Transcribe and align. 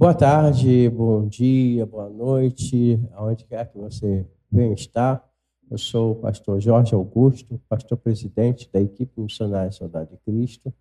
Boa 0.00 0.14
tarde, 0.14 0.88
bom 0.88 1.28
dia, 1.28 1.84
boa 1.84 2.08
noite, 2.08 2.98
aonde 3.12 3.44
quer 3.44 3.70
que 3.70 3.76
você 3.76 4.26
venha 4.50 4.72
estar. 4.72 5.22
Eu 5.70 5.76
sou 5.76 6.12
o 6.12 6.14
pastor 6.14 6.58
Jorge 6.58 6.94
Augusto, 6.94 7.60
pastor 7.68 7.98
presidente 7.98 8.66
da 8.72 8.80
equipe 8.80 9.20
missionária 9.20 9.70
Saudade 9.70 10.12
de 10.12 10.16
Cristo. 10.24 10.72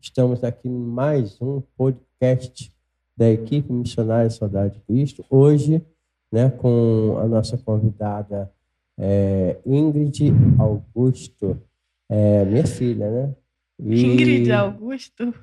Estamos 0.00 0.44
aqui 0.44 0.68
em 0.68 0.78
mais 0.78 1.42
um 1.42 1.60
podcast 1.76 2.72
da 3.16 3.28
equipe 3.28 3.72
missionária 3.72 4.30
Saudade 4.30 4.74
de 4.74 4.80
Cristo. 4.82 5.24
Hoje, 5.28 5.84
né, 6.30 6.48
com 6.48 7.18
a 7.18 7.26
nossa 7.26 7.58
convidada 7.58 8.48
é, 8.96 9.58
Ingrid 9.66 10.32
Augusto, 10.56 11.60
é, 12.08 12.44
minha 12.44 12.64
filha, 12.64 13.10
né? 13.10 13.34
E... 13.80 14.06
Ingrid 14.06 14.52
Augusto? 14.52 15.34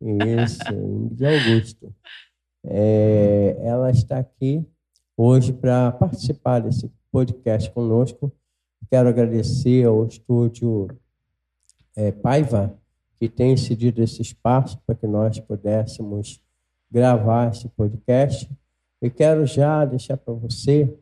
Isso, 0.00 0.74
Ingrid 0.74 1.24
Augusto. 1.24 1.94
É, 2.64 3.56
ela 3.62 3.90
está 3.90 4.18
aqui 4.18 4.64
hoje 5.16 5.52
para 5.52 5.92
participar 5.92 6.60
desse 6.60 6.90
podcast 7.10 7.70
conosco. 7.70 8.32
Quero 8.88 9.08
agradecer 9.08 9.86
ao 9.86 10.06
estúdio 10.06 10.88
é, 11.96 12.10
Paiva, 12.10 12.74
que 13.18 13.28
tem 13.28 13.56
cedido 13.56 14.02
esse 14.02 14.22
espaço 14.22 14.78
para 14.86 14.94
que 14.94 15.06
nós 15.06 15.38
pudéssemos 15.38 16.42
gravar 16.90 17.50
esse 17.50 17.68
podcast. 17.68 18.50
E 19.02 19.10
quero 19.10 19.46
já 19.46 19.84
deixar 19.84 20.16
para 20.16 20.34
você 20.34 20.92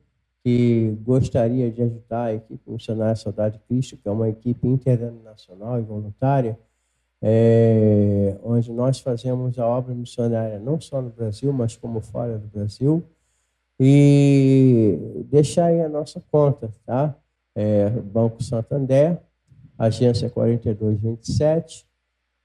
que 0.44 0.96
gostaria 1.02 1.70
de 1.70 1.82
ajudar 1.82 2.24
a 2.24 2.34
equipe 2.34 2.70
Missionária 2.70 3.16
Saudade 3.16 3.58
de 3.58 3.64
Cristo, 3.64 3.96
que 3.96 4.08
é 4.08 4.10
uma 4.10 4.28
equipe 4.28 4.66
internacional 4.66 5.78
e 5.78 5.82
voluntária, 5.82 6.58
é, 7.22 8.36
onde 8.42 8.72
nós 8.72 9.00
fazemos 9.00 9.58
a 9.58 9.66
obra 9.66 9.94
missionária 9.94 10.58
não 10.58 10.80
só 10.80 11.02
no 11.02 11.10
Brasil, 11.10 11.52
mas 11.52 11.76
como 11.76 12.00
fora 12.00 12.38
do 12.38 12.46
Brasil. 12.46 13.02
E 13.80 15.24
deixar 15.30 15.66
aí 15.66 15.80
a 15.80 15.88
nossa 15.88 16.20
conta, 16.30 16.70
tá? 16.84 17.14
É, 17.54 17.88
Banco 17.90 18.42
Santander, 18.42 19.20
agência 19.78 20.28
4227, 20.28 21.86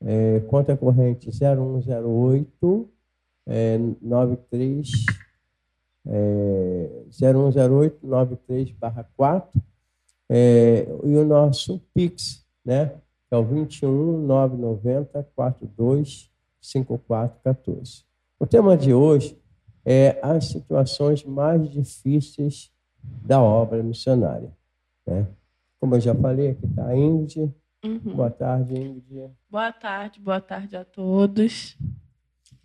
é, 0.02 0.39
conta 0.42 0.76
corrente 0.78 1.30
0108 1.31 2.89
é, 3.48 3.78
93 4.02 4.89
é, 6.05 6.89
0108 7.11 8.05
93 8.05 8.72
barra 8.72 9.09
4 9.16 9.61
é, 10.30 10.88
e 11.03 11.16
o 11.16 11.26
nosso 11.26 11.80
Pix, 11.94 12.45
né? 12.66 12.95
É 13.34 13.38
o 13.38 13.44
21 13.44 14.28
990 14.28 15.23
42 15.36 16.31
5414. 16.62 18.06
O 18.39 18.45
tema 18.45 18.78
de 18.78 18.94
hoje 18.94 19.38
é 19.84 20.20
as 20.22 20.45
situações 20.45 21.23
mais 21.23 21.70
difíceis 21.70 22.72
da 23.02 23.42
obra 23.42 23.81
missionária. 23.81 24.52
Né? 25.06 25.28
Como 25.80 25.95
eu 25.95 26.00
já 26.00 26.14
falei, 26.16 26.52
aqui 26.52 26.66
está 26.66 26.88
a 26.88 26.95
Ingrid. 26.95 27.52
Uhum. 27.84 28.16
Boa 28.16 28.30
tarde, 28.30 28.76
Ingrid. 28.76 29.31
Boa 29.50 29.72
tarde, 29.73 30.20
boa 30.20 30.39
tarde 30.39 30.78
a 30.78 30.86
todos. 30.86 31.78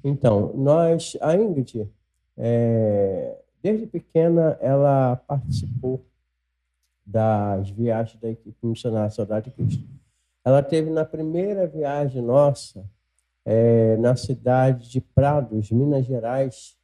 Então, 0.05 0.53
nós, 0.55 1.17
a 1.21 1.35
Ingrid, 1.35 1.91
é, 2.37 3.41
desde 3.63 3.87
pequena, 3.87 4.57
ela 4.61 5.17
participou 5.17 6.05
das 7.05 7.71
viagens 7.71 8.21
da 8.21 8.29
equipe 8.29 8.67
missionária 8.67 9.11
Saudade 9.11 9.47
de 9.47 9.57
Cristo. 9.57 9.98
Ela 10.49 10.63
teve 10.63 10.89
na 10.89 11.05
primeira 11.05 11.67
viagem 11.67 12.23
nossa, 12.23 12.83
é, 13.45 13.99
na 13.99 14.17
cidade 14.17 14.89
de 14.89 14.99
Prados, 14.99 15.71
Minas 15.71 16.07
Gerais, 16.07 16.75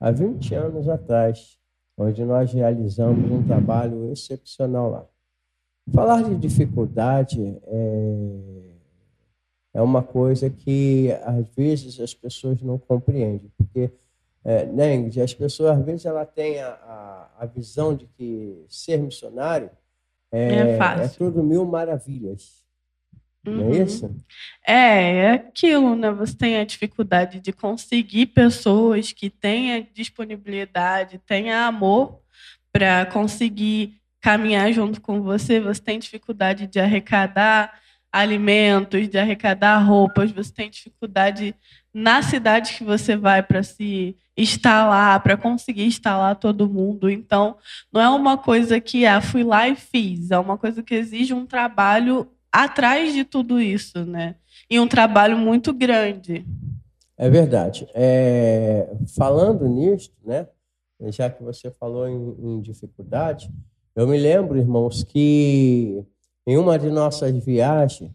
há 0.00 0.10
20 0.10 0.52
anos 0.56 0.88
atrás, 0.88 1.56
onde 1.96 2.24
nós 2.24 2.52
realizamos 2.52 3.30
um 3.30 3.40
trabalho 3.46 4.10
excepcional 4.10 4.90
lá. 4.90 5.06
Falar 5.94 6.24
de 6.24 6.34
dificuldade 6.34 7.60
é, 7.64 8.74
é 9.74 9.80
uma 9.80 10.02
coisa 10.02 10.50
que 10.50 11.12
às 11.22 11.46
vezes 11.54 12.00
as 12.00 12.12
pessoas 12.12 12.60
não 12.60 12.76
compreendem, 12.76 13.52
porque 13.56 13.92
é, 14.44 14.66
né, 14.66 14.96
as 15.22 15.32
pessoas 15.32 15.78
às 15.78 15.84
vezes 15.84 16.06
ela 16.06 16.26
tem 16.26 16.60
a, 16.60 16.70
a, 16.70 17.30
a 17.38 17.46
visão 17.46 17.94
de 17.94 18.04
que 18.04 18.66
ser 18.68 18.96
missionário 18.96 19.70
é, 20.32 20.54
é, 20.54 20.78
é 21.04 21.08
tudo 21.16 21.40
mil 21.44 21.64
maravilhas. 21.64 22.61
Uhum. 23.46 23.54
Não 23.54 23.62
é 23.62 23.66
uhum. 23.66 23.84
isso? 23.84 24.16
É, 24.66 25.16
é 25.16 25.30
aquilo, 25.32 25.96
né? 25.96 26.10
Você 26.12 26.36
tem 26.36 26.56
a 26.58 26.64
dificuldade 26.64 27.40
de 27.40 27.52
conseguir 27.52 28.26
pessoas 28.26 29.12
que 29.12 29.28
tenham 29.28 29.86
disponibilidade, 29.92 31.20
tenham 31.26 31.66
amor 31.66 32.20
para 32.72 33.06
conseguir 33.06 34.00
caminhar 34.20 34.72
junto 34.72 35.00
com 35.00 35.20
você. 35.20 35.60
Você 35.60 35.82
tem 35.82 35.98
dificuldade 35.98 36.66
de 36.66 36.78
arrecadar 36.78 37.80
alimentos, 38.12 39.08
de 39.08 39.18
arrecadar 39.18 39.78
roupas, 39.78 40.30
você 40.30 40.52
tem 40.52 40.68
dificuldade 40.68 41.54
na 41.94 42.22
cidade 42.22 42.74
que 42.74 42.84
você 42.84 43.16
vai 43.16 43.42
para 43.42 43.62
se 43.62 44.14
instalar, 44.36 45.20
para 45.22 45.36
conseguir 45.36 45.84
instalar 45.84 46.36
todo 46.36 46.68
mundo. 46.68 47.08
Então, 47.10 47.56
não 47.90 48.00
é 48.00 48.08
uma 48.10 48.36
coisa 48.36 48.78
que 48.80 49.06
ah, 49.06 49.20
fui 49.20 49.42
lá 49.42 49.66
e 49.66 49.74
fiz, 49.74 50.30
é 50.30 50.38
uma 50.38 50.58
coisa 50.58 50.82
que 50.82 50.94
exige 50.94 51.32
um 51.32 51.46
trabalho 51.46 52.30
atrás 52.52 53.14
de 53.14 53.24
tudo 53.24 53.60
isso, 53.60 54.04
né? 54.04 54.36
E 54.70 54.78
um 54.78 54.86
trabalho 54.86 55.38
muito 55.38 55.72
grande. 55.72 56.44
É 57.16 57.30
verdade. 57.30 57.88
É, 57.94 58.88
falando 59.16 59.66
nisso, 59.66 60.12
né? 60.24 60.46
Já 61.06 61.30
que 61.30 61.42
você 61.42 61.70
falou 61.70 62.06
em, 62.08 62.36
em 62.38 62.60
dificuldade, 62.60 63.50
eu 63.96 64.06
me 64.06 64.16
lembro, 64.16 64.58
irmãos, 64.58 65.02
que 65.02 66.04
em 66.46 66.56
uma 66.56 66.78
de 66.78 66.90
nossas 66.90 67.32
viagens, 67.44 68.10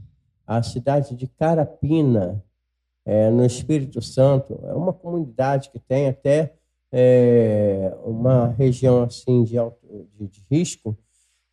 à 0.45 0.61
cidade 0.63 1.15
de 1.15 1.27
Carapina, 1.27 2.43
é, 3.05 3.29
no 3.29 3.45
Espírito 3.45 4.01
Santo, 4.01 4.59
é 4.63 4.73
uma 4.73 4.91
comunidade 4.91 5.69
que 5.69 5.79
tem 5.79 6.07
até 6.07 6.53
é, 6.91 7.93
uma 8.03 8.47
região 8.47 9.03
assim 9.03 9.43
de, 9.43 9.57
alto, 9.57 9.79
de, 10.19 10.27
de 10.27 10.45
risco. 10.51 10.97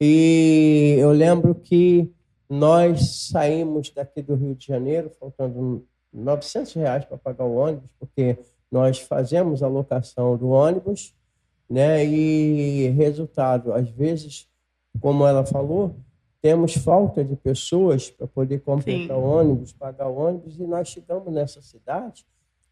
E 0.00 0.96
eu 0.98 1.12
lembro 1.12 1.54
que 1.54 2.12
nós 2.54 3.28
saímos 3.30 3.90
daqui 3.90 4.22
do 4.22 4.34
Rio 4.34 4.54
de 4.54 4.66
Janeiro, 4.66 5.10
faltando 5.18 5.86
900 6.12 6.72
reais 6.74 7.04
para 7.04 7.18
pagar 7.18 7.44
o 7.44 7.56
ônibus, 7.56 7.90
porque 7.98 8.38
nós 8.70 8.98
fazemos 8.98 9.62
a 9.62 9.68
locação 9.68 10.36
do 10.36 10.48
ônibus, 10.50 11.14
né? 11.68 12.04
E 12.04 12.88
resultado, 12.90 13.72
às 13.72 13.88
vezes, 13.90 14.48
como 15.00 15.26
ela 15.26 15.44
falou, 15.44 15.96
temos 16.40 16.74
falta 16.74 17.24
de 17.24 17.36
pessoas 17.36 18.10
para 18.10 18.26
poder 18.26 18.60
completar 18.60 19.16
o 19.16 19.24
ônibus, 19.24 19.72
pagar 19.72 20.08
o 20.08 20.16
ônibus, 20.16 20.58
e 20.58 20.64
nós 20.64 20.88
chegamos 20.88 21.32
nessa 21.32 21.62
cidade 21.62 22.26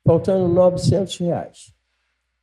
faltando 0.05 0.49
900 0.49 1.17
reais. 1.19 1.75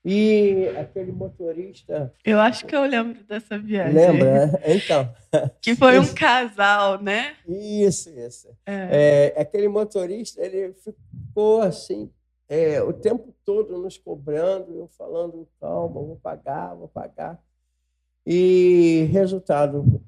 E 0.04 0.68
aquele 0.80 1.12
motorista. 1.12 2.14
Eu 2.24 2.40
acho 2.40 2.66
que 2.66 2.76
eu 2.76 2.84
lembro 2.86 3.22
dessa 3.26 3.60
viagem. 3.60 3.94
Lembra? 3.94 4.62
Então. 4.66 5.10
Que 5.62 5.76
foi 5.76 6.00
um 6.00 6.14
casal, 6.16 7.00
né? 7.00 7.36
Isso, 7.48 8.09
isso. 8.09 8.48
É. 8.66 9.34
É, 9.36 9.42
aquele 9.42 9.68
motorista, 9.68 10.42
ele 10.42 10.74
ficou 10.74 11.62
assim, 11.62 12.09
é, 12.48 12.82
o 12.82 12.92
tempo 12.92 13.32
todo 13.46 13.78
nos 13.78 13.96
cobrando, 13.96 14.76
eu 14.76 14.90
falando, 14.98 15.48
calma, 15.62 16.02
vou 16.02 16.16
pagar, 16.16 16.74
vou 16.74 16.88
pagar. 16.88 17.40
E 18.26 19.08
resultado, 19.12 20.02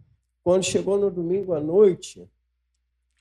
quando 0.43 0.63
chegou 0.63 0.97
no 0.97 1.11
domingo 1.11 1.53
à 1.53 1.59
noite. 1.59 2.27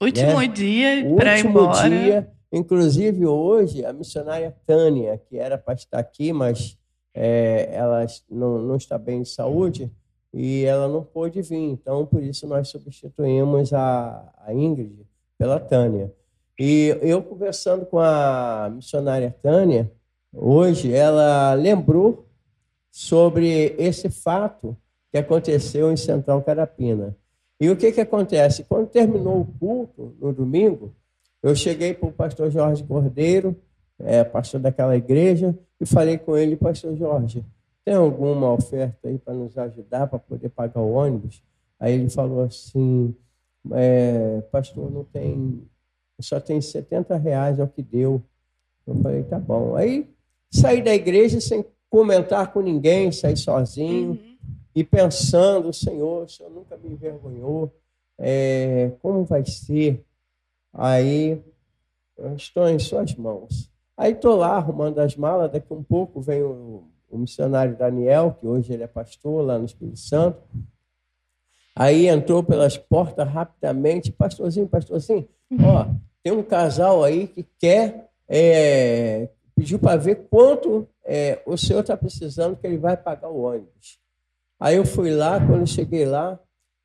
Último 0.01 0.41
né, 0.41 0.49
dia 0.49 1.15
para 1.17 1.39
ir 1.39 1.45
embora. 1.45 1.89
Dia, 1.91 2.33
Inclusive, 2.53 3.27
hoje, 3.27 3.85
a 3.85 3.93
missionária 3.93 4.55
Tânia, 4.67 5.21
que 5.29 5.39
era 5.39 5.57
para 5.57 5.75
estar 5.75 5.99
aqui, 5.99 6.33
mas 6.33 6.77
é, 7.15 7.69
ela 7.73 8.05
não, 8.29 8.59
não 8.59 8.77
está 8.77 8.99
bem 8.99 9.23
de 9.23 9.29
saúde, 9.29 9.91
e 10.33 10.65
ela 10.65 10.89
não 10.89 11.03
pôde 11.03 11.43
vir. 11.43 11.59
Então, 11.59 12.07
por 12.07 12.23
isso, 12.23 12.47
nós 12.47 12.69
substituímos 12.69 13.73
a, 13.73 14.33
a 14.39 14.55
Ingrid 14.55 15.07
pela 15.39 15.59
Tânia. 15.59 16.13
E 16.59 16.97
eu 17.01 17.23
conversando 17.23 17.87
com 17.87 17.99
a 17.99 18.71
missionária 18.75 19.35
Tânia, 19.43 19.91
hoje, 20.33 20.93
ela 20.93 21.55
lembrou 21.55 22.27
sobre 22.91 23.75
esse 23.79 24.11
fato 24.11 24.77
que 25.11 25.19
aconteceu 25.19 25.91
em 25.91 25.97
Central 25.97 26.43
Carapina. 26.43 27.17
E 27.61 27.69
o 27.71 27.77
que, 27.77 27.93
que 27.93 28.01
acontece? 28.01 28.65
Quando 28.65 28.89
terminou 28.89 29.41
o 29.41 29.47
culto, 29.59 30.15
no 30.21 30.33
domingo, 30.33 30.95
eu 31.43 31.55
cheguei 31.55 31.95
para 31.95 32.09
o 32.09 32.13
pastor 32.13 32.51
Jorge 32.51 32.85
Cordeiro, 32.85 33.57
é, 33.99 34.25
pastor 34.25 34.61
daquela 34.61 34.97
igreja, 34.97 35.57
e 35.81 35.87
falei 35.87 36.19
com 36.19 36.37
ele, 36.37 36.57
pastor 36.57 36.97
Jorge, 36.97 37.45
tem 37.85 37.95
alguma 37.95 38.53
oferta 38.53 39.09
aí 39.09 39.19
para 39.19 39.35
nos 39.35 39.57
ajudar, 39.57 40.07
para 40.07 40.19
poder 40.19 40.51
pagar 40.51 40.81
o 40.81 40.93
ônibus? 40.93 41.43
Aí 41.79 41.95
ele 41.95 42.11
falou 42.11 42.45
assim, 42.45 43.15
é, 43.73 44.43
pastor, 44.53 44.91
não 44.91 45.05
tem, 45.05 45.63
só 46.21 46.39
tem 46.39 46.61
70 46.61 47.17
reais, 47.17 47.59
é 47.59 47.63
o 47.63 47.69
que 47.69 47.83
deu. 47.83 48.23
Eu 48.87 48.95
falei, 48.97 49.23
tá 49.23 49.39
bom. 49.39 49.77
Aí 49.77 50.09
saí 50.51 50.83
da 50.83 50.95
igreja 50.95 51.41
sem 51.41 51.65
comentar 51.89 52.53
com 52.53 52.61
ninguém, 52.61 53.11
saí 53.13 53.37
sozinho 53.37 54.11
Uhum. 54.11 54.37
e 54.75 54.85
pensando, 54.85 55.73
Senhor, 55.73 56.25
o 56.25 56.29
Senhor 56.29 56.51
nunca 56.51 56.77
me 56.77 56.91
envergonhou, 56.91 57.75
é, 58.19 58.93
como 59.01 59.25
vai 59.25 59.45
ser? 59.47 60.05
Aí, 60.73 61.43
eu 62.17 62.35
estou 62.35 62.69
em 62.69 62.79
suas 62.79 63.15
mãos. 63.15 63.71
Aí 63.97 64.13
estou 64.13 64.37
lá 64.37 64.57
arrumando 64.57 64.99
as 64.99 65.17
malas, 65.17 65.51
daqui 65.51 65.73
um 65.73 65.83
pouco 65.83 66.21
vem 66.21 66.43
o, 66.43 66.85
o 67.11 67.19
missionário 67.19 67.77
Daniel, 67.77 68.37
que 68.41 68.47
hoje 68.47 68.73
ele 68.73 68.83
é 68.83 68.87
pastor 68.87 69.45
lá 69.45 69.59
no 69.59 69.65
Espírito 69.65 69.99
Santo. 69.99 70.41
Aí 71.75 72.07
entrou 72.07 72.43
pelas 72.43 72.77
portas 72.77 73.29
rapidamente, 73.29 74.13
pastorzinho, 74.13 74.69
pastorzinho, 74.69 75.29
ó, 75.63 75.87
tem 76.23 76.33
um 76.33 76.43
casal 76.43 77.03
aí 77.03 77.27
que 77.27 77.43
quer, 77.59 78.11
é, 78.29 79.29
pediu 79.55 79.79
para 79.79 79.97
ver 79.97 80.27
quanto 80.29 80.87
é, 81.05 81.43
o 81.47 81.57
senhor 81.57 81.81
está 81.81 81.97
precisando 81.97 82.57
que 82.57 82.67
ele 82.67 82.79
vai 82.79 82.97
pagar 82.97 83.29
o 83.29 83.43
ônibus. 83.43 83.99
Aí 84.59 84.77
eu 84.77 84.85
fui 84.85 85.11
lá, 85.15 85.45
quando 85.45 85.61
eu 85.61 85.67
cheguei 85.67 86.05
lá, 86.05 86.39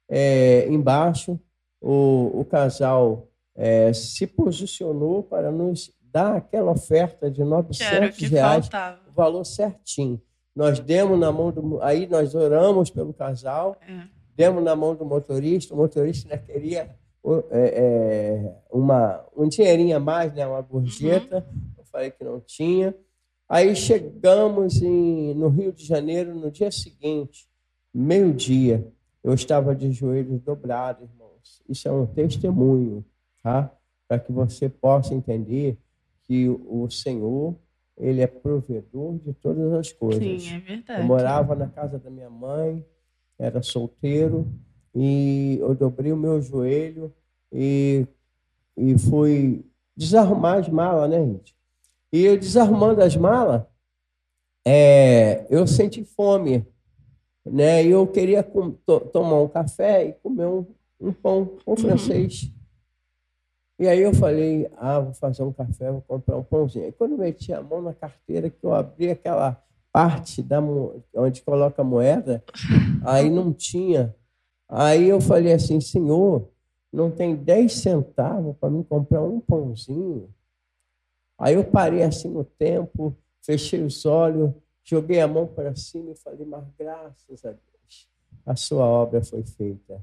é, 0.10 0.68
embaixo, 0.70 1.40
o, 1.82 2.40
o 2.40 2.46
casal 2.46 3.28
é, 3.56 3.94
se 3.94 4.28
posicionou 4.28 5.24
para 5.24 5.52
nos 5.52 5.92
dar 6.12 6.36
aquela 6.36 6.72
oferta 6.72 7.30
de 7.30 7.38
Que 7.38 7.42
era 7.42 7.48
o 7.48 7.50
900 7.64 8.18
que 8.18 8.26
reais, 8.28 8.68
faltava. 8.68 9.00
o 9.10 9.14
valor 9.14 9.46
certinho. 9.46 10.22
Nós 10.56 10.80
demos 10.80 11.20
na 11.20 11.32
mão 11.32 11.52
do. 11.52 11.82
Aí 11.82 12.08
nós 12.08 12.34
oramos 12.34 12.90
pelo 12.90 13.14
casal, 13.14 13.76
É. 13.88 14.04
demos 14.36 14.64
na 14.64 14.76
mão 14.76 14.96
do 14.96 15.06
motorista, 15.06 15.74
o 15.74 15.78
motorista 15.78 16.38
queria 16.38 16.96
é, 17.26 17.42
é, 17.52 18.56
uma, 18.72 19.26
um 19.36 19.48
dinheirinho 19.48 19.98
a 19.98 20.00
mais, 20.00 20.32
né, 20.34 20.46
uma 20.46 20.62
gorjeta, 20.62 21.46
eu 21.78 21.84
falei 21.86 22.12
que 22.12 22.24
não 22.24 22.40
tinha. 22.40 22.96
Aí 23.50 23.76
chegamos 23.76 24.82
em, 24.82 25.34
no 25.34 25.50
Rio 25.50 25.72
de 25.74 25.86
Janeiro 25.86 26.34
no 26.36 26.50
dia 26.52 26.72
seguinte, 26.72 27.48
meio-dia, 27.94 28.88
eu 29.24 29.34
estava 29.34 29.76
de 29.76 29.92
joelhos 29.92 30.40
dobrados, 30.42 31.04
irmãos. 31.10 31.62
Isso 31.68 31.88
é 31.88 31.92
um 31.92 32.06
testemunho, 32.06 33.04
tá? 33.46 33.72
Para 34.08 34.20
que 34.20 34.32
você 34.32 34.68
possa 34.68 35.14
entender 35.14 35.78
que 36.24 36.50
o 36.50 36.90
Senhor, 36.90 37.56
ele 37.96 38.20
é 38.22 38.26
provedor 38.28 39.20
de 39.20 39.34
todas 39.34 39.72
as 39.74 39.92
coisas. 39.92 40.42
Sim, 40.42 40.56
é 40.56 40.58
Eu 40.58 40.62
verdade. 40.64 41.04
morava 41.04 41.54
na 41.54 41.68
casa 41.68 42.00
da 42.00 42.10
minha 42.10 42.30
mãe, 42.30 42.84
era 43.38 43.62
solteiro, 43.62 44.52
e 44.96 45.58
eu 45.62 45.76
dobrei 45.76 46.12
o 46.12 46.18
meu 46.18 46.42
joelho 46.42 47.14
e, 47.54 48.08
e 48.76 48.98
fui 48.98 49.64
desarrumar 49.96 50.58
as 50.58 50.68
malas, 50.68 51.08
né, 51.12 51.24
gente? 51.24 51.56
E 52.12 52.24
eu 52.26 52.40
desarrumando 52.40 53.02
as 53.04 53.16
malas, 53.16 53.62
é, 54.66 55.46
eu 55.52 55.68
senti 55.68 56.04
fome, 56.04 56.66
né? 57.46 57.84
E 57.86 57.92
eu 57.92 58.08
queria 58.08 58.42
com- 58.42 58.72
to- 58.72 59.02
tomar 59.02 59.40
um 59.42 59.48
café 59.48 60.06
e 60.08 60.14
comer 60.14 60.48
um, 60.48 60.66
um 61.00 61.14
pão, 61.14 61.58
um 61.68 61.76
francês. 61.78 62.52
E 63.78 63.88
aí 63.88 64.00
eu 64.00 64.14
falei, 64.14 64.70
ah, 64.78 65.00
vou 65.00 65.14
fazer 65.14 65.44
um 65.44 65.52
café, 65.52 65.92
vou 65.92 66.02
comprar 66.02 66.38
um 66.38 66.44
pãozinho. 66.44 66.86
Aí 66.86 66.92
quando 66.94 67.12
eu 67.14 67.18
meti 67.18 67.52
a 67.52 67.62
mão 67.62 67.82
na 67.82 67.94
carteira, 67.94 68.50
que 68.50 68.64
eu 68.64 68.74
abri 68.74 69.10
aquela 69.10 69.62
parte 69.92 70.42
da 70.42 70.62
onde 71.14 71.42
coloca 71.42 71.82
a 71.82 71.86
moeda, 71.86 72.44
aí 73.06 73.30
não 73.30 73.52
tinha. 73.52 74.16
Aí 74.68 75.10
eu 75.10 75.20
falei 75.20 75.54
assim, 75.54 75.82
senhor, 75.82 76.50
não 76.92 77.12
tem 77.12 77.36
10 77.36 77.74
centavos 77.74 78.56
para 78.58 78.70
mim 78.70 78.82
comprar 78.82 79.22
um 79.22 79.40
pãozinho? 79.40 80.30
Aí 81.38 81.56
eu 81.56 81.66
parei 81.66 82.02
assim 82.02 82.30
no 82.30 82.46
tempo, 82.46 83.16
fechei 83.42 83.84
os 83.84 84.06
olhos, 84.06 84.52
joguei 84.84 85.20
a 85.20 85.28
mão 85.28 85.46
para 85.46 85.76
cima 85.76 86.12
e 86.12 86.16
falei, 86.16 86.46
mas 86.46 86.64
graças 86.80 87.44
a 87.44 87.50
Deus, 87.50 88.10
a 88.46 88.56
sua 88.56 88.86
obra 88.86 89.22
foi 89.22 89.44
feita. 89.44 89.96
A 89.96 90.02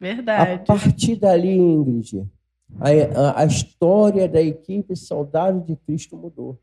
Verdade. 0.00 0.64
partir 0.66 1.14
dali, 1.14 1.56
Ingrid, 1.56 2.28
a, 2.80 2.88
a- 3.20 3.40
a 3.40 3.44
história 3.44 4.28
da 4.28 4.40
equipe 4.40 4.94
Saudade 4.96 5.60
de 5.60 5.76
Cristo 5.76 6.16
mudou. 6.16 6.58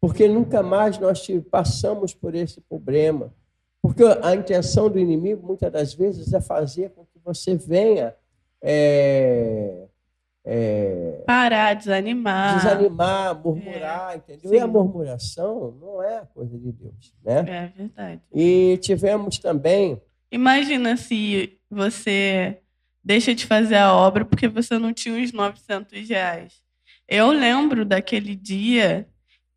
Porque 0.00 0.26
nunca 0.28 0.62
mais 0.62 0.98
nós 0.98 1.26
passamos 1.50 2.12
por 2.14 2.34
esse 2.34 2.60
problema. 2.60 3.32
Porque 3.80 4.02
a 4.22 4.34
intenção 4.34 4.88
do 4.90 4.98
inimigo, 4.98 5.46
muitas 5.46 5.70
das 5.72 5.94
vezes, 5.94 6.32
é 6.32 6.40
fazer 6.40 6.90
com 6.90 7.04
que 7.04 7.18
você 7.24 7.56
venha 7.56 8.14
é, 8.60 9.86
é, 10.44 11.22
Parar, 11.26 11.74
desanimar. 11.74 12.56
desanimar, 12.56 13.40
murmurar, 13.42 14.16
entendeu? 14.16 14.50
sim. 14.50 14.56
E 14.56 14.60
a 14.60 14.66
murmuração 14.66 15.72
não 15.80 16.02
é 16.02 16.22
coisa 16.34 16.56
de 16.58 16.72
Deus. 16.72 17.14
Né? 17.24 17.38
É 17.48 17.72
verdade. 17.76 18.20
E 18.32 18.78
tivemos 18.80 19.38
também 19.38 20.00
Imagina 20.30 20.96
se 20.96 21.58
você 21.70 22.58
deixa 23.02 23.34
de 23.34 23.46
fazer 23.46 23.76
a 23.76 23.94
obra 23.94 24.24
porque 24.24 24.48
você 24.48 24.78
não 24.78 24.92
tinha 24.92 25.22
os 25.22 25.32
900 25.32 26.08
reais. 26.08 26.62
Eu 27.08 27.30
lembro 27.30 27.84
daquele 27.84 28.34
dia 28.34 29.08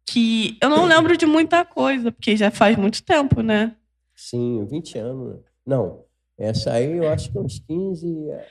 que. 0.05 0.57
Eu 0.61 0.69
não 0.69 0.85
lembro 0.85 1.15
de 1.15 1.25
muita 1.25 1.63
coisa, 1.63 2.11
porque 2.11 2.35
já 2.35 2.51
faz 2.51 2.77
muito 2.77 3.03
tempo, 3.03 3.41
né? 3.41 3.75
Sim, 4.15 4.65
20 4.65 4.97
anos. 4.97 5.39
Não, 5.65 6.03
essa 6.37 6.73
aí 6.73 6.97
eu 6.97 7.09
acho 7.09 7.31
que 7.31 7.37
uns 7.37 7.59
15 7.59 8.07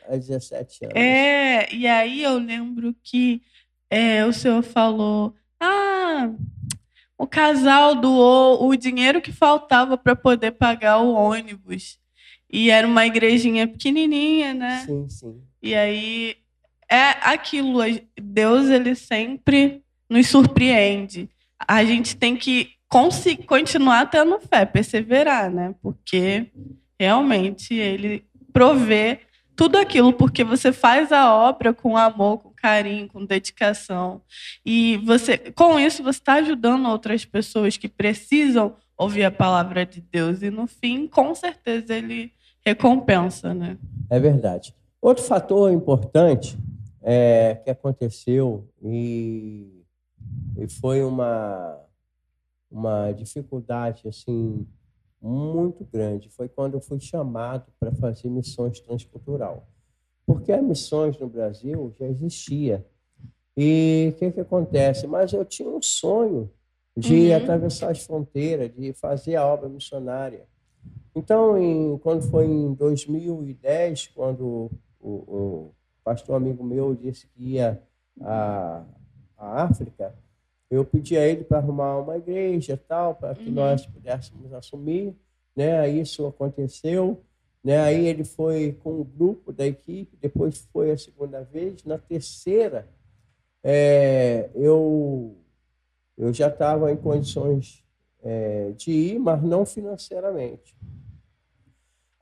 a 0.09 0.17
17 0.17 0.85
anos. 0.87 0.97
É, 0.97 1.73
e 1.73 1.87
aí 1.87 2.23
eu 2.23 2.39
lembro 2.39 2.95
que 3.03 3.43
é, 3.91 4.25
o 4.25 4.33
senhor 4.33 4.63
falou: 4.63 5.35
ah, 5.61 6.31
o 7.19 7.27
casal 7.27 7.95
doou 7.95 8.69
o 8.69 8.77
dinheiro 8.77 9.21
que 9.21 9.33
faltava 9.33 9.97
para 9.97 10.17
poder 10.17 10.53
pagar 10.53 10.99
o 10.99 11.13
ônibus. 11.13 11.99
E 12.51 12.71
era 12.71 12.87
uma 12.87 13.07
igrejinha 13.07 13.67
pequenininha, 13.67 14.55
né? 14.55 14.85
Sim, 14.87 15.09
sim. 15.09 15.43
E 15.63 15.75
aí 15.75 16.37
é 16.91 17.11
aquilo, 17.23 17.81
Deus 18.21 18.69
ele 18.69 18.95
sempre 18.95 19.83
nos 20.09 20.29
surpreende. 20.29 21.29
A 21.59 21.85
gente 21.85 22.17
tem 22.17 22.37
que 22.37 22.71
continuar 23.47 24.07
tendo 24.07 24.39
fé, 24.39 24.65
perseverar, 24.65 25.51
né? 25.51 25.75
Porque 25.83 26.47
realmente 26.99 27.75
ele 27.75 28.25
provê 28.53 29.21
tudo 29.57 29.79
aquilo, 29.79 30.13
porque 30.13 30.43
você 30.43 30.73
faz 30.73 31.13
a 31.13 31.33
obra 31.33 31.73
com 31.73 31.97
amor, 31.97 32.39
com 32.39 32.51
carinho, 32.51 33.09
com 33.09 33.25
dedicação. 33.25 34.21
E 34.65 34.99
você, 35.05 35.39
com 35.39 35.79
isso, 35.79 36.03
você 36.03 36.19
está 36.19 36.35
ajudando 36.35 36.89
outras 36.89 37.25
pessoas 37.25 37.77
que 37.77 37.89
precisam 37.89 38.77
ouvir 38.97 39.25
a 39.25 39.31
palavra 39.31 39.85
de 39.85 40.01
Deus. 40.01 40.43
E 40.43 40.51
no 40.51 40.67
fim, 40.67 41.07
com 41.07 41.35
certeza, 41.35 41.95
ele 41.95 42.33
recompensa, 42.65 43.53
né? 43.53 43.79
É 44.09 44.19
verdade. 44.19 44.75
Outro 45.01 45.23
fator 45.23 45.71
importante 45.71 46.57
é, 47.03 47.57
que 47.63 47.71
aconteceu 47.71 48.67
e, 48.83 49.85
e 50.57 50.69
foi 50.69 51.05
uma, 51.05 51.79
uma 52.71 53.13
dificuldade 53.13 54.09
assim 54.09 54.67
muito 55.21 55.85
grande 55.85 56.29
foi 56.29 56.49
quando 56.49 56.75
eu 56.75 56.81
fui 56.81 57.01
chamado 57.01 57.67
para 57.81 57.93
fazer 57.93 58.29
missões 58.29 58.81
transcultural. 58.81 59.67
Porque 60.27 60.53
as 60.53 60.63
missões 60.63 61.19
no 61.19 61.29
Brasil 61.29 61.95
já 61.99 62.07
existia. 62.07 62.85
E 63.57 64.13
o 64.13 64.19
que, 64.19 64.33
que 64.33 64.41
acontece? 64.41 65.07
Mas 65.07 65.33
eu 65.33 65.45
tinha 65.45 65.69
um 65.69 65.81
sonho 65.81 66.51
de 66.97 67.31
Uhum. 67.31 67.37
atravessar 67.37 67.91
as 67.91 68.05
fronteiras, 68.05 68.73
de 68.75 68.93
fazer 68.93 69.37
a 69.37 69.47
obra 69.47 69.69
missionária. 69.69 70.47
Então, 71.15 71.57
em- 71.59 71.99
quando 71.99 72.23
foi 72.31 72.47
em 72.47 72.73
2010, 72.75 74.09
quando 74.15 74.71
o, 75.01 75.09
o 75.11 75.75
pastor 76.05 76.37
amigo 76.37 76.63
meu 76.65 76.95
disse 76.95 77.27
que 77.29 77.53
ia 77.55 77.81
à, 78.21 78.85
à 79.37 79.63
África, 79.65 80.15
eu 80.71 80.85
pedi 80.85 81.17
a 81.17 81.27
ele 81.27 81.45
para 81.45 81.59
arrumar 81.59 81.99
uma 81.99 82.17
igreja 82.17 82.77
tal, 82.89 83.15
para 83.15 83.35
que 83.35 83.49
Uhum. 83.49 83.55
nós 83.55 83.87
pudéssemos 83.87 84.53
assumir. 84.53 85.15
Né? 85.55 85.89
Isso 85.89 86.27
aconteceu. 86.27 87.21
Né? 87.63 87.79
Aí 87.81 88.07
ele 88.07 88.25
foi 88.25 88.73
com 88.83 89.01
o 89.01 89.05
grupo 89.05 89.53
da 89.53 89.67
equipe, 89.67 90.17
depois 90.21 90.59
foi 90.73 90.91
a 90.91 90.99
segunda 90.99 91.43
vez. 91.43 91.85
Na 91.85 91.97
terceira, 91.97 92.89
é, 93.63 94.51
eu, 94.55 95.37
eu 96.17 96.33
já 96.33 96.49
estava 96.49 96.91
em 96.93 96.97
condições 96.97 97.85
é, 98.23 98.73
de 98.73 98.91
ir, 98.91 99.19
mas 99.19 99.43
não 99.43 99.67
financeiramente. 99.67 100.77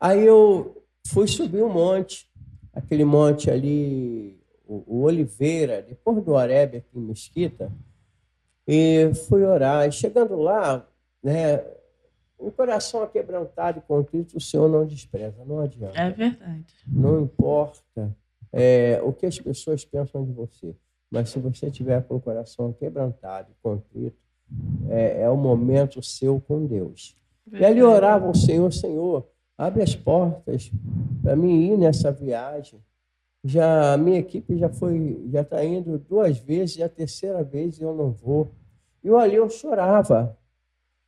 Aí 0.01 0.25
eu 0.25 0.83
fui 1.07 1.29
subir 1.29 1.63
um 1.63 1.73
monte, 1.73 2.29
aquele 2.73 3.05
monte 3.05 3.51
ali, 3.51 4.41
o, 4.67 4.83
o 4.87 5.03
Oliveira, 5.03 5.83
depois 5.83 6.23
do 6.25 6.33
Oreb 6.33 6.79
aqui 6.79 6.99
em 6.99 7.03
Mesquita, 7.03 7.73
e 8.67 9.13
fui 9.29 9.45
orar. 9.45 9.87
E 9.87 9.93
chegando 9.93 10.37
lá, 10.37 10.87
né, 11.23 11.65
um 12.39 12.51
coração 12.51 13.03
aquebrantado 13.03 13.79
e 13.79 13.83
contrito, 13.83 14.37
o 14.37 14.41
Senhor 14.41 14.69
não 14.69 14.85
despreza, 14.85 15.45
não 15.45 15.61
adianta. 15.61 15.99
É 15.99 16.11
verdade. 16.11 16.75
Não 16.87 17.21
importa 17.23 18.17
é, 18.53 19.01
o 19.05 19.13
que 19.13 19.27
as 19.27 19.39
pessoas 19.39 19.85
pensam 19.85 20.25
de 20.25 20.33
você, 20.33 20.75
mas 21.12 21.28
se 21.28 21.38
você 21.38 21.71
tiver 21.71 22.02
com 22.04 22.16
o 22.16 22.21
coração 22.21 22.73
quebrantado 22.73 23.49
e 23.50 23.62
contrito, 23.62 24.16
é, 24.88 25.21
é 25.21 25.28
o 25.28 25.37
momento 25.37 26.02
seu 26.02 26.40
com 26.40 26.64
Deus. 26.64 27.14
E 27.52 27.62
ali 27.62 27.83
orava 27.83 28.31
o 28.31 28.35
Senhor, 28.35 28.73
Senhor, 28.73 29.28
abre 29.59 29.83
as 29.83 29.95
portas 29.95 30.73
para 31.23 31.37
mim 31.37 31.73
ir 31.73 31.76
nessa 31.76 32.11
viagem. 32.11 32.81
Já 33.45 33.92
a 33.92 33.99
minha 33.99 34.21
equipe 34.21 34.57
já 34.57 34.71
foi, 34.71 35.23
já 35.31 35.42
está 35.42 35.62
indo 35.62 35.99
duas 35.99 36.38
vezes, 36.38 36.76
e 36.76 36.83
a 36.83 36.88
terceira 36.88 37.45
vez 37.45 37.78
eu 37.78 37.95
não 37.95 38.11
vou. 38.11 38.50
E 39.04 39.09
eu, 39.09 39.19
ali 39.19 39.35
eu 39.35 39.50
chorava, 39.50 40.35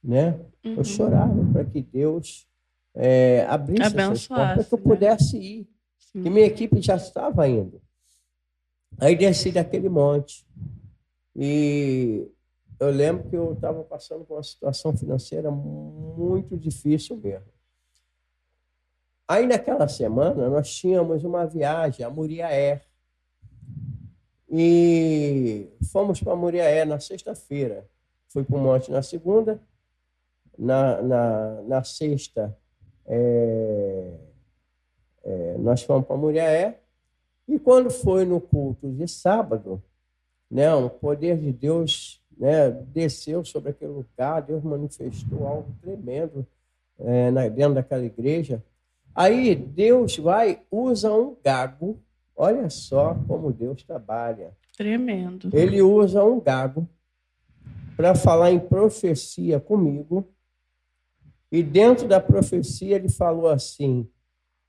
né? 0.02 0.38
Uhum. 0.62 0.75
Eu 0.75 0.84
chorava 0.84 1.44
para 1.50 1.64
que 1.64 1.80
Deus 1.80 2.46
é, 2.94 3.46
abrisse 3.49 3.96
essas 3.96 4.28
portas 4.28 4.54
para 4.54 4.64
que 4.64 4.75
eu 4.75 4.78
né? 4.78 4.84
pudesse 4.84 5.38
ir. 5.38 5.68
Sim. 5.99 6.26
E 6.26 6.30
minha 6.30 6.44
equipe 6.44 6.82
já 6.82 6.96
estava 6.96 7.49
indo. 7.49 7.80
Aí 8.99 9.17
desci 9.17 9.51
daquele 9.51 9.89
monte. 9.89 10.47
E 11.35 12.31
eu 12.79 12.91
lembro 12.91 13.29
que 13.29 13.37
eu 13.37 13.53
estava 13.53 13.83
passando 13.85 14.25
por 14.25 14.35
uma 14.35 14.43
situação 14.43 14.97
financeira 14.97 15.51
muito 15.51 16.57
difícil 16.57 17.17
mesmo. 17.17 17.53
Aí 19.27 19.47
naquela 19.47 19.89
semana 19.89 20.49
nós 20.49 20.73
tínhamos 20.73 21.25
uma 21.25 21.47
viagem 21.47 22.05
a 22.05 22.11
Muriaé. 22.11 22.83
E 24.49 25.69
fomos 25.91 26.21
para 26.21 26.37
Muriaé 26.37 26.85
na 26.85 27.01
sexta-feira. 27.01 27.89
Fui 28.29 28.45
para 28.45 28.57
o 28.57 28.61
monte 28.61 28.91
na 28.91 29.03
segunda. 29.03 29.61
Na, 30.57 31.03
na, 31.03 31.63
na 31.63 31.85
sexta, 31.85 32.57
é, 33.07 34.19
é, 35.25 35.57
nós 35.59 35.83
fomos 35.83 36.07
para 36.07 36.17
Muriaé. 36.17 36.84
E 37.47 37.59
quando 37.59 37.91
foi 37.91 38.25
no 38.25 38.41
culto 38.41 38.91
de 38.91 39.07
sábado, 39.07 39.83
né, 40.51 40.75
o 40.75 40.89
poder 40.89 41.39
de 41.39 41.53
Deus 41.53 42.23
né, 42.37 42.71
desceu 42.71 43.45
sobre 43.45 43.71
aquele 43.71 43.93
lugar, 43.93 44.43
Deus 44.43 44.63
manifestou 44.63 45.47
algo 45.47 45.75
tremendo 45.81 46.47
é, 46.99 47.51
dentro 47.51 47.75
daquela 47.75 48.05
igreja. 48.05 48.63
Aí 49.15 49.55
Deus 49.55 50.17
vai, 50.17 50.63
usa 50.71 51.13
um 51.13 51.37
gago, 51.43 52.01
olha 52.35 52.69
só 52.71 53.15
como 53.27 53.53
Deus 53.53 53.83
trabalha. 53.83 54.53
Tremendo. 54.77 55.51
Ele 55.53 55.81
usa 55.83 56.25
um 56.25 56.41
gago 56.41 56.89
para 57.97 58.15
falar 58.15 58.51
em 58.51 58.59
profecia 58.59 59.61
comigo. 59.61 60.29
E 61.51 61.63
dentro 61.63 62.09
da 62.09 62.21
profecia 62.21 62.97
ele 62.97 63.09
falou 63.09 63.49
assim: 63.49 64.09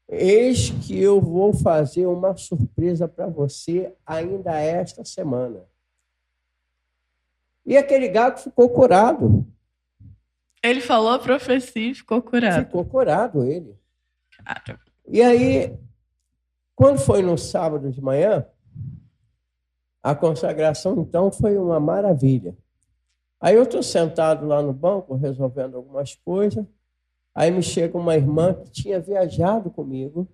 Eis 0.07 0.69
que 0.69 0.99
eu 0.99 1.19
vou 1.19 1.53
fazer 1.53 2.05
uma 2.05 2.35
surpresa 2.37 3.07
para 3.07 3.27
você 3.27 3.93
ainda 4.05 4.59
esta 4.59 5.03
semana. 5.03 5.65
E 7.65 7.75
aquele 7.75 8.07
gato 8.07 8.41
ficou 8.41 8.69
curado. 8.69 9.45
Ele 10.63 10.81
falou 10.81 11.09
a 11.09 11.19
profecia 11.19 11.91
e 11.91 11.95
ficou 11.95 12.21
curado. 12.21 12.65
Ficou 12.65 12.85
curado 12.85 13.43
ele. 13.43 13.75
Cara. 14.43 14.79
E 15.07 15.21
aí, 15.21 15.75
quando 16.75 16.99
foi 16.99 17.21
no 17.21 17.37
sábado 17.37 17.91
de 17.91 18.01
manhã, 18.01 18.45
a 20.03 20.13
consagração 20.13 20.99
então 21.01 21.31
foi 21.31 21.57
uma 21.57 21.79
maravilha. 21.79 22.55
Aí 23.39 23.55
eu 23.55 23.63
estou 23.63 23.81
sentado 23.81 24.45
lá 24.45 24.61
no 24.61 24.73
banco 24.73 25.15
resolvendo 25.15 25.77
algumas 25.77 26.15
coisas. 26.15 26.65
Aí 27.35 27.51
me 27.51 27.61
chega 27.61 27.97
uma 27.97 28.15
irmã 28.15 28.53
que 28.53 28.71
tinha 28.71 28.97
viajado 28.97 29.69
comigo, 29.69 30.25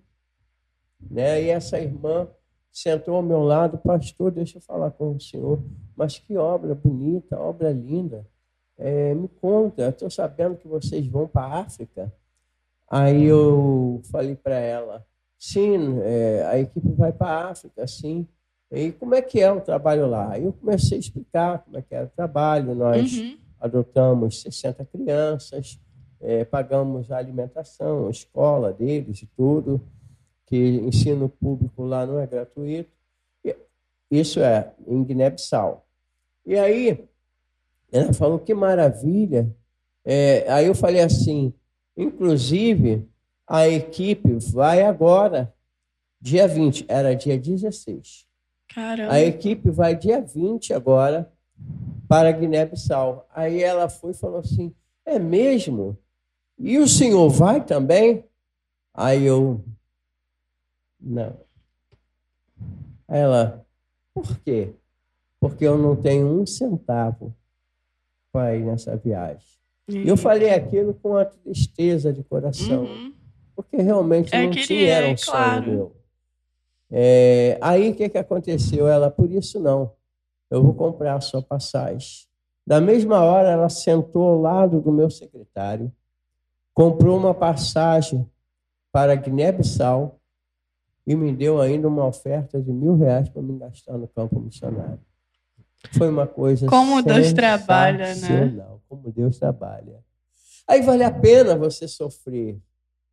né? 1.10 1.42
E 1.42 1.48
essa 1.48 1.80
irmã 1.80 2.28
sentou 2.70 3.16
ao 3.16 3.22
meu 3.22 3.42
lado, 3.42 3.76
pastor, 3.76 4.30
deixa 4.30 4.58
eu 4.58 4.62
falar 4.62 4.92
com 4.92 5.16
o 5.16 5.20
senhor. 5.20 5.60
Mas 5.96 6.18
que 6.18 6.36
obra 6.36 6.74
bonita, 6.76 7.38
obra 7.38 7.72
linda. 7.72 8.24
É, 8.78 9.14
me 9.14 9.28
conta, 9.28 9.88
estou 9.88 10.08
sabendo 10.08 10.56
que 10.56 10.68
vocês 10.68 11.06
vão 11.06 11.26
para 11.26 11.46
a 11.46 11.60
África. 11.60 12.12
Aí 12.88 13.24
eu 13.24 14.00
falei 14.10 14.36
para 14.36 14.56
ela, 14.56 15.04
sim, 15.38 16.00
é, 16.02 16.44
a 16.46 16.58
equipe 16.58 16.88
vai 16.92 17.12
para 17.12 17.26
a 17.28 17.50
África, 17.50 17.86
sim. 17.86 18.28
E 18.70 18.92
como 18.92 19.14
é 19.14 19.20
que 19.20 19.40
é 19.40 19.50
o 19.50 19.60
trabalho 19.60 20.06
lá? 20.06 20.30
Aí 20.32 20.44
eu 20.44 20.52
comecei 20.52 20.96
a 20.96 21.00
explicar 21.00 21.58
como 21.58 21.76
é 21.78 21.82
que 21.82 21.94
era 21.94 22.06
o 22.06 22.10
trabalho. 22.10 22.74
Nós 22.74 23.18
uhum. 23.18 23.36
adotamos 23.60 24.40
60 24.40 24.84
crianças, 24.86 25.78
é, 26.22 26.44
pagamos 26.44 27.10
a 27.10 27.18
alimentação, 27.18 28.06
a 28.06 28.10
escola 28.10 28.72
deles 28.72 29.22
e 29.22 29.26
tudo, 29.36 29.80
que 30.46 30.56
ensino 30.56 31.28
público 31.28 31.84
lá 31.84 32.06
não 32.06 32.18
é 32.18 32.26
gratuito. 32.26 32.90
Isso 34.10 34.40
é 34.40 34.72
em 34.86 35.02
Guiné-Bissau. 35.02 35.86
E 36.44 36.58
aí, 36.58 37.08
ela 37.90 38.12
falou 38.12 38.38
que 38.38 38.52
maravilha. 38.52 39.50
É, 40.04 40.44
aí 40.50 40.66
eu 40.66 40.74
falei 40.74 41.00
assim, 41.00 41.54
inclusive, 41.96 43.08
a 43.46 43.66
equipe 43.68 44.34
vai 44.52 44.82
agora, 44.82 45.52
dia 46.20 46.46
20, 46.46 46.84
era 46.88 47.14
dia 47.14 47.38
16. 47.38 48.26
Caramba. 48.74 49.12
A 49.12 49.20
equipe 49.20 49.70
vai 49.70 49.94
dia 49.94 50.20
20 50.20 50.72
agora 50.72 51.30
para 52.08 52.32
Guiné-Bissau. 52.32 53.26
Aí 53.34 53.62
ela 53.62 53.88
foi 53.88 54.12
e 54.12 54.14
falou 54.14 54.40
assim: 54.40 54.74
é 55.04 55.18
mesmo? 55.18 55.96
E 56.62 56.78
o 56.78 56.86
senhor 56.86 57.28
vai 57.28 57.64
também? 57.64 58.24
Aí 58.94 59.24
eu, 59.24 59.64
não. 61.00 61.36
Aí 63.08 63.18
ela, 63.18 63.66
por 64.14 64.38
quê? 64.38 64.72
Porque 65.40 65.66
eu 65.66 65.76
não 65.76 65.96
tenho 65.96 66.28
um 66.28 66.46
centavo 66.46 67.34
para 68.30 68.54
ir 68.54 68.64
nessa 68.64 68.96
viagem. 68.96 69.44
E 69.88 70.08
eu 70.08 70.16
falei 70.16 70.50
aquilo 70.50 70.94
com 70.94 71.10
uma 71.10 71.24
tristeza 71.24 72.12
de 72.12 72.22
coração, 72.22 72.84
uhum. 72.84 73.12
porque 73.56 73.78
realmente 73.78 74.32
é 74.32 74.44
não 74.44 74.50
tinha, 74.52 74.88
era 74.88 75.08
um 75.08 75.16
claro. 75.16 75.64
sonho 75.64 75.76
meu. 75.76 75.96
É, 76.92 77.58
aí 77.60 77.90
o 77.90 77.94
que, 77.96 78.08
que 78.08 78.18
aconteceu? 78.18 78.86
Ela, 78.86 79.10
por 79.10 79.28
isso 79.32 79.58
não, 79.58 79.92
eu 80.48 80.62
vou 80.62 80.74
comprar 80.74 81.16
a 81.16 81.20
sua 81.20 81.42
passagem. 81.42 82.26
Da 82.64 82.80
mesma 82.80 83.20
hora, 83.20 83.50
ela 83.50 83.68
sentou 83.68 84.22
ao 84.22 84.40
lado 84.40 84.80
do 84.80 84.92
meu 84.92 85.10
secretário, 85.10 85.92
comprou 86.74 87.18
uma 87.18 87.34
passagem 87.34 88.28
para 88.90 89.14
Guiné-Bissau 89.14 90.18
e 91.06 91.14
me 91.14 91.32
deu 91.32 91.60
ainda 91.60 91.88
uma 91.88 92.06
oferta 92.06 92.60
de 92.60 92.72
mil 92.72 92.96
reais 92.96 93.28
para 93.28 93.42
me 93.42 93.58
gastar 93.58 93.98
no 93.98 94.06
campo 94.06 94.38
missionário. 94.38 95.00
Foi 95.92 96.08
uma 96.08 96.26
coisa 96.26 96.66
Como 96.66 97.02
Deus 97.02 97.32
trabalha, 97.32 98.14
né? 98.14 98.66
Como 98.88 99.10
Deus 99.10 99.38
trabalha. 99.38 99.98
Aí 100.68 100.80
vale 100.80 101.02
a 101.02 101.10
pena 101.10 101.56
você 101.56 101.88
sofrer 101.88 102.58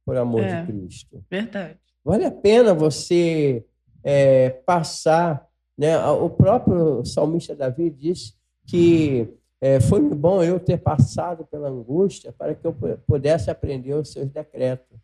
por 0.06 0.16
amor 0.16 0.44
é, 0.44 0.62
de 0.62 0.72
Cristo. 0.72 1.24
Verdade. 1.30 1.78
Vale 2.04 2.26
a 2.26 2.32
pena 2.32 2.74
você 2.74 3.66
é, 4.04 4.50
passar. 4.50 5.48
Né? 5.78 5.98
O 6.08 6.30
próprio 6.30 7.04
salmista 7.06 7.56
Davi 7.56 7.90
diz 7.90 8.38
que 8.66 9.34
é, 9.62 9.80
foi 9.80 10.02
bom 10.02 10.42
eu 10.42 10.60
ter 10.60 10.78
passado 10.78 11.46
pela 11.46 11.70
angústia 11.70 12.32
para 12.32 12.56
que 12.56 12.66
eu 12.66 12.74
pudesse 13.06 13.52
aprender 13.52 13.94
os 13.94 14.12
seus 14.12 14.30
decretos. 14.30 14.98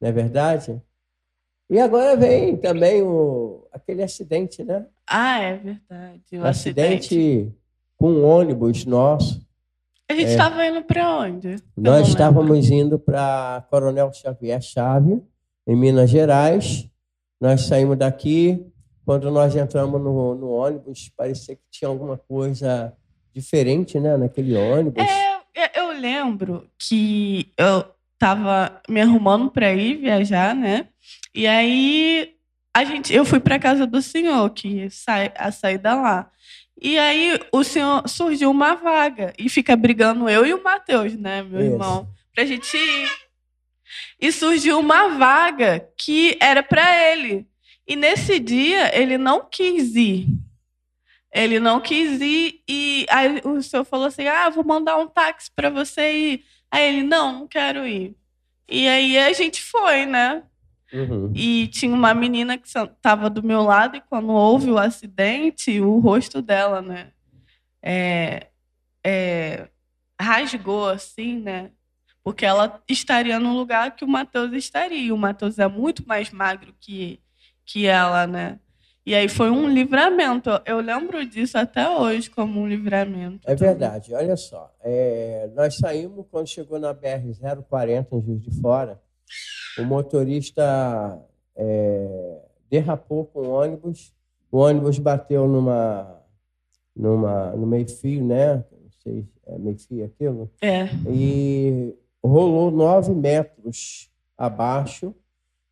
Não 0.00 0.08
é 0.08 0.12
verdade? 0.12 0.80
E 1.68 1.78
agora 1.78 2.16
vem 2.16 2.56
também 2.56 3.02
o, 3.02 3.66
aquele 3.70 4.02
acidente, 4.02 4.64
né? 4.64 4.86
Ah, 5.06 5.40
é 5.40 5.56
verdade. 5.56 6.22
O 6.32 6.46
acidente, 6.46 7.14
acidente 7.14 7.54
com 7.98 8.10
um 8.10 8.24
ônibus 8.24 8.86
nosso. 8.86 9.46
A 10.10 10.14
gente 10.14 10.30
estava 10.30 10.64
é, 10.64 10.70
indo 10.70 10.82
para 10.82 11.18
onde? 11.18 11.56
Nós 11.76 12.08
estávamos 12.08 12.70
indo 12.70 12.98
para 12.98 13.66
Coronel 13.68 14.10
Xavier 14.10 14.62
Chave, 14.62 15.22
em 15.66 15.76
Minas 15.76 16.08
Gerais. 16.08 16.88
Nós 17.38 17.62
saímos 17.62 17.98
daqui. 17.98 18.64
Quando 19.04 19.30
nós 19.30 19.54
entramos 19.54 20.00
no, 20.00 20.34
no 20.34 20.50
ônibus, 20.50 21.10
parecia 21.14 21.56
que 21.56 21.62
tinha 21.70 21.88
alguma 21.88 22.16
coisa 22.16 22.94
diferente 23.38 23.98
né, 23.98 24.16
naquele 24.16 24.54
ônibus. 24.56 25.02
É, 25.02 25.80
eu 25.80 25.92
lembro 25.92 26.68
que 26.78 27.52
eu 27.56 27.84
estava 28.14 28.82
me 28.88 29.00
arrumando 29.00 29.50
para 29.50 29.72
ir 29.72 29.96
viajar, 29.96 30.54
né? 30.54 30.88
E 31.34 31.46
aí 31.46 32.34
a 32.74 32.84
gente, 32.84 33.14
eu 33.14 33.24
fui 33.24 33.40
para 33.40 33.58
casa 33.58 33.86
do 33.86 34.02
senhor 34.02 34.50
que 34.50 34.90
sai 34.90 35.32
a 35.36 35.50
saída 35.50 35.94
lá. 35.94 36.30
E 36.80 36.98
aí 36.98 37.40
o 37.52 37.64
senhor 37.64 38.08
surgiu 38.08 38.50
uma 38.50 38.74
vaga 38.74 39.32
e 39.38 39.48
fica 39.48 39.76
brigando 39.76 40.28
eu 40.28 40.46
e 40.46 40.54
o 40.54 40.62
Matheus, 40.62 41.16
né, 41.16 41.42
meu 41.42 41.60
Isso. 41.60 41.72
irmão, 41.72 42.08
pra 42.34 42.44
gente 42.44 42.76
ir. 42.76 43.08
E 44.20 44.30
surgiu 44.30 44.78
uma 44.78 45.08
vaga 45.16 45.88
que 45.96 46.36
era 46.40 46.62
para 46.62 47.12
ele. 47.12 47.46
E 47.86 47.96
nesse 47.96 48.38
dia 48.38 48.96
ele 48.96 49.16
não 49.16 49.48
quis 49.48 49.94
ir. 49.96 50.26
Ele 51.32 51.60
não 51.60 51.80
quis 51.80 52.20
ir 52.20 52.62
e 52.68 53.06
aí 53.10 53.40
o 53.44 53.62
senhor 53.62 53.84
falou 53.84 54.06
assim: 54.06 54.26
"Ah, 54.26 54.48
vou 54.50 54.64
mandar 54.64 54.96
um 54.96 55.06
táxi 55.06 55.50
para 55.54 55.70
você 55.70 56.12
ir". 56.12 56.44
Aí 56.70 56.84
ele: 56.96 57.02
"Não, 57.02 57.32
não 57.40 57.48
quero 57.48 57.86
ir". 57.86 58.16
E 58.68 58.88
aí 58.88 59.18
a 59.18 59.32
gente 59.32 59.62
foi, 59.62 60.06
né? 60.06 60.42
Uhum. 60.92 61.32
E 61.34 61.68
tinha 61.68 61.94
uma 61.94 62.14
menina 62.14 62.56
que 62.56 62.66
estava 62.66 63.28
do 63.28 63.42
meu 63.42 63.62
lado 63.62 63.96
e 63.96 64.00
quando 64.00 64.30
houve 64.30 64.70
o 64.70 64.78
acidente, 64.78 65.80
o 65.80 65.98
rosto 65.98 66.40
dela, 66.40 66.80
né? 66.80 67.12
É, 67.82 68.48
é, 69.04 69.68
rasgou, 70.20 70.88
assim, 70.88 71.38
né? 71.40 71.70
Porque 72.24 72.44
ela 72.44 72.82
estaria 72.88 73.38
no 73.38 73.56
lugar 73.56 73.94
que 73.96 74.04
o 74.04 74.08
Matheus 74.08 74.52
estaria. 74.52 75.14
O 75.14 75.18
Matheus 75.18 75.58
é 75.58 75.68
muito 75.68 76.06
mais 76.06 76.30
magro 76.30 76.74
que, 76.80 77.20
que 77.64 77.86
ela, 77.86 78.26
né? 78.26 78.58
E 79.08 79.14
aí 79.14 79.26
foi 79.26 79.50
um 79.50 79.66
livramento. 79.66 80.50
Eu 80.66 80.80
lembro 80.80 81.24
disso 81.24 81.56
até 81.56 81.88
hoje 81.88 82.28
como 82.28 82.60
um 82.60 82.68
livramento. 82.68 83.40
É 83.50 83.54
verdade. 83.54 84.12
Olha 84.12 84.36
só. 84.36 84.70
É, 84.82 85.48
nós 85.54 85.78
saímos 85.78 86.26
quando 86.30 86.46
chegou 86.46 86.78
na 86.78 86.94
BR-040, 86.94 88.06
em 88.12 88.20
Juiz 88.20 88.42
de 88.42 88.60
Fora. 88.60 89.00
O 89.78 89.82
motorista 89.82 91.18
é, 91.56 92.42
derrapou 92.68 93.24
com 93.24 93.40
o 93.40 93.48
ônibus. 93.48 94.12
O 94.52 94.58
ônibus 94.58 94.98
bateu 94.98 95.48
numa, 95.48 96.22
numa, 96.94 97.52
no 97.52 97.66
meio-fio, 97.66 98.22
né? 98.22 98.56
Não 98.56 98.90
sei, 99.02 99.26
é 99.46 99.58
meio-fio 99.58 100.04
aquilo? 100.04 100.50
É. 100.60 100.84
E 101.10 101.94
rolou 102.22 102.70
nove 102.70 103.14
metros 103.14 104.10
abaixo 104.36 105.14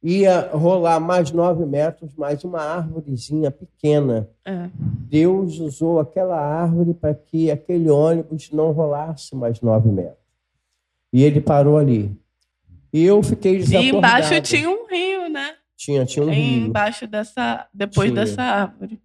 ia 0.06 0.50
rolar 0.52 1.00
mais 1.00 1.32
nove 1.32 1.66
metros, 1.66 2.14
mais 2.14 2.44
uma 2.44 2.60
árvorezinha 2.60 3.50
pequena. 3.50 4.30
É. 4.44 4.70
Deus 5.08 5.58
usou 5.58 5.98
aquela 5.98 6.38
árvore 6.38 6.94
para 6.94 7.12
que 7.12 7.50
aquele 7.50 7.90
ônibus 7.90 8.52
não 8.52 8.70
rolasse 8.70 9.34
mais 9.34 9.60
nove 9.60 9.90
metros. 9.90 10.24
E 11.12 11.24
ele 11.24 11.40
parou 11.40 11.76
ali. 11.76 12.16
E 12.92 13.02
eu 13.02 13.20
fiquei 13.20 13.58
desacordado. 13.58 13.84
E 13.84 13.98
embaixo 13.98 14.40
tinha 14.42 14.70
um 14.70 14.86
rio, 14.86 15.28
né? 15.28 15.54
Tinha, 15.76 16.06
tinha 16.06 16.24
um 16.24 16.30
rio. 16.30 16.66
Embaixo 16.66 17.08
dessa, 17.08 17.66
depois 17.74 18.12
tinha. 18.12 18.24
dessa 18.24 18.42
árvore. 18.42 19.00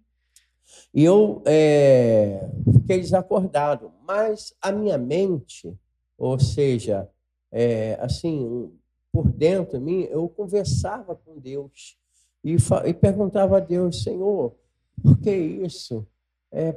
E 0.94 1.02
eu 1.02 1.42
é, 1.44 2.48
fiquei 2.74 3.00
desacordado. 3.00 3.90
Mas 4.06 4.54
a 4.62 4.70
minha 4.70 4.98
mente, 4.98 5.74
ou 6.16 6.38
seja, 6.38 7.08
é, 7.50 7.98
assim, 8.00 8.70
por 9.12 9.30
dentro 9.30 9.78
de 9.78 9.84
mim, 9.84 10.02
eu 10.10 10.26
conversava 10.28 11.14
com 11.14 11.38
Deus 11.38 11.98
e, 12.42 12.56
e 12.86 12.94
perguntava 12.94 13.58
a 13.58 13.60
Deus, 13.60 14.02
Senhor, 14.02 14.54
por 15.02 15.18
que 15.18 15.30
isso? 15.30 16.06
É, 16.50 16.74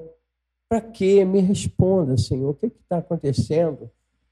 Para 0.67 0.81
que? 0.81 1.23
Me 1.23 1.39
responda, 1.39 2.17
Senhor, 2.17 2.49
o 2.49 2.53
que 2.53 2.67
está 2.67 2.97
acontecendo? 2.97 3.89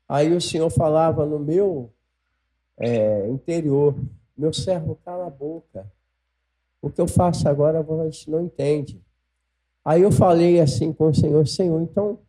Aí 0.07 0.33
o 0.33 0.41
Senhor 0.41 0.69
falava 0.69 1.25
no 1.25 1.39
meu 1.39 1.91
é, 2.77 3.27
interior, 3.29 3.95
meu 4.37 4.51
servo, 4.51 4.99
cala 5.03 5.27
a 5.27 5.29
boca. 5.29 5.89
O 6.81 6.89
que 6.89 6.99
eu 6.99 7.07
faço 7.07 7.47
agora 7.47 7.81
você 7.81 8.29
não 8.29 8.41
entende. 8.41 9.01
Aí 9.85 10.01
eu 10.01 10.11
falei 10.11 10.59
assim 10.59 10.91
com 10.91 11.07
o 11.07 11.15
Senhor, 11.15 11.47
Senhor, 11.47 11.81
então 11.81 12.19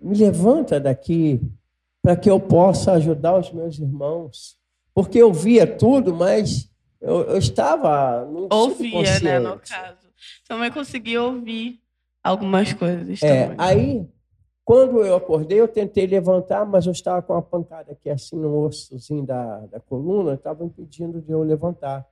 me 0.00 0.16
levanta 0.16 0.80
daqui 0.80 1.40
para 2.00 2.16
que 2.16 2.30
eu 2.30 2.40
possa 2.40 2.92
ajudar 2.92 3.38
os 3.38 3.52
meus 3.52 3.78
irmãos 3.78 4.58
porque 4.94 5.18
eu 5.18 5.32
via 5.32 5.66
tudo, 5.66 6.14
mas 6.14 6.70
eu, 7.00 7.22
eu 7.22 7.38
estava 7.38 8.24
no 8.24 8.48
Ouvia, 8.50 9.20
né, 9.20 9.38
no 9.38 9.58
caso. 9.58 9.98
Também 10.46 10.70
consegui 10.70 11.18
ouvir 11.18 11.80
algumas 12.22 12.72
coisas. 12.72 13.22
É, 13.22 13.48
também. 13.48 13.56
aí, 13.58 14.08
quando 14.64 15.04
eu 15.04 15.16
acordei, 15.16 15.60
eu 15.60 15.66
tentei 15.66 16.06
levantar, 16.06 16.64
mas 16.64 16.86
eu 16.86 16.92
estava 16.92 17.20
com 17.22 17.32
uma 17.32 17.42
pancada 17.42 17.92
aqui 17.92 18.08
assim 18.08 18.36
no 18.36 18.64
ossozinho 18.64 19.24
da, 19.26 19.66
da 19.66 19.80
coluna, 19.80 20.34
estava 20.34 20.64
impedindo 20.64 21.20
de 21.20 21.32
eu 21.32 21.42
levantar. 21.42 22.06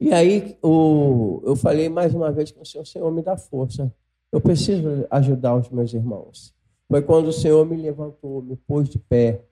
E 0.00 0.12
aí 0.12 0.56
o, 0.62 1.42
eu 1.44 1.56
falei 1.56 1.88
mais 1.88 2.14
uma 2.14 2.30
vez 2.30 2.52
com 2.52 2.62
o 2.62 2.66
Senhor, 2.66 2.86
Senhor, 2.86 3.10
me 3.10 3.20
dá 3.20 3.36
força. 3.36 3.92
Eu 4.30 4.40
preciso 4.40 5.06
ajudar 5.10 5.56
os 5.56 5.68
meus 5.70 5.92
irmãos. 5.92 6.54
Foi 6.88 7.02
quando 7.02 7.28
o 7.28 7.32
Senhor 7.32 7.66
me 7.66 7.76
levantou, 7.76 8.42
me 8.42 8.56
pôs 8.56 8.88
de 8.88 8.98
pé. 8.98 9.42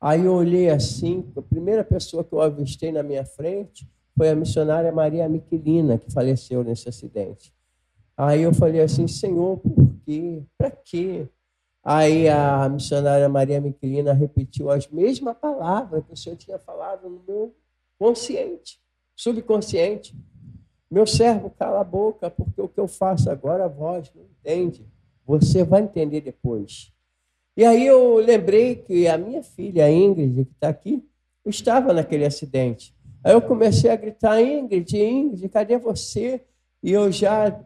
Aí 0.00 0.24
eu 0.24 0.34
olhei 0.34 0.68
assim, 0.68 1.32
a 1.36 1.42
primeira 1.42 1.82
pessoa 1.82 2.22
que 2.22 2.32
eu 2.32 2.40
avistei 2.40 2.92
na 2.92 3.02
minha 3.02 3.24
frente 3.24 3.88
foi 4.16 4.28
a 4.28 4.34
missionária 4.34 4.92
Maria 4.92 5.28
Miquelina, 5.28 5.98
que 5.98 6.12
faleceu 6.12 6.62
nesse 6.62 6.88
acidente. 6.88 7.52
Aí 8.16 8.42
eu 8.42 8.54
falei 8.54 8.80
assim, 8.80 9.08
Senhor, 9.08 9.58
por 9.58 9.90
quê? 10.04 10.42
Para 10.56 10.70
quê? 10.70 11.28
Aí 11.82 12.28
a 12.28 12.66
missionária 12.68 13.28
Maria 13.28 13.60
Miquelina 13.60 14.12
repetiu 14.12 14.70
as 14.70 14.88
mesmas 14.88 15.36
palavras 15.36 16.04
que 16.04 16.12
o 16.12 16.16
Senhor 16.16 16.36
tinha 16.36 16.58
falado 16.58 17.10
no 17.10 17.22
meu 17.26 17.54
consciente, 17.98 18.80
subconsciente. 19.14 20.16
Meu 20.90 21.06
servo, 21.06 21.50
cala 21.50 21.80
a 21.80 21.84
boca, 21.84 22.30
porque 22.30 22.60
o 22.60 22.68
que 22.68 22.78
eu 22.78 22.86
faço 22.86 23.28
agora 23.28 23.64
a 23.64 23.68
voz 23.68 24.10
não 24.14 24.22
entende. 24.22 24.86
Você 25.26 25.64
vai 25.64 25.82
entender 25.82 26.20
depois. 26.20 26.93
E 27.56 27.64
aí 27.64 27.86
eu 27.86 28.16
lembrei 28.16 28.76
que 28.76 29.06
a 29.06 29.16
minha 29.16 29.42
filha, 29.42 29.84
a 29.84 29.90
Ingrid, 29.90 30.44
que 30.44 30.52
está 30.52 30.68
aqui, 30.68 31.04
estava 31.46 31.92
naquele 31.92 32.24
acidente. 32.24 32.94
Aí 33.22 33.32
eu 33.32 33.40
comecei 33.40 33.90
a 33.90 33.96
gritar, 33.96 34.40
Ingrid, 34.42 34.96
Ingrid, 34.96 35.48
cadê 35.48 35.78
você? 35.78 36.42
E 36.82 36.92
eu 36.92 37.10
já, 37.12 37.58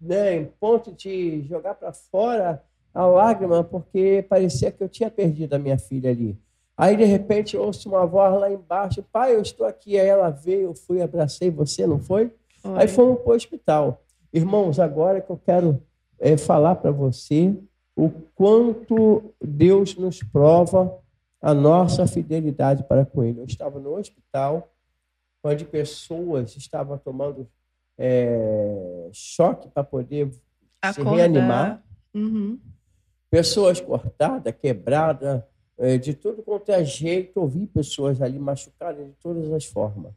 né, 0.00 0.36
em 0.36 0.44
ponto 0.60 0.92
de 0.92 1.42
jogar 1.42 1.74
para 1.74 1.92
fora 1.92 2.62
a 2.94 3.04
lágrima, 3.04 3.64
porque 3.64 4.24
parecia 4.28 4.70
que 4.70 4.82
eu 4.82 4.88
tinha 4.88 5.10
perdido 5.10 5.54
a 5.54 5.58
minha 5.58 5.76
filha 5.76 6.10
ali. 6.10 6.38
Aí, 6.76 6.96
de 6.96 7.04
repente, 7.04 7.56
ouço 7.56 7.88
uma 7.88 8.06
voz 8.06 8.40
lá 8.40 8.50
embaixo, 8.50 9.04
pai, 9.12 9.34
eu 9.34 9.42
estou 9.42 9.66
aqui. 9.66 9.98
Aí 9.98 10.06
ela 10.06 10.30
veio, 10.30 10.68
eu 10.68 10.74
fui, 10.74 11.02
abracei 11.02 11.50
você, 11.50 11.86
não 11.86 12.00
foi? 12.00 12.32
foi. 12.58 12.78
Aí 12.78 12.88
fomos 12.88 13.20
para 13.20 13.32
o 13.32 13.34
hospital. 13.34 14.02
Irmãos, 14.32 14.78
agora 14.80 15.20
que 15.20 15.30
eu 15.30 15.36
quero 15.36 15.82
é, 16.18 16.36
falar 16.36 16.76
para 16.76 16.90
você 16.90 17.54
o 17.96 18.10
quanto 18.34 19.34
Deus 19.40 19.96
nos 19.96 20.22
prova 20.22 20.98
a 21.40 21.54
nossa 21.54 22.06
fidelidade 22.06 22.84
para 22.84 23.04
com 23.04 23.22
Ele. 23.22 23.40
Eu 23.40 23.44
estava 23.44 23.78
no 23.78 23.96
hospital, 23.96 24.72
onde 25.42 25.64
pessoas 25.64 26.56
estavam 26.56 26.98
tomando 26.98 27.48
é, 27.98 29.08
choque 29.12 29.68
para 29.68 29.84
poder 29.84 30.30
Acordar. 30.80 31.10
se 31.10 31.16
reanimar. 31.16 31.84
Uhum. 32.12 32.58
Pessoas 33.30 33.80
cortadas, 33.80 34.54
quebradas, 34.54 35.42
é, 35.76 35.98
de 35.98 36.14
tudo 36.14 36.42
quanto 36.42 36.70
é 36.70 36.84
jeito. 36.84 37.40
Ouvi 37.40 37.66
pessoas 37.66 38.22
ali 38.22 38.38
machucadas 38.38 39.06
de 39.06 39.12
todas 39.14 39.52
as 39.52 39.64
formas. 39.64 40.12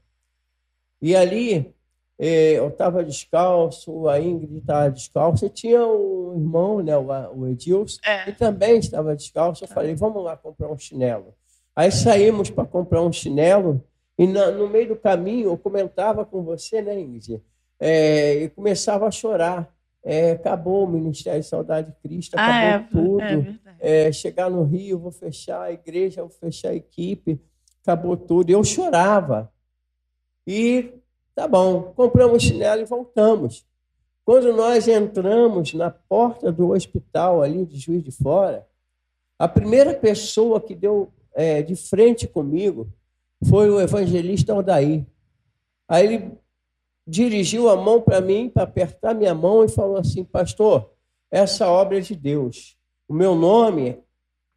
E 1.02 1.16
ali 1.16 1.76
é, 2.18 2.54
eu 2.54 2.70
estava 2.70 3.04
descalço, 3.04 4.08
a 4.08 4.20
Ingrid 4.20 4.58
estava 4.58 4.90
descalça, 4.90 5.46
e 5.46 5.50
tinha 5.50 5.86
um 5.86 6.17
irmão, 6.38 6.82
né, 6.82 6.96
o 6.98 7.48
Edilson, 7.48 8.00
é. 8.06 8.24
que 8.24 8.32
também 8.32 8.80
estava 8.80 9.16
descalço. 9.16 9.64
Eu 9.64 9.68
falei, 9.68 9.96
vamos 9.96 10.24
lá 10.24 10.36
comprar 10.38 10.72
um 10.72 10.78
chinelo. 10.78 11.34
Aí 11.76 11.92
saímos 11.92 12.50
para 12.50 12.66
comprar 12.66 13.02
um 13.02 13.12
chinelo, 13.12 13.84
e 14.18 14.26
no 14.26 14.68
meio 14.68 14.90
do 14.90 14.96
caminho 14.96 15.50
eu 15.50 15.58
comentava 15.58 16.26
com 16.26 16.44
você, 16.44 16.82
né, 16.82 17.00
Ingrid? 17.00 17.42
É, 17.80 18.44
e 18.44 18.50
começava 18.50 19.08
a 19.08 19.12
chorar. 19.12 19.72
É, 20.04 20.32
acabou 20.32 20.86
o 20.86 20.90
Ministério 20.90 21.42
de 21.42 21.48
Saudade 21.48 21.92
de 21.92 21.98
Cristo, 22.02 22.36
ah, 22.38 22.76
acabou 22.76 23.22
é, 23.22 23.36
tudo. 23.36 23.60
É, 23.80 24.12
chegar 24.12 24.50
no 24.50 24.64
Rio, 24.64 24.98
vou 24.98 25.12
fechar 25.12 25.64
a 25.64 25.72
igreja, 25.72 26.22
vou 26.22 26.32
fechar 26.32 26.70
a 26.70 26.76
equipe, 26.76 27.42
acabou 27.84 28.16
tudo. 28.16 28.50
Eu 28.50 28.64
chorava. 28.64 29.52
E 30.46 30.94
Tá 31.38 31.48
bom, 31.48 31.94
compramos 31.96 32.42
chinelo 32.42 32.82
e 32.82 32.86
voltamos. 32.86 33.64
Quando 34.28 34.52
nós 34.52 34.90
entramos 34.90 35.74
na 35.74 35.90
porta 35.90 36.52
do 36.52 36.72
hospital 36.72 37.42
ali 37.42 37.66
de 37.66 37.78
Juiz 37.78 38.04
de 38.04 38.12
Fora, 38.12 38.68
a 39.40 39.48
primeira 39.48 39.94
pessoa 39.94 40.60
que 40.60 40.76
deu 40.76 41.14
é, 41.34 41.62
de 41.62 41.78
frente 41.78 42.28
comigo 42.28 42.92
foi 43.48 43.70
o 43.70 43.80
evangelista 43.80 44.52
Aldair. 44.52 45.06
Aí 45.88 46.06
ele 46.06 46.32
dirigiu 47.08 47.70
a 47.70 47.78
mão 47.78 48.02
para 48.02 48.20
mim, 48.20 48.50
para 48.50 48.64
apertar 48.64 49.16
minha 49.16 49.34
mão 49.34 49.64
e 49.64 49.70
falou 49.70 49.96
assim: 49.96 50.26
Pastor, 50.26 50.92
essa 51.32 51.70
obra 51.70 51.98
é 51.98 52.02
de 52.02 52.14
Deus. 52.14 52.78
O 53.08 53.14
meu 53.14 53.34
nome 53.34 53.98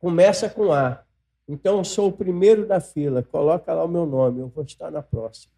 começa 0.00 0.50
com 0.50 0.72
A. 0.72 1.04
Então 1.46 1.78
eu 1.78 1.85
sou 1.85 2.09
o 2.09 2.12
primeiro 2.12 2.66
da 2.66 2.80
fila. 2.80 3.22
Coloca 3.22 3.72
lá 3.72 3.85
o 3.85 3.88
meu 3.88 4.04
nome, 4.04 4.40
eu 4.40 4.48
vou 4.48 4.64
estar 4.64 4.90
na 4.90 5.00
próxima. 5.00 5.52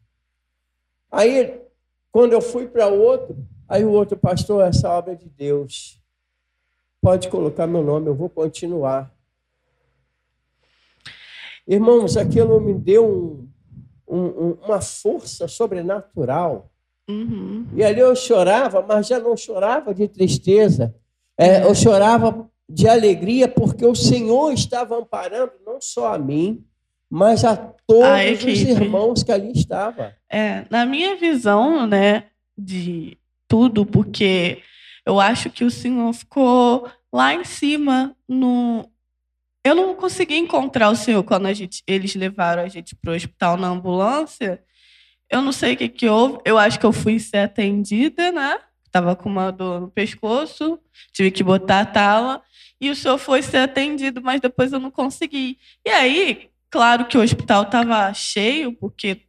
Aí, 1.11 1.63
quando 2.11 2.35
eu 2.35 2.43
fui 2.43 2.69
para 2.69 2.89
outro, 2.89 3.35
aí 3.69 3.85
o 3.85 3.91
outro 3.91 4.17
pastor, 4.17 4.65
essa 4.65 4.89
obra 4.91 5.13
é 5.13 5.17
de 5.17 5.29
Deus. 5.29 6.01
Pode 7.01 7.29
colocar 7.29 7.67
meu 7.67 7.83
nome, 7.83 8.07
eu 8.07 8.15
vou 8.15 8.29
continuar. 8.29 9.13
Irmãos, 11.67 12.17
aquilo 12.17 12.61
me 12.61 12.75
deu 12.75 13.47
um, 14.07 14.19
um, 14.19 14.51
uma 14.65 14.81
força 14.81 15.49
sobrenatural. 15.49 16.71
Uhum. 17.09 17.67
E 17.75 17.83
ali 17.83 18.01
eu 18.01 18.15
chorava, 18.15 18.85
mas 18.87 19.07
já 19.07 19.19
não 19.19 19.37
chorava 19.37 19.95
de 19.95 20.07
tristeza. 20.09 20.95
É, 21.37 21.65
eu 21.65 21.75
chorava 21.75 22.49
de 22.69 22.89
alegria 22.89 23.49
porque 23.49 23.85
o 23.85 23.95
Senhor 23.95 24.53
estava 24.53 24.97
amparando 24.97 25.53
não 25.65 25.81
só 25.81 26.15
a 26.15 26.19
mim, 26.19 26.65
mas 27.09 27.45
a 27.45 27.57
todos 27.57 28.45
os 28.45 28.61
irmãos 28.63 29.23
que 29.23 29.33
ali 29.33 29.53
estavam. 29.53 30.11
É, 30.29 30.65
na 30.71 30.87
minha 30.87 31.17
visão, 31.17 31.87
né, 31.87 32.25
de 32.57 33.19
tudo, 33.53 33.85
porque 33.85 34.63
Eu 35.05 35.21
acho 35.21 35.51
que 35.51 35.65
o 35.65 35.71
Senhor 35.71 36.13
ficou 36.15 36.89
lá 37.13 37.35
em 37.35 37.45
cima 37.45 38.17
no 38.29 38.89
eu 39.65 39.75
não 39.75 39.95
consegui 39.95 40.37
encontrar 40.37 40.91
o 40.91 40.97
senhor 40.97 41.23
quando 41.23 41.47
a 41.47 41.53
gente, 41.53 41.85
eles 41.87 42.17
levaram 42.17 42.63
a 42.65 42.69
gente 42.69 42.97
para 42.97 43.13
o 43.13 43.15
hospital 43.15 43.57
na 43.57 43.69
ambulância. 43.69 44.61
Eu 45.31 45.41
não 45.41 45.53
sei 45.53 45.75
o 45.75 45.77
que, 45.77 45.89
que 45.89 46.09
houve. 46.09 46.41
Eu 46.45 46.59
acho 46.59 46.81
que 46.81 46.87
eu 46.87 46.93
fui 46.93 47.21
ser 47.21 47.39
atendida, 47.39 48.33
né? 48.33 48.59
Estava 48.85 49.15
com 49.15 49.29
uma 49.29 49.53
dor 49.53 49.81
no 49.81 49.89
pescoço, 49.89 50.81
tive 51.13 51.31
que 51.31 51.45
botar 51.45 51.81
a 51.81 51.87
tala. 51.87 52.43
E 52.81 52.91
o 52.91 52.97
senhor 52.97 53.19
foi 53.19 53.41
ser 53.43 53.59
atendido, 53.59 54.21
mas 54.21 54.41
depois 54.41 54.73
eu 54.73 54.81
não 54.81 54.91
consegui. 54.91 55.59
E 55.87 55.91
aí, 55.91 56.51
claro 56.69 57.05
que 57.07 57.17
o 57.17 57.23
hospital 57.23 57.63
estava 57.63 58.13
cheio, 58.15 58.73
porque 58.73 59.23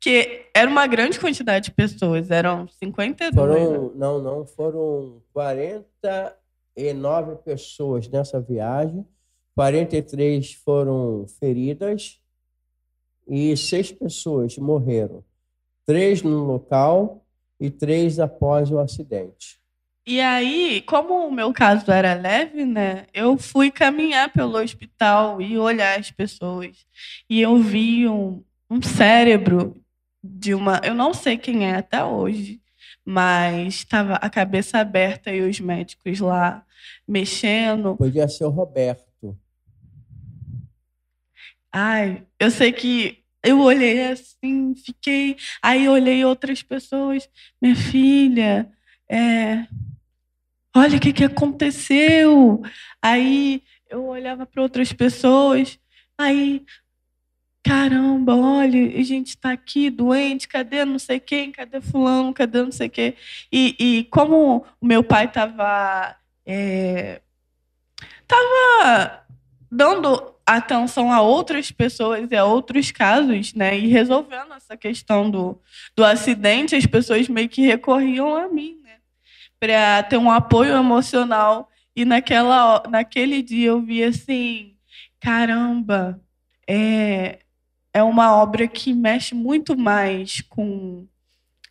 que 0.00 0.46
era 0.54 0.70
uma 0.70 0.86
grande 0.86 1.20
quantidade 1.20 1.66
de 1.66 1.72
pessoas, 1.72 2.30
eram 2.30 2.66
52. 2.68 3.34
Foram, 3.34 3.82
né? 3.82 3.90
Não, 3.94 4.22
não, 4.22 4.46
foram 4.46 5.20
49 5.32 7.36
pessoas 7.44 8.08
nessa 8.08 8.40
viagem 8.40 9.04
43 9.60 10.54
foram 10.54 11.26
feridas 11.38 12.18
e 13.28 13.54
seis 13.56 13.92
pessoas 13.92 14.56
morreram. 14.56 15.22
Três 15.84 16.22
no 16.22 16.44
local 16.44 17.26
e 17.60 17.70
três 17.70 18.18
após 18.18 18.70
o 18.70 18.78
acidente. 18.78 19.60
E 20.06 20.18
aí, 20.18 20.82
como 20.86 21.26
o 21.26 21.30
meu 21.30 21.52
caso 21.52 21.92
era 21.92 22.14
leve, 22.14 22.64
né? 22.64 23.06
Eu 23.12 23.36
fui 23.36 23.70
caminhar 23.70 24.32
pelo 24.32 24.58
hospital 24.58 25.42
e 25.42 25.58
olhar 25.58 25.98
as 25.98 26.10
pessoas. 26.10 26.86
E 27.28 27.40
eu 27.40 27.58
vi 27.58 28.08
um, 28.08 28.42
um 28.70 28.80
cérebro 28.80 29.76
de 30.22 30.54
uma. 30.54 30.80
Eu 30.84 30.94
não 30.94 31.12
sei 31.14 31.36
quem 31.36 31.66
é 31.66 31.76
até 31.76 32.04
hoje, 32.04 32.60
mas 33.04 33.74
estava 33.74 34.14
a 34.14 34.30
cabeça 34.30 34.78
aberta 34.78 35.30
e 35.30 35.40
os 35.40 35.60
médicos 35.60 36.20
lá 36.20 36.64
mexendo. 37.06 37.96
Podia 37.96 38.28
ser 38.28 38.44
o 38.44 38.50
Roberto. 38.50 39.10
Ai, 41.72 42.26
eu 42.38 42.50
sei 42.50 42.72
que 42.72 43.20
eu 43.42 43.60
olhei 43.60 44.10
assim, 44.10 44.74
fiquei. 44.74 45.36
Aí 45.62 45.88
olhei 45.88 46.24
outras 46.24 46.62
pessoas. 46.62 47.28
Minha 47.60 47.76
filha, 47.76 48.70
é, 49.08 49.66
olha 50.76 50.96
o 50.96 51.00
que, 51.00 51.12
que 51.12 51.24
aconteceu. 51.24 52.60
Aí 53.00 53.62
eu 53.88 54.04
olhava 54.06 54.46
para 54.46 54.62
outras 54.62 54.92
pessoas. 54.92 55.78
Aí, 56.18 56.64
caramba, 57.62 58.34
olha, 58.34 58.98
a 58.98 59.02
gente 59.02 59.28
está 59.28 59.52
aqui 59.52 59.90
doente, 59.90 60.48
cadê 60.48 60.84
não 60.84 60.98
sei 60.98 61.20
quem, 61.20 61.52
cadê 61.52 61.80
fulano, 61.80 62.32
cadê 62.32 62.62
não 62.62 62.72
sei 62.72 62.88
quem. 62.88 63.14
E, 63.52 63.76
e 63.78 64.04
como 64.04 64.64
o 64.80 64.86
meu 64.86 65.02
pai 65.04 65.26
estava. 65.26 66.16
É, 66.46 67.20
tava 68.26 69.24
dando 69.70 70.34
atenção 70.46 71.12
a 71.12 71.20
outras 71.20 71.70
pessoas 71.70 72.30
e 72.30 72.36
a 72.36 72.44
outros 72.44 72.90
casos, 72.90 73.54
né? 73.54 73.78
E 73.78 73.86
resolvendo 73.86 74.52
essa 74.54 74.76
questão 74.76 75.30
do, 75.30 75.60
do 75.94 76.04
acidente, 76.04 76.74
as 76.74 76.86
pessoas 76.86 77.28
meio 77.28 77.48
que 77.48 77.62
recorriam 77.62 78.36
a 78.36 78.48
mim, 78.48 78.80
né? 78.82 78.96
Para 79.58 80.02
ter 80.04 80.16
um 80.16 80.30
apoio 80.30 80.74
emocional. 80.76 81.68
E 81.94 82.04
naquela, 82.04 82.82
naquele 82.88 83.42
dia 83.42 83.68
eu 83.68 83.80
vi 83.80 84.02
assim, 84.02 84.76
caramba, 85.20 86.20
é, 86.66 87.40
é 87.92 88.02
uma 88.02 88.36
obra 88.36 88.68
que 88.68 88.92
mexe 88.92 89.34
muito 89.34 89.76
mais 89.76 90.40
com 90.42 91.06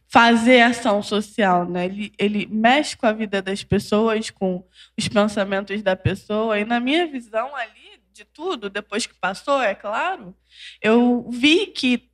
fazer 0.09 0.61
ação 0.61 1.03
social, 1.03 1.69
né? 1.69 1.85
Ele, 1.85 2.11
ele 2.17 2.47
mexe 2.47 2.97
com 2.97 3.05
a 3.05 3.13
vida 3.13 3.41
das 3.41 3.63
pessoas, 3.63 4.31
com 4.31 4.65
os 4.97 5.07
pensamentos 5.07 5.83
da 5.83 5.95
pessoa. 5.95 6.59
E 6.59 6.65
na 6.65 6.79
minha 6.79 7.05
visão 7.05 7.55
ali 7.55 8.01
de 8.11 8.25
tudo, 8.25 8.69
depois 8.69 9.05
que 9.05 9.13
passou, 9.13 9.61
é 9.61 9.75
claro, 9.75 10.35
eu 10.81 11.29
vi 11.29 11.67
que, 11.67 12.09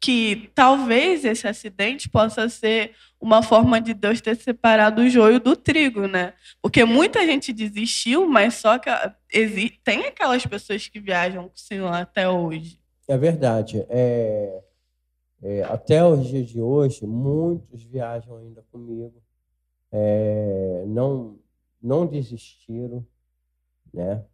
que 0.00 0.50
talvez 0.54 1.24
esse 1.24 1.46
acidente 1.48 2.08
possa 2.08 2.48
ser 2.48 2.94
uma 3.20 3.42
forma 3.42 3.80
de 3.80 3.92
Deus 3.92 4.20
ter 4.20 4.36
separado 4.36 5.02
o 5.02 5.08
joio 5.08 5.40
do 5.40 5.56
trigo, 5.56 6.06
né? 6.06 6.34
Porque 6.60 6.84
muita 6.84 7.26
gente 7.26 7.52
desistiu, 7.52 8.28
mas 8.28 8.54
só 8.54 8.78
que 8.78 8.88
tem 9.84 10.06
aquelas 10.06 10.46
pessoas 10.46 10.86
que 10.88 11.00
viajam 11.00 11.48
com 11.48 11.54
o 11.54 11.58
Senhor 11.58 11.92
até 11.92 12.28
hoje. 12.28 12.81
É 13.08 13.16
verdade. 13.16 13.84
É, 13.88 14.62
é, 15.42 15.62
até 15.64 16.04
os 16.04 16.26
dias 16.26 16.48
de 16.48 16.60
hoje, 16.60 17.06
muitos 17.06 17.82
viajam 17.82 18.36
ainda 18.36 18.62
comigo. 18.70 19.22
É, 19.90 20.84
não, 20.86 21.38
não 21.82 22.06
desistiram, 22.06 23.06
né? 23.92 24.24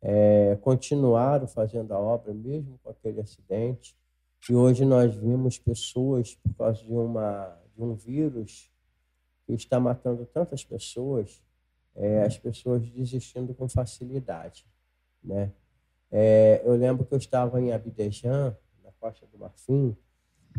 é, 0.00 0.56
continuaram 0.56 1.46
fazendo 1.46 1.92
a 1.92 1.98
obra 1.98 2.32
mesmo 2.32 2.78
com 2.82 2.90
aquele 2.90 3.20
acidente. 3.20 3.96
E 4.48 4.54
hoje 4.54 4.84
nós 4.84 5.14
vimos 5.14 5.58
pessoas, 5.58 6.34
por 6.36 6.54
causa 6.54 6.82
de, 6.82 6.92
uma, 6.92 7.60
de 7.74 7.82
um 7.82 7.94
vírus 7.94 8.70
que 9.46 9.54
está 9.54 9.80
matando 9.80 10.24
tantas 10.26 10.64
pessoas, 10.64 11.42
é, 11.96 12.22
as 12.22 12.38
pessoas 12.38 12.88
desistindo 12.90 13.54
com 13.54 13.68
facilidade. 13.68 14.66
Né? 15.22 15.52
É, 16.10 16.62
eu 16.64 16.74
lembro 16.74 17.04
que 17.04 17.12
eu 17.12 17.18
estava 17.18 17.60
em 17.60 17.72
Abidjan, 17.72 18.56
na 18.84 18.92
Costa 18.98 19.26
do 19.26 19.38
Marfim, 19.38 19.96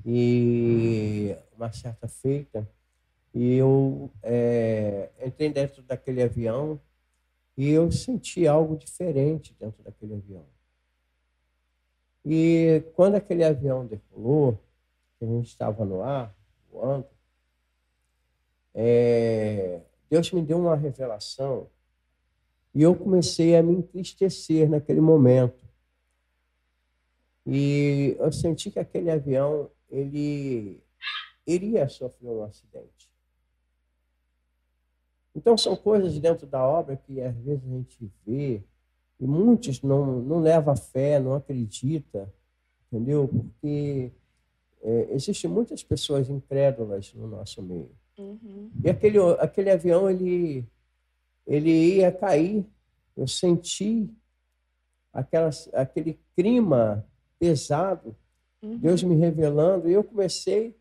e 0.05 1.35
uma 1.55 1.71
certa 1.71 2.07
feita, 2.07 2.67
e 3.33 3.55
eu 3.55 4.09
é, 4.23 5.09
entrei 5.25 5.49
dentro 5.51 5.81
daquele 5.83 6.21
avião 6.21 6.79
e 7.55 7.69
eu 7.69 7.91
senti 7.91 8.47
algo 8.47 8.77
diferente 8.77 9.55
dentro 9.59 9.83
daquele 9.83 10.15
avião. 10.15 10.45
E 12.25 12.83
quando 12.95 13.15
aquele 13.15 13.43
avião 13.43 13.85
decolou, 13.85 14.57
que 15.17 15.25
a 15.25 15.27
gente 15.27 15.47
estava 15.47 15.83
no 15.83 16.01
ar, 16.01 16.33
voando, 16.71 17.07
é, 18.73 19.81
Deus 20.09 20.31
me 20.31 20.41
deu 20.41 20.59
uma 20.59 20.75
revelação 20.75 21.69
e 22.73 22.82
eu 22.82 22.95
comecei 22.95 23.55
a 23.55 23.63
me 23.63 23.73
entristecer 23.73 24.69
naquele 24.69 25.01
momento. 25.01 25.67
E 27.45 28.15
eu 28.19 28.32
senti 28.32 28.69
que 28.69 28.79
aquele 28.79 29.10
avião 29.10 29.69
ele 29.89 30.84
iria 31.47 31.89
sofrer 31.89 32.29
um 32.29 32.43
acidente. 32.43 33.10
Então, 35.36 35.58
são 35.58 35.75
coisas 35.75 36.19
dentro 36.19 36.45
da 36.45 36.63
obra 36.63 36.95
que 36.97 37.21
às 37.21 37.36
vezes 37.38 37.63
a 37.63 37.69
gente 37.69 38.12
vê 38.25 38.63
e 39.19 39.27
muitos 39.27 39.82
não, 39.82 40.21
não 40.21 40.39
levam 40.39 40.75
fé, 40.75 41.19
não 41.19 41.34
acredita, 41.34 42.32
entendeu? 42.88 43.27
Porque 43.27 44.12
é, 44.82 45.08
existem 45.12 45.49
muitas 45.49 45.84
pessoas 45.84 46.29
incrédulas 46.29 47.13
no 47.13 47.27
nosso 47.27 47.62
meio. 47.62 47.91
Uhum. 48.17 48.71
E 48.84 48.89
aquele, 48.89 49.17
aquele 49.39 49.69
avião, 49.71 50.10
ele, 50.10 50.65
ele 51.49 51.71
ia 51.95 52.12
cair. 52.12 52.63
Eu 53.17 53.27
senti 53.27 54.07
aquela, 55.12 55.49
aquele 55.73 56.19
clima 56.35 57.05
pesado, 57.39 58.15
uhum. 58.62 58.77
Deus 58.77 59.01
me 59.01 59.15
revelando, 59.15 59.89
e 59.89 59.93
eu 59.93 60.03
comecei, 60.03 60.77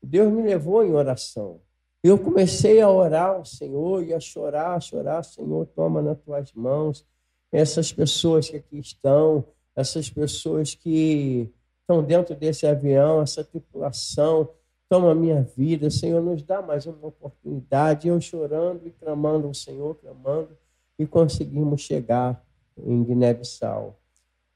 Deus 0.00 0.32
me 0.32 0.42
levou 0.42 0.84
em 0.84 0.92
oração. 0.92 1.60
Eu 2.02 2.18
comecei 2.18 2.80
a 2.80 2.88
orar 2.88 3.30
ao 3.30 3.44
Senhor 3.44 4.04
e 4.06 4.14
a 4.14 4.20
chorar, 4.20 4.76
a 4.76 4.80
chorar, 4.80 5.22
Senhor, 5.24 5.66
toma 5.74 6.00
nas 6.00 6.18
tuas 6.20 6.52
mãos 6.52 7.04
essas 7.50 7.92
pessoas 7.92 8.48
que 8.48 8.56
aqui 8.56 8.78
estão, 8.78 9.44
essas 9.74 10.10
pessoas 10.10 10.74
que 10.74 11.50
estão 11.80 12.02
dentro 12.02 12.34
desse 12.34 12.66
avião, 12.66 13.22
essa 13.22 13.42
tripulação, 13.44 14.48
toma 14.88 15.12
a 15.12 15.14
minha 15.14 15.42
vida, 15.42 15.90
Senhor, 15.90 16.22
nos 16.22 16.42
dá 16.42 16.62
mais 16.62 16.86
uma 16.86 17.06
oportunidade. 17.06 18.08
Eu 18.08 18.20
chorando 18.20 18.86
e 18.86 18.90
clamando 18.90 19.46
ao 19.46 19.54
Senhor, 19.54 19.94
clamando, 19.96 20.50
e 20.98 21.06
conseguimos 21.06 21.80
chegar 21.80 22.44
em 22.76 23.02
Guiné-Bissau. 23.02 23.98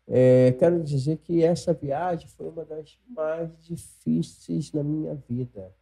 É, 0.07 0.53
quero 0.59 0.83
dizer 0.83 1.19
que 1.19 1.43
essa 1.43 1.73
viagem 1.73 2.29
foi 2.29 2.49
uma 2.49 2.65
das 2.65 2.99
mais 3.07 3.51
difíceis 3.61 4.73
na 4.73 4.83
minha 4.83 5.15
vida 5.15 5.73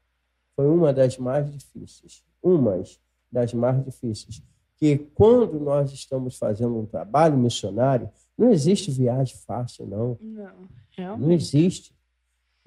foi 0.57 0.67
uma 0.67 0.93
das 0.93 1.19
mais 1.19 1.53
difíceis, 1.53 2.25
umas 2.43 2.99
das 3.31 3.53
mais 3.53 3.85
difíceis, 3.85 4.43
que 4.77 4.97
quando 4.97 5.61
nós 5.61 5.93
estamos 5.93 6.39
fazendo 6.39 6.79
um 6.79 6.87
trabalho 6.87 7.37
missionário, 7.37 8.11
não 8.37 8.51
existe 8.51 8.91
viagem 8.91 9.37
fácil, 9.37 9.87
não. 9.87 10.19
Não, 10.21 10.69
realmente. 10.91 11.27
Não 11.27 11.33
existe. 11.33 11.95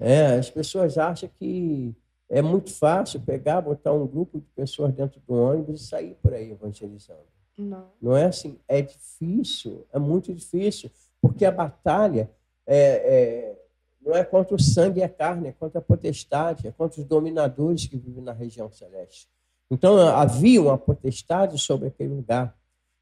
É, 0.00 0.38
as 0.38 0.50
pessoas 0.50 0.96
acham 0.96 1.28
que 1.38 1.94
é 2.28 2.40
muito 2.40 2.72
fácil 2.72 3.20
pegar, 3.20 3.60
botar 3.60 3.92
um 3.92 4.06
grupo 4.06 4.40
de 4.40 4.46
pessoas 4.56 4.94
dentro 4.94 5.20
do 5.28 5.34
ônibus 5.34 5.82
e 5.82 5.86
sair 5.86 6.16
por 6.22 6.32
aí 6.32 6.50
evangelizando. 6.50 7.20
Não. 7.58 7.88
Não 8.00 8.16
é 8.16 8.24
assim. 8.24 8.58
É 8.66 8.80
difícil, 8.80 9.86
é 9.92 9.98
muito 9.98 10.32
difícil, 10.32 10.90
porque 11.20 11.44
a 11.44 11.50
batalha 11.50 12.30
é, 12.66 12.76
é 12.76 13.56
não 14.00 14.16
é 14.16 14.24
contra 14.24 14.56
o 14.56 14.58
sangue 14.58 15.00
e 15.00 15.02
a 15.02 15.08
carne, 15.08 15.48
é 15.48 15.52
contra 15.52 15.78
a 15.78 15.82
potestade, 15.82 16.66
é 16.66 16.72
contra 16.72 17.00
os 17.00 17.06
dominadores 17.06 17.86
que 17.86 17.98
vivem 17.98 18.24
na 18.24 18.32
região 18.32 18.70
celeste. 18.70 19.28
Então 19.70 19.98
havia 19.98 20.62
uma 20.62 20.78
potestade 20.78 21.58
sobre 21.58 21.88
aquele 21.88 22.14
lugar. 22.14 22.56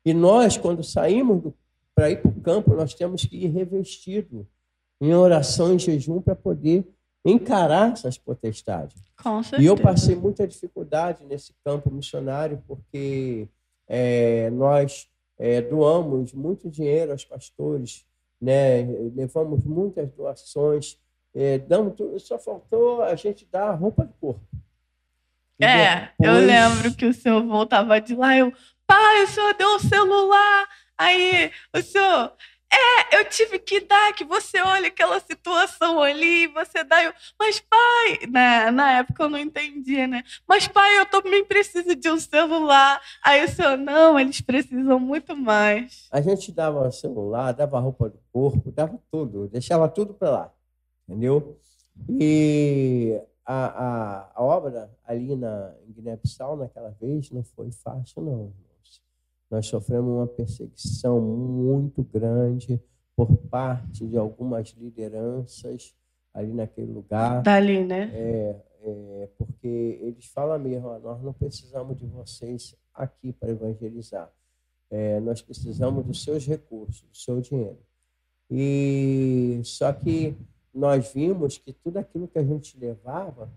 E 0.05 0.13
nós, 0.13 0.57
quando 0.57 0.83
saímos 0.83 1.53
para 1.95 2.11
ir 2.11 2.21
para 2.21 2.31
o 2.31 2.41
campo, 2.41 2.75
nós 2.75 2.95
temos 2.95 3.25
que 3.25 3.37
ir 3.37 3.49
revestido 3.49 4.47
em 5.01 5.15
oração 5.15 5.75
e 5.75 5.79
jejum 5.79 6.21
para 6.21 6.35
poder 6.35 6.87
encarar 7.25 7.93
essas 7.93 8.19
potestades. 8.19 8.97
Com 9.23 9.43
certeza. 9.43 9.63
E 9.63 9.67
eu 9.67 9.77
passei 9.77 10.15
muita 10.15 10.47
dificuldade 10.47 11.25
nesse 11.25 11.53
campo 11.65 11.91
missionário, 11.91 12.63
porque 12.67 13.49
é, 13.87 14.51
nós 14.51 15.09
é, 15.39 15.61
doamos 15.61 16.33
muito 16.33 16.69
dinheiro 16.69 17.13
aos 17.13 17.25
pastores, 17.25 18.05
né? 18.41 18.83
levamos 19.15 19.65
muitas 19.65 20.11
doações, 20.13 20.99
é, 21.35 21.59
damos 21.59 21.95
tudo, 21.95 22.19
só 22.19 22.39
faltou 22.39 23.03
a 23.03 23.15
gente 23.15 23.47
dar 23.51 23.69
a 23.71 23.75
roupa 23.75 24.05
do 24.05 24.13
corpo. 24.15 24.41
E 25.61 25.65
é, 25.65 26.13
depois... 26.19 26.41
eu 26.41 26.47
lembro 26.47 26.95
que 26.95 27.07
o 27.07 27.13
senhor 27.15 27.45
voltava 27.45 28.01
de 28.01 28.15
lá, 28.15 28.37
eu, 28.37 28.53
pai, 28.87 29.25
o 29.25 29.27
senhor 29.27 29.55
deu 29.55 29.75
um 29.75 29.79
celular, 29.79 30.69
aí 30.97 31.51
o 31.75 31.83
senhor, 31.83 32.33
é, 32.73 33.19
eu 33.19 33.29
tive 33.29 33.59
que 33.59 33.81
dar, 33.81 34.13
que 34.13 34.25
você 34.25 34.61
olha 34.61 34.89
aquela 34.89 35.19
situação 35.21 36.01
ali, 36.03 36.47
você 36.49 36.85
dá. 36.85 37.03
Eu, 37.03 37.13
mas, 37.39 37.61
pai, 37.61 38.27
né, 38.29 38.71
na 38.71 38.99
época 38.99 39.23
eu 39.23 39.29
não 39.31 39.39
entendia, 39.39 40.07
né? 40.07 40.23
Mas, 40.47 40.69
pai, 40.69 40.99
eu 40.99 41.07
também 41.07 41.45
preciso 41.45 41.95
de 41.95 42.11
um 42.11 42.19
celular. 42.19 43.01
Aí 43.25 43.45
o 43.45 43.49
senhor, 43.49 43.79
não, 43.79 44.19
eles 44.19 44.41
precisam 44.41 45.01
muito 45.01 45.35
mais. 45.37 46.07
A 46.11 46.21
gente 46.21 46.53
dava 46.53 46.91
celular, 46.91 47.53
dava 47.53 47.81
roupa 47.81 48.11
do 48.11 48.21
corpo, 48.33 48.71
dava 48.71 48.99
tudo, 49.11 49.49
deixava 49.49 49.89
tudo 49.89 50.13
para 50.13 50.31
lá, 50.31 50.53
entendeu? 51.09 51.59
E 52.09 53.21
a, 53.45 53.67
a, 53.67 54.31
a 54.35 54.43
obra 54.43 54.91
ali 55.07 55.35
na, 55.35 55.73
Guiné-Bissau, 55.89 56.57
naquela 56.57 56.91
vez, 57.01 57.31
não 57.31 57.43
foi 57.43 57.71
fácil, 57.71 58.23
não 58.23 58.53
nós 59.51 59.67
sofremos 59.67 60.11
uma 60.11 60.27
perseguição 60.27 61.21
muito 61.21 62.03
grande 62.03 62.81
por 63.17 63.37
parte 63.37 64.07
de 64.07 64.17
algumas 64.17 64.69
lideranças 64.71 65.95
ali 66.33 66.53
naquele 66.53 66.93
lugar. 66.93 67.43
Dali, 67.43 67.85
né? 67.85 68.11
É, 68.15 68.57
é, 68.83 69.29
porque 69.37 69.99
eles 70.01 70.27
falam 70.27 70.59
mesmo, 70.59 70.89
ó, 70.89 70.99
nós 70.99 71.23
não 71.23 71.33
precisamos 71.33 71.97
de 71.97 72.07
vocês 72.07 72.77
aqui 72.95 73.33
para 73.33 73.51
evangelizar. 73.51 74.31
É, 74.91 75.21
nós 75.21 75.43
precisamos 75.43 76.05
dos 76.05 76.23
seus 76.23 76.47
recursos, 76.47 77.03
do 77.03 77.17
seu 77.17 77.41
dinheiro. 77.41 77.79
E 78.51 79.61
só 79.65 79.93
que 79.93 80.37
nós 80.73 81.13
vimos 81.13 81.59
que 81.59 81.73
tudo 81.73 81.99
aquilo 81.99 82.29
que 82.29 82.39
a 82.39 82.45
gente 82.45 82.79
levava 82.79 83.51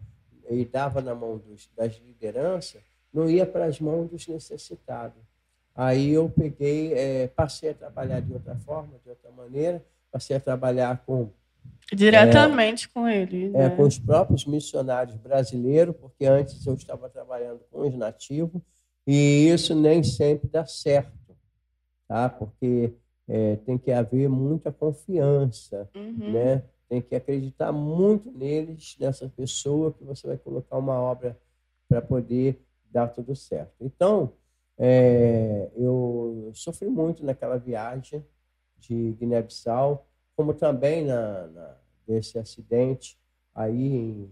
e 0.50 0.66
dava 0.66 1.02
na 1.02 1.16
mão 1.16 1.38
dos, 1.38 1.70
das 1.76 1.96
lideranças 1.98 2.82
não 3.14 3.30
ia 3.30 3.46
para 3.46 3.66
as 3.66 3.80
mãos 3.80 4.10
dos 4.10 4.28
necessitados. 4.28 5.31
Aí 5.76 6.12
eu 6.12 6.30
peguei, 6.30 6.94
é, 6.94 7.28
passei 7.28 7.72
a 7.72 7.74
trabalhar 7.74 8.20
de 8.20 8.34
outra 8.34 8.56
forma, 8.58 9.00
de 9.04 9.10
outra 9.10 9.32
maneira, 9.32 9.84
passei 10.12 10.36
a 10.36 10.40
trabalhar 10.40 11.04
com 11.06 11.30
diretamente 11.94 12.86
é, 12.86 12.90
com 12.94 13.08
ele, 13.08 13.50
né? 13.50 13.66
é, 13.66 13.70
com 13.70 13.84
os 13.84 14.00
próprios 14.00 14.46
missionários 14.46 15.16
brasileiros, 15.18 15.96
porque 15.96 16.26
antes 16.26 16.66
eu 16.66 16.74
estava 16.74 17.10
trabalhando 17.10 17.62
com 17.72 17.88
os 17.88 17.96
nativos 17.96 18.62
e 19.06 19.48
isso 19.48 19.76
nem 19.76 20.04
sempre 20.04 20.48
dá 20.48 20.66
certo, 20.66 21.36
tá? 22.08 22.30
Porque 22.30 22.94
é, 23.28 23.58
tem 23.58 23.78
que 23.78 23.92
haver 23.92 24.30
muita 24.30 24.72
confiança, 24.72 25.90
uhum. 25.96 26.32
né? 26.32 26.64
Tem 26.88 27.02
que 27.02 27.16
acreditar 27.16 27.72
muito 27.72 28.30
neles, 28.32 28.98
nessa 29.00 29.28
pessoa 29.30 29.94
que 29.94 30.04
você 30.04 30.28
vai 30.28 30.38
colocar 30.38 30.78
uma 30.78 31.00
obra 31.00 31.38
para 31.88 32.02
poder 32.02 32.62
dar 32.92 33.08
tudo 33.08 33.36
certo. 33.36 33.74
Então 33.80 34.34
é, 34.78 35.70
eu 35.76 36.52
sofri 36.54 36.90
muito 36.90 37.26
naquela 37.26 37.58
viagem 37.58 38.26
de 38.78 39.14
Guiné-Bissau, 39.20 40.08
como 40.36 40.54
também 40.54 41.06
na, 41.06 41.48
na, 41.48 41.78
desse 42.08 42.40
acidente 42.40 43.18
aí 43.54 43.94
em, 43.96 44.32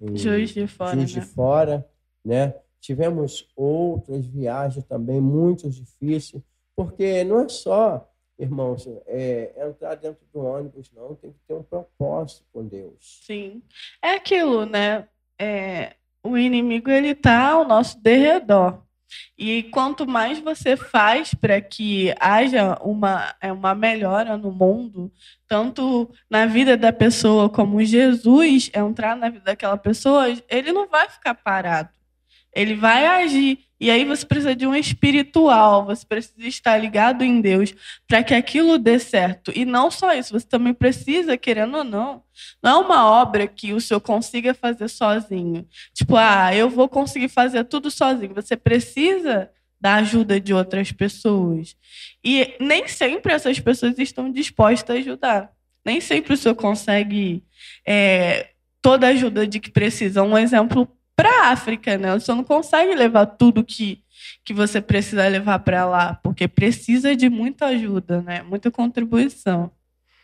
em 0.00 0.16
Juiz 0.16 0.50
de 0.50 0.66
Fora. 0.66 0.94
Juiz 0.94 1.10
de 1.10 1.20
né? 1.20 1.26
Fora 1.26 1.96
né? 2.26 2.54
Tivemos 2.80 3.48
outras 3.54 4.26
viagens 4.26 4.84
também 4.84 5.20
muito 5.20 5.70
difíceis, 5.70 6.42
porque 6.74 7.22
não 7.22 7.40
é 7.40 7.48
só, 7.48 8.12
irmãos, 8.36 8.86
é, 9.06 9.54
entrar 9.68 9.94
dentro 9.94 10.26
do 10.32 10.40
ônibus, 10.40 10.90
não, 10.92 11.14
tem 11.14 11.32
que 11.32 11.38
ter 11.46 11.54
um 11.54 11.62
propósito 11.62 12.44
com 12.52 12.66
Deus. 12.66 13.22
Sim. 13.24 13.62
É 14.02 14.14
aquilo, 14.14 14.66
né? 14.66 15.08
É, 15.38 15.94
o 16.22 16.36
inimigo 16.36 16.90
ele 16.90 17.10
está 17.10 17.52
ao 17.52 17.66
nosso 17.66 18.00
derredor. 18.02 18.82
E 19.38 19.64
quanto 19.64 20.06
mais 20.06 20.38
você 20.38 20.76
faz 20.76 21.34
para 21.34 21.60
que 21.60 22.14
haja 22.18 22.78
uma, 22.82 23.34
é, 23.40 23.52
uma 23.52 23.74
melhora 23.74 24.36
no 24.36 24.50
mundo, 24.50 25.12
tanto 25.46 26.10
na 26.28 26.46
vida 26.46 26.76
da 26.76 26.92
pessoa 26.92 27.48
como 27.48 27.84
Jesus 27.84 28.70
entrar 28.74 29.16
na 29.16 29.28
vida 29.28 29.44
daquela 29.44 29.76
pessoa, 29.76 30.26
ele 30.48 30.72
não 30.72 30.88
vai 30.88 31.08
ficar 31.08 31.34
parado. 31.34 31.90
Ele 32.52 32.74
vai 32.74 33.06
agir. 33.06 33.65
E 33.78 33.90
aí 33.90 34.04
você 34.04 34.24
precisa 34.24 34.56
de 34.56 34.66
um 34.66 34.74
espiritual, 34.74 35.84
você 35.84 36.04
precisa 36.06 36.48
estar 36.48 36.78
ligado 36.78 37.22
em 37.22 37.40
Deus 37.40 37.74
para 38.08 38.22
que 38.22 38.32
aquilo 38.34 38.78
dê 38.78 38.98
certo. 38.98 39.52
E 39.54 39.66
não 39.66 39.90
só 39.90 40.14
isso, 40.14 40.32
você 40.32 40.46
também 40.46 40.72
precisa, 40.72 41.36
querendo 41.36 41.76
ou 41.76 41.84
não, 41.84 42.22
não 42.62 42.70
é 42.70 42.84
uma 42.84 43.10
obra 43.10 43.46
que 43.46 43.74
o 43.74 43.80
senhor 43.80 44.00
consiga 44.00 44.54
fazer 44.54 44.88
sozinho. 44.88 45.66
Tipo, 45.92 46.16
ah, 46.16 46.54
eu 46.54 46.70
vou 46.70 46.88
conseguir 46.88 47.28
fazer 47.28 47.64
tudo 47.64 47.90
sozinho. 47.90 48.34
Você 48.34 48.56
precisa 48.56 49.50
da 49.78 49.96
ajuda 49.96 50.40
de 50.40 50.54
outras 50.54 50.90
pessoas. 50.90 51.76
E 52.24 52.54
nem 52.58 52.88
sempre 52.88 53.32
essas 53.32 53.60
pessoas 53.60 53.98
estão 53.98 54.32
dispostas 54.32 54.96
a 54.96 54.98
ajudar. 54.98 55.52
Nem 55.84 56.00
sempre 56.00 56.32
o 56.32 56.36
senhor 56.36 56.54
consegue 56.54 57.44
é, 57.86 58.50
toda 58.80 59.06
a 59.06 59.10
ajuda 59.10 59.46
de 59.46 59.60
que 59.60 59.70
precisa. 59.70 60.22
Um 60.22 60.36
exemplo 60.36 60.88
para 61.16 61.30
a 61.30 61.50
África, 61.50 61.96
né? 61.96 62.12
Você 62.12 62.32
não 62.34 62.44
consegue 62.44 62.94
levar 62.94 63.24
tudo 63.24 63.64
que, 63.64 64.04
que 64.44 64.52
você 64.52 64.80
precisa 64.80 65.26
levar 65.26 65.58
para 65.60 65.86
lá, 65.86 66.14
porque 66.22 66.46
precisa 66.46 67.16
de 67.16 67.30
muita 67.30 67.66
ajuda, 67.66 68.20
né? 68.20 68.42
Muita 68.42 68.70
contribuição. 68.70 69.70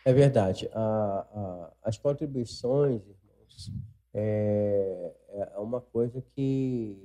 É 0.05 0.13
verdade. 0.13 0.69
A, 0.73 0.79
a, 0.79 1.71
as 1.83 1.97
contribuições, 1.97 3.01
irmãos, 3.01 3.71
é, 4.13 5.11
é 5.55 5.59
uma 5.59 5.81
coisa 5.81 6.23
que 6.35 7.01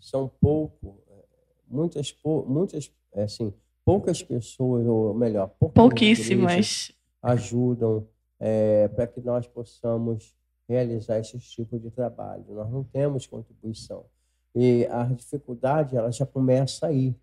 são 0.00 0.30
pouco, 0.40 1.02
muitas, 1.68 2.14
muitas, 2.46 2.92
é 3.12 3.24
assim, 3.24 3.52
poucas 3.84 4.22
pessoas, 4.22 4.86
ou 4.86 5.12
melhor, 5.12 5.48
pouquíssimas 5.74 6.92
ajudam 7.22 8.06
é, 8.38 8.88
para 8.88 9.06
que 9.06 9.20
nós 9.20 9.46
possamos 9.46 10.34
realizar 10.68 11.18
esse 11.18 11.38
tipo 11.38 11.78
de 11.78 11.90
trabalho. 11.90 12.44
Nós 12.48 12.70
não 12.70 12.84
temos 12.84 13.26
contribuição. 13.26 14.04
E 14.54 14.86
a 14.86 15.04
dificuldade 15.04 15.96
ela 15.96 16.10
já 16.12 16.24
começa 16.24 16.86
aí, 16.86 17.14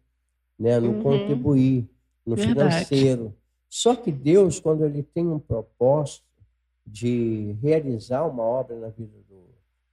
né? 0.60 0.80
no 0.80 0.92
uhum. 0.92 1.04
contribuir, 1.04 1.90
no 2.26 2.36
Verdade. 2.36 2.86
financeiro. 2.86 3.36
Só 3.70 3.96
que 3.96 4.12
Deus, 4.12 4.60
quando 4.60 4.86
ele 4.86 5.02
tem 5.02 5.28
um 5.28 5.40
propósito 5.40 6.26
de 6.86 7.56
realizar 7.62 8.26
uma 8.26 8.44
obra 8.44 8.76
na 8.78 8.90
vida 8.90 9.18
do, 9.30 9.46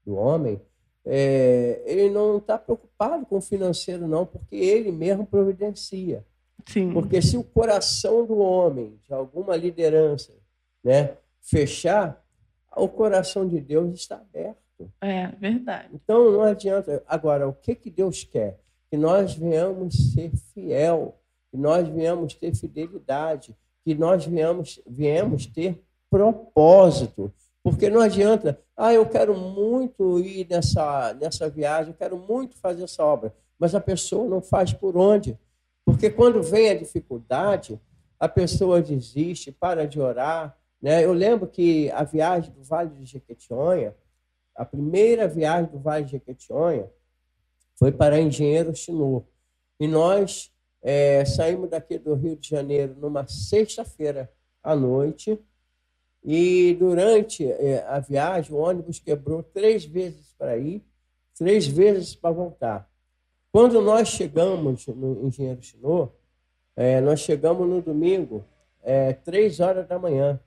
do 0.04 0.16
homem, 0.16 0.60
é, 1.04 1.82
ele 1.86 2.10
não 2.10 2.38
está 2.38 2.58
preocupado 2.58 3.24
com 3.24 3.38
o 3.38 3.40
financeiro, 3.40 4.06
não, 4.06 4.26
porque 4.26 4.56
ele 4.56 4.90
mesmo 4.90 5.24
providencia. 5.24 6.24
Sim. 6.66 6.92
Porque 6.92 7.22
se 7.22 7.36
o 7.36 7.44
coração 7.44 8.26
do 8.26 8.38
homem, 8.38 8.98
de 9.06 9.14
alguma 9.14 9.56
liderança, 9.56 10.34
né, 10.84 11.16
fechar, 11.40 12.22
o 12.76 12.88
coração 12.88 13.46
de 13.46 13.60
Deus 13.60 13.94
está 13.94 14.16
aberto. 14.16 14.90
É, 15.00 15.28
verdade. 15.28 15.88
Então 15.92 16.30
não 16.30 16.42
adianta. 16.42 17.02
Agora, 17.06 17.48
o 17.48 17.52
que, 17.52 17.74
que 17.74 17.90
Deus 17.90 18.24
quer? 18.24 18.60
Que 18.90 18.96
nós 18.96 19.34
venhamos 19.34 20.12
ser 20.12 20.30
fiel, 20.54 21.18
que 21.50 21.56
nós 21.56 21.88
venhamos 21.88 22.34
ter 22.34 22.54
fidelidade, 22.54 23.56
que 23.84 23.94
nós 23.94 24.24
venhamos, 24.24 24.80
venhamos 24.86 25.46
ter 25.46 25.82
propósito. 26.10 27.32
Porque 27.62 27.90
não 27.90 28.00
adianta, 28.00 28.58
ah, 28.76 28.94
eu 28.94 29.06
quero 29.06 29.36
muito 29.36 30.18
ir 30.20 30.46
nessa, 30.48 31.12
nessa 31.14 31.50
viagem, 31.50 31.92
eu 31.92 31.96
quero 31.96 32.16
muito 32.16 32.56
fazer 32.56 32.84
essa 32.84 33.04
obra, 33.04 33.34
mas 33.58 33.74
a 33.74 33.80
pessoa 33.80 34.28
não 34.28 34.40
faz 34.40 34.72
por 34.72 34.96
onde. 34.96 35.38
Porque 35.84 36.08
quando 36.08 36.42
vem 36.42 36.70
a 36.70 36.74
dificuldade, 36.74 37.78
a 38.18 38.28
pessoa 38.28 38.80
desiste, 38.80 39.52
para 39.52 39.86
de 39.86 40.00
orar, 40.00 40.57
né? 40.80 41.04
Eu 41.04 41.12
lembro 41.12 41.46
que 41.48 41.90
a 41.90 42.04
viagem 42.04 42.52
do 42.52 42.62
Vale 42.62 42.90
de 42.90 43.04
Jequitinhonha, 43.04 43.94
a 44.54 44.64
primeira 44.64 45.26
viagem 45.26 45.70
do 45.70 45.78
Vale 45.78 46.04
de 46.04 46.12
Jequitinhonha 46.12 46.88
foi 47.76 47.92
para 47.92 48.20
Engenheiro 48.20 48.74
Chinô. 48.74 49.24
E 49.78 49.86
nós 49.86 50.52
é, 50.82 51.24
saímos 51.24 51.70
daqui 51.70 51.98
do 51.98 52.14
Rio 52.14 52.36
de 52.36 52.48
Janeiro 52.48 52.94
numa 52.96 53.26
sexta-feira 53.26 54.32
à 54.62 54.74
noite. 54.74 55.38
E 56.24 56.74
durante 56.78 57.44
é, 57.50 57.84
a 57.86 58.00
viagem, 58.00 58.52
o 58.52 58.58
ônibus 58.58 58.98
quebrou 58.98 59.42
três 59.42 59.84
vezes 59.84 60.34
para 60.36 60.56
ir, 60.58 60.84
três 61.36 61.66
vezes 61.66 62.14
para 62.14 62.34
voltar. 62.34 62.90
Quando 63.52 63.80
nós 63.80 64.08
chegamos 64.08 64.86
no 64.88 65.26
Engenheiro 65.26 65.62
Chinô, 65.62 66.10
é, 66.76 67.00
nós 67.00 67.20
chegamos 67.20 67.68
no 67.68 67.80
domingo, 67.80 68.44
é, 68.82 69.12
três 69.12 69.58
horas 69.60 69.86
da 69.86 69.98
manhã, 69.98 70.40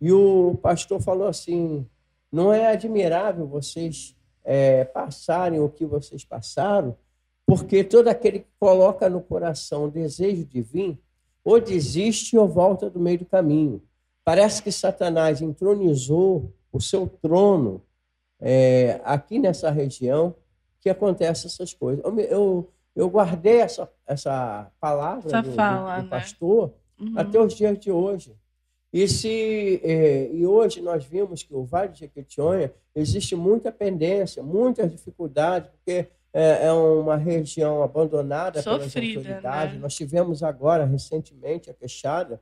e 0.00 0.12
o 0.12 0.56
pastor 0.62 1.00
falou 1.00 1.26
assim: 1.26 1.86
não 2.30 2.52
é 2.52 2.68
admirável 2.68 3.46
vocês 3.46 4.16
é, 4.44 4.84
passarem 4.84 5.60
o 5.60 5.68
que 5.68 5.84
vocês 5.84 6.24
passaram, 6.24 6.96
porque 7.46 7.82
todo 7.82 8.08
aquele 8.08 8.40
que 8.40 8.50
coloca 8.58 9.08
no 9.08 9.20
coração 9.20 9.84
o 9.84 9.90
desejo 9.90 10.44
de 10.44 10.60
vir, 10.60 10.98
ou 11.44 11.60
desiste 11.60 12.36
ou 12.36 12.46
volta 12.46 12.90
do 12.90 13.00
meio 13.00 13.20
do 13.20 13.26
caminho. 13.26 13.82
Parece 14.24 14.62
que 14.62 14.70
Satanás 14.70 15.40
entronizou 15.40 16.52
o 16.70 16.80
seu 16.80 17.06
trono 17.06 17.82
é, 18.40 19.00
aqui 19.04 19.38
nessa 19.38 19.70
região 19.70 20.34
que 20.80 20.90
acontece 20.90 21.46
essas 21.46 21.72
coisas. 21.72 22.04
Eu, 22.04 22.18
eu, 22.20 22.72
eu 22.94 23.08
guardei 23.08 23.60
essa, 23.60 23.90
essa 24.06 24.70
palavra 24.80 25.28
essa 25.28 25.42
do, 25.42 25.52
fala, 25.52 25.96
do, 25.96 26.02
do, 26.02 26.04
né? 26.04 26.10
pastor 26.10 26.74
uhum. 27.00 27.14
até 27.16 27.40
os 27.40 27.54
dias 27.54 27.78
de 27.78 27.90
hoje. 27.90 28.36
E, 28.92 29.06
se, 29.06 29.80
é, 29.84 30.30
e 30.32 30.46
hoje 30.46 30.80
nós 30.80 31.04
vimos 31.04 31.42
que 31.42 31.54
o 31.54 31.64
Vale 31.64 31.92
de 31.92 32.00
Jequitinhonha 32.00 32.72
existe 32.94 33.36
muita 33.36 33.70
pendência, 33.70 34.42
muitas 34.42 34.90
dificuldades, 34.90 35.70
porque 35.70 36.08
é, 36.32 36.66
é 36.66 36.72
uma 36.72 37.16
região 37.16 37.82
abandonada 37.82 38.62
Sofrida, 38.62 38.90
pelas 38.92 39.16
autoridades. 39.16 39.74
Né? 39.74 39.80
Nós 39.80 39.94
tivemos 39.94 40.42
agora, 40.42 40.84
recentemente, 40.84 41.70
a 41.70 41.74
queixada, 41.74 42.40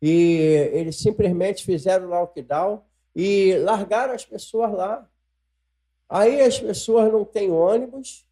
e 0.00 0.70
eles 0.72 0.96
simplesmente 0.96 1.64
fizeram 1.64 2.08
lockdown 2.08 2.82
e 3.14 3.54
largaram 3.58 4.14
as 4.14 4.24
pessoas 4.24 4.72
lá. 4.72 5.06
Aí 6.08 6.40
as 6.40 6.58
pessoas 6.58 7.12
não 7.12 7.24
têm 7.24 7.50
ônibus, 7.50 8.26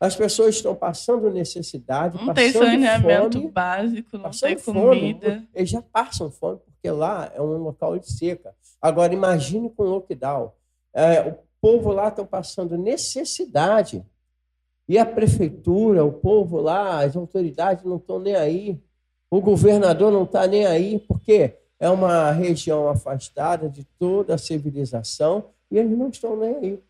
as 0.00 0.16
pessoas 0.16 0.56
estão 0.56 0.74
passando 0.74 1.30
necessidade, 1.30 2.16
não 2.16 2.34
tem 2.34 2.50
saneamento 2.50 3.38
fome, 3.38 3.52
básico, 3.52 4.18
não 4.18 4.30
tem 4.30 4.58
comida. 4.58 5.30
Fome. 5.30 5.48
Eles 5.54 5.70
já 5.70 5.82
passam 5.82 6.30
fome, 6.30 6.60
porque 6.82 6.90
lá 6.90 7.30
é 7.32 7.40
um 7.40 7.58
local 7.58 7.96
de 7.96 8.10
seca. 8.10 8.52
Agora, 8.80 9.14
imagine 9.14 9.70
com 9.70 9.84
lockdown. 9.84 10.50
É, 10.92 11.20
o 11.20 11.38
povo 11.60 11.92
lá 11.92 12.08
está 12.08 12.24
passando 12.24 12.76
necessidade. 12.76 14.04
E 14.88 14.98
a 14.98 15.06
prefeitura, 15.06 16.04
o 16.04 16.12
povo 16.12 16.60
lá, 16.60 17.04
as 17.04 17.14
autoridades 17.14 17.84
não 17.84 17.98
estão 17.98 18.18
nem 18.18 18.34
aí. 18.34 18.82
O 19.30 19.40
governador 19.40 20.10
não 20.10 20.24
está 20.24 20.44
nem 20.48 20.66
aí, 20.66 20.98
porque 20.98 21.54
é 21.78 21.88
uma 21.88 22.32
região 22.32 22.88
afastada 22.88 23.68
de 23.68 23.84
toda 23.96 24.34
a 24.34 24.38
civilização 24.38 25.50
e 25.70 25.78
eles 25.78 25.96
não 25.96 26.08
estão 26.08 26.36
nem 26.36 26.56
aí. 26.56 26.82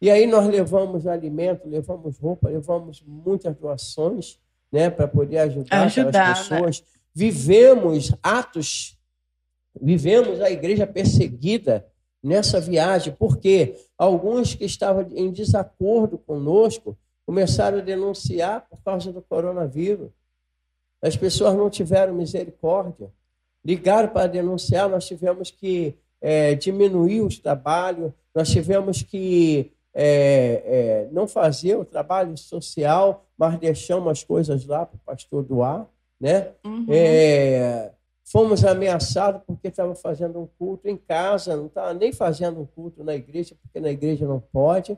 E 0.00 0.08
aí 0.08 0.26
nós 0.28 0.46
levamos 0.46 1.08
alimento, 1.08 1.68
levamos 1.68 2.16
roupa, 2.18 2.48
levamos 2.48 3.02
muitas 3.04 3.54
doações, 3.56 4.38
né, 4.70 4.88
para 4.88 5.08
poder 5.08 5.38
ajudar, 5.38 5.82
ajudar 5.82 6.30
as 6.30 6.48
né? 6.48 6.56
pessoas. 6.56 6.80
Né? 6.80 6.86
Vivemos 7.12 8.14
atos, 8.22 8.96
vivemos 9.80 10.40
a 10.40 10.50
igreja 10.50 10.86
perseguida 10.86 11.86
nessa 12.22 12.60
viagem, 12.60 13.14
porque 13.18 13.76
alguns 13.96 14.54
que 14.54 14.64
estavam 14.64 15.06
em 15.14 15.30
desacordo 15.30 16.18
conosco 16.18 16.96
começaram 17.24 17.78
a 17.78 17.82
denunciar 17.82 18.66
por 18.68 18.82
causa 18.82 19.12
do 19.12 19.22
coronavírus. 19.22 20.10
As 21.02 21.16
pessoas 21.16 21.54
não 21.54 21.70
tiveram 21.70 22.14
misericórdia. 22.14 23.10
Ligaram 23.64 24.08
para 24.08 24.26
denunciar, 24.26 24.88
nós 24.88 25.06
tivemos 25.06 25.50
que 25.50 25.96
é, 26.20 26.54
diminuir 26.54 27.22
os 27.22 27.38
trabalhos, 27.38 28.12
nós 28.34 28.50
tivemos 28.50 29.02
que 29.02 29.72
é, 29.94 30.62
é, 30.64 31.08
não 31.12 31.26
fazer 31.26 31.76
o 31.76 31.84
trabalho 31.84 32.36
social, 32.36 33.26
mas 33.36 33.58
deixamos 33.58 34.10
as 34.10 34.24
coisas 34.24 34.64
lá 34.66 34.84
para 34.84 34.96
o 34.96 35.00
pastor 35.00 35.42
doar. 35.42 35.86
Né? 36.20 36.52
Uhum. 36.64 36.86
É, 36.88 37.92
fomos 38.30 38.64
ameaçados 38.64 39.42
porque 39.46 39.68
estava 39.68 39.94
fazendo 39.94 40.40
um 40.40 40.46
culto 40.46 40.88
em 40.88 40.96
casa, 40.96 41.56
não 41.56 41.66
estava 41.66 41.92
nem 41.92 42.12
fazendo 42.12 42.60
um 42.60 42.66
culto 42.66 43.02
na 43.02 43.14
igreja, 43.14 43.56
porque 43.60 43.80
na 43.80 43.90
igreja 43.90 44.26
não 44.26 44.40
pode. 44.40 44.96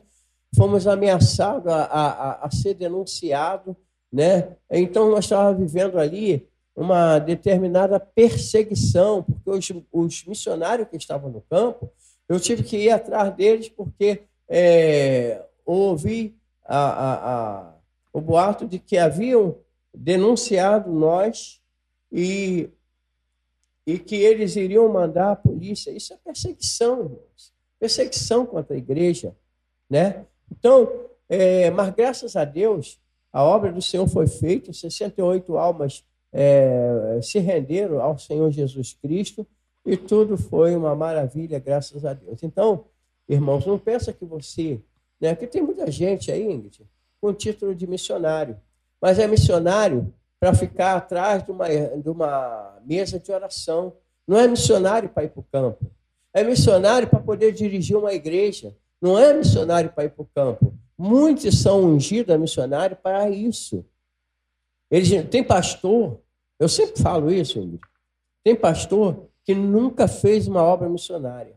Fomos 0.55 0.87
ameaçados 0.87 1.73
a, 1.73 1.85
a, 1.85 2.47
a 2.47 2.51
ser 2.51 2.75
denunciado. 2.75 3.75
Né? 4.13 4.57
Então, 4.71 5.11
nós 5.11 5.25
estávamos 5.25 5.59
vivendo 5.59 5.99
ali 5.99 6.47
uma 6.77 7.19
determinada 7.19 7.99
perseguição, 7.99 9.23
porque 9.23 9.51
os, 9.51 9.73
os 9.91 10.25
missionários 10.27 10.89
que 10.89 10.97
estavam 10.97 11.31
no 11.31 11.41
campo, 11.41 11.91
eu 12.29 12.39
tive 12.39 12.63
que 12.63 12.77
ir 12.77 12.91
atrás 12.91 13.35
deles 13.35 13.69
porque 13.69 14.23
é, 14.49 15.43
ouvi 15.65 16.37
a, 16.65 16.79
a, 16.79 17.15
a, 17.15 17.75
o 18.13 18.21
boato 18.21 18.67
de 18.67 18.79
que 18.79 18.99
haviam 18.99 19.57
denunciado 19.95 20.91
nós 20.91 21.61
e, 22.11 22.71
e 23.87 23.99
que 23.99 24.17
eles 24.17 24.57
iriam 24.57 24.89
mandar 24.93 25.33
a 25.33 25.37
polícia. 25.37 25.91
Isso 25.91 26.13
é 26.13 26.17
perseguição, 26.17 27.01
irmãos. 27.01 27.53
Perseguição 27.79 28.47
contra 28.47 28.75
a 28.75 28.79
igreja. 28.79 29.35
Né? 29.89 30.25
Então, 30.51 31.07
é, 31.29 31.71
mas 31.71 31.95
graças 31.95 32.37
a 32.37 32.45
Deus, 32.45 33.01
a 33.33 33.43
obra 33.43 33.73
do 33.73 33.83
Senhor 33.83 34.07
foi 34.09 34.27
feita, 34.27 34.73
68 34.73 35.57
almas 35.57 36.05
é, 36.33 37.19
se 37.23 37.39
renderam 37.39 38.01
ao 38.01 38.19
Senhor 38.19 38.51
Jesus 38.51 38.93
Cristo 38.95 39.47
e 39.85 39.97
tudo 39.97 40.37
foi 40.37 40.77
uma 40.77 40.95
maravilha, 40.95 41.59
graças 41.59 42.05
a 42.05 42.13
Deus. 42.13 42.43
Então, 42.43 42.85
Irmãos, 43.29 43.65
não 43.65 43.79
pensa 43.79 44.13
que 44.13 44.25
você, 44.25 44.81
né? 45.21 45.35
Porque 45.35 45.47
tem 45.47 45.63
muita 45.63 45.91
gente 45.91 46.31
aí, 46.31 46.43
Ingrid, 46.43 46.87
com 47.21 47.33
título 47.33 47.75
de 47.75 47.87
missionário, 47.87 48.61
mas 49.01 49.19
é 49.19 49.27
missionário 49.27 50.13
para 50.43 50.55
ficar 50.55 50.97
atrás 50.97 51.45
de 51.45 51.53
uma, 51.53 51.69
de 51.69 52.11
uma 52.11 52.77
mesa 52.85 53.17
de 53.17 53.31
oração. 53.31 53.93
Não 54.27 54.37
é 54.37 54.49
missionário 54.49 55.09
para 55.09 55.23
ir 55.23 55.29
para 55.29 55.39
o 55.41 55.45
campo. 55.45 55.89
É 56.35 56.43
missionário 56.43 57.07
para 57.07 57.21
poder 57.21 57.53
dirigir 57.53 57.97
uma 57.97 58.13
igreja. 58.13 58.75
Não 59.01 59.17
é 59.17 59.33
missionário 59.33 59.93
para 59.93 60.07
ir 60.07 60.11
para 60.11 60.23
o 60.23 60.29
campo. 60.35 60.75
Muitos 60.99 61.63
são 61.63 61.85
ungidos 61.85 62.35
a 62.35 62.39
missionário 62.39 62.97
para 62.97 63.31
isso. 63.31 63.85
Eles, 64.91 65.11
tem 65.31 65.45
pastor, 65.45 66.19
eu 66.59 66.69
sempre 66.69 67.01
falo 67.01 67.31
isso, 67.31 67.61
Ingrid, 67.61 67.81
tem 68.43 68.57
pastor 68.57 69.29
que 69.45 69.55
nunca 69.55 70.09
fez 70.09 70.49
uma 70.49 70.65
obra 70.65 70.89
missionária. 70.89 71.55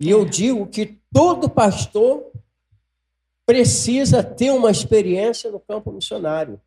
E 0.00 0.10
eu 0.10 0.24
digo 0.24 0.66
que 0.66 0.98
todo 1.12 1.48
pastor 1.48 2.32
precisa 3.46 4.24
ter 4.24 4.50
uma 4.50 4.72
experiência 4.72 5.52
no 5.52 5.60
campo 5.60 5.92
missionário. 5.92 6.60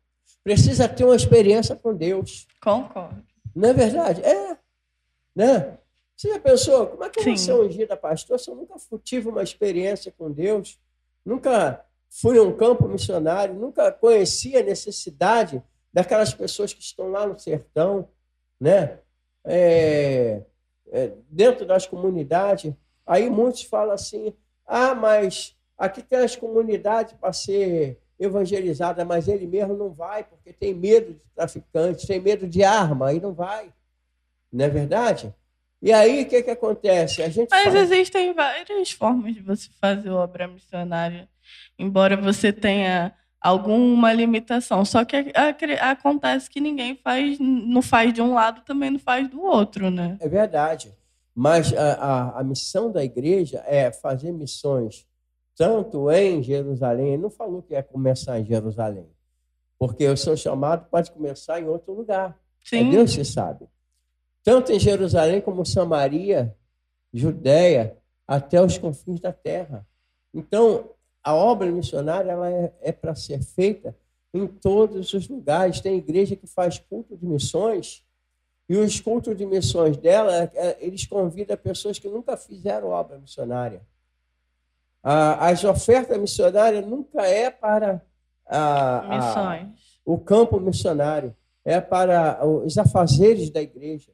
Precisa 0.46 0.88
ter 0.88 1.04
uma 1.04 1.16
experiência 1.16 1.74
com 1.74 1.92
Deus. 1.92 2.46
Concordo. 2.62 3.20
Não 3.52 3.68
é 3.68 3.72
verdade? 3.72 4.22
É. 4.22 4.56
Né? 5.34 5.76
Você 6.16 6.28
já 6.28 6.38
pensou, 6.38 6.86
como 6.86 7.02
é 7.02 7.10
que 7.10 7.18
eu 7.18 7.24
vou 7.24 7.36
ser 7.36 7.52
ungida 7.52 7.96
pastor 7.96 8.38
se 8.38 8.48
eu 8.48 8.54
nunca 8.54 8.76
tive 9.02 9.28
uma 9.28 9.42
experiência 9.42 10.14
com 10.16 10.30
Deus? 10.30 10.78
Nunca 11.24 11.84
fui 12.08 12.38
a 12.38 12.44
um 12.44 12.56
campo 12.56 12.86
missionário, 12.86 13.56
nunca 13.56 13.90
conheci 13.90 14.56
a 14.56 14.62
necessidade 14.62 15.60
daquelas 15.92 16.32
pessoas 16.32 16.72
que 16.72 16.80
estão 16.80 17.10
lá 17.10 17.26
no 17.26 17.36
sertão, 17.36 18.08
né? 18.60 19.00
É, 19.44 20.42
é, 20.92 21.10
dentro 21.28 21.66
das 21.66 21.88
comunidades. 21.88 22.72
Aí 23.04 23.28
muitos 23.28 23.64
falam 23.64 23.94
assim: 23.94 24.32
ah, 24.64 24.94
mas 24.94 25.56
aqui 25.76 26.04
tem 26.04 26.20
as 26.20 26.36
comunidades 26.36 27.14
para 27.14 27.32
ser 27.32 27.98
evangelizada, 28.18 29.04
mas 29.04 29.28
ele 29.28 29.46
mesmo 29.46 29.76
não 29.76 29.90
vai, 29.90 30.24
porque 30.24 30.52
tem 30.52 30.74
medo 30.74 31.12
de 31.12 31.20
traficantes, 31.34 32.06
tem 32.06 32.20
medo 32.20 32.46
de 32.46 32.64
arma, 32.64 33.08
aí 33.08 33.20
não 33.20 33.32
vai. 33.32 33.72
Não 34.52 34.64
é 34.64 34.68
verdade? 34.68 35.34
E 35.82 35.92
aí 35.92 36.22
o 36.22 36.26
que, 36.26 36.42
que 36.42 36.50
acontece? 36.50 37.22
A 37.22 37.28
gente 37.28 37.50
mas 37.50 37.64
faz... 37.64 37.74
existem 37.74 38.32
várias 38.32 38.90
formas 38.90 39.34
de 39.34 39.40
você 39.40 39.68
fazer 39.80 40.10
obra 40.10 40.48
missionária, 40.48 41.28
embora 41.78 42.16
você 42.16 42.52
tenha 42.52 43.14
alguma 43.40 44.12
limitação. 44.12 44.84
Só 44.84 45.04
que 45.04 45.32
acontece 45.80 46.50
que 46.50 46.60
ninguém 46.60 46.96
faz, 46.96 47.38
não 47.38 47.82
faz 47.82 48.12
de 48.12 48.22
um 48.22 48.34
lado, 48.34 48.62
também 48.62 48.90
não 48.90 48.98
faz 48.98 49.28
do 49.28 49.42
outro, 49.42 49.90
né? 49.90 50.16
É 50.20 50.28
verdade. 50.28 50.92
Mas 51.34 51.72
a, 51.74 52.40
a, 52.40 52.42
missão 52.42 52.90
da 52.90 53.04
igreja 53.04 53.62
é 53.66 53.92
fazer 53.92 54.32
missões 54.32 55.06
tanto 55.56 56.10
em 56.10 56.42
Jerusalém, 56.42 57.14
ele 57.14 57.22
não 57.22 57.30
falou 57.30 57.62
que 57.62 57.72
ia 57.72 57.82
começar 57.82 58.38
em 58.38 58.44
Jerusalém, 58.44 59.08
porque 59.78 60.06
o 60.06 60.16
seu 60.16 60.36
chamado 60.36 60.86
pode 60.90 61.10
começar 61.10 61.60
em 61.60 61.66
outro 61.66 61.94
lugar. 61.94 62.38
Sim. 62.62 62.88
É 62.88 62.90
Deus 62.90 63.16
que 63.16 63.24
sabe. 63.24 63.66
Tanto 64.42 64.70
em 64.70 64.78
Jerusalém 64.78 65.40
como 65.40 65.64
Samaria, 65.64 66.54
Judéia, 67.12 67.96
até 68.28 68.62
os 68.62 68.76
confins 68.76 69.18
da 69.18 69.32
terra. 69.32 69.86
Então, 70.32 70.90
a 71.22 71.34
obra 71.34 71.70
missionária 71.70 72.30
ela 72.30 72.50
é, 72.50 72.72
é 72.80 72.92
para 72.92 73.14
ser 73.14 73.42
feita 73.42 73.96
em 74.34 74.46
todos 74.46 75.14
os 75.14 75.28
lugares. 75.28 75.80
Tem 75.80 75.96
igreja 75.96 76.36
que 76.36 76.46
faz 76.46 76.78
culto 76.78 77.16
de 77.16 77.26
missões 77.26 78.04
e 78.68 78.76
os 78.76 79.00
cultos 79.00 79.36
de 79.36 79.46
missões 79.46 79.96
dela, 79.96 80.50
é, 80.54 80.76
eles 80.80 81.06
convidam 81.06 81.56
pessoas 81.56 81.98
que 81.98 82.08
nunca 82.08 82.36
fizeram 82.36 82.88
obra 82.88 83.18
missionária. 83.18 83.80
As 85.08 85.62
ofertas 85.62 86.18
missionárias 86.18 86.84
nunca 86.84 87.24
é 87.24 87.48
para 87.48 88.02
a, 88.44 89.60
a, 89.60 89.68
o 90.04 90.18
campo 90.18 90.58
missionário, 90.58 91.32
é 91.64 91.80
para 91.80 92.44
os 92.44 92.76
afazeres 92.76 93.48
da 93.50 93.62
igreja. 93.62 94.10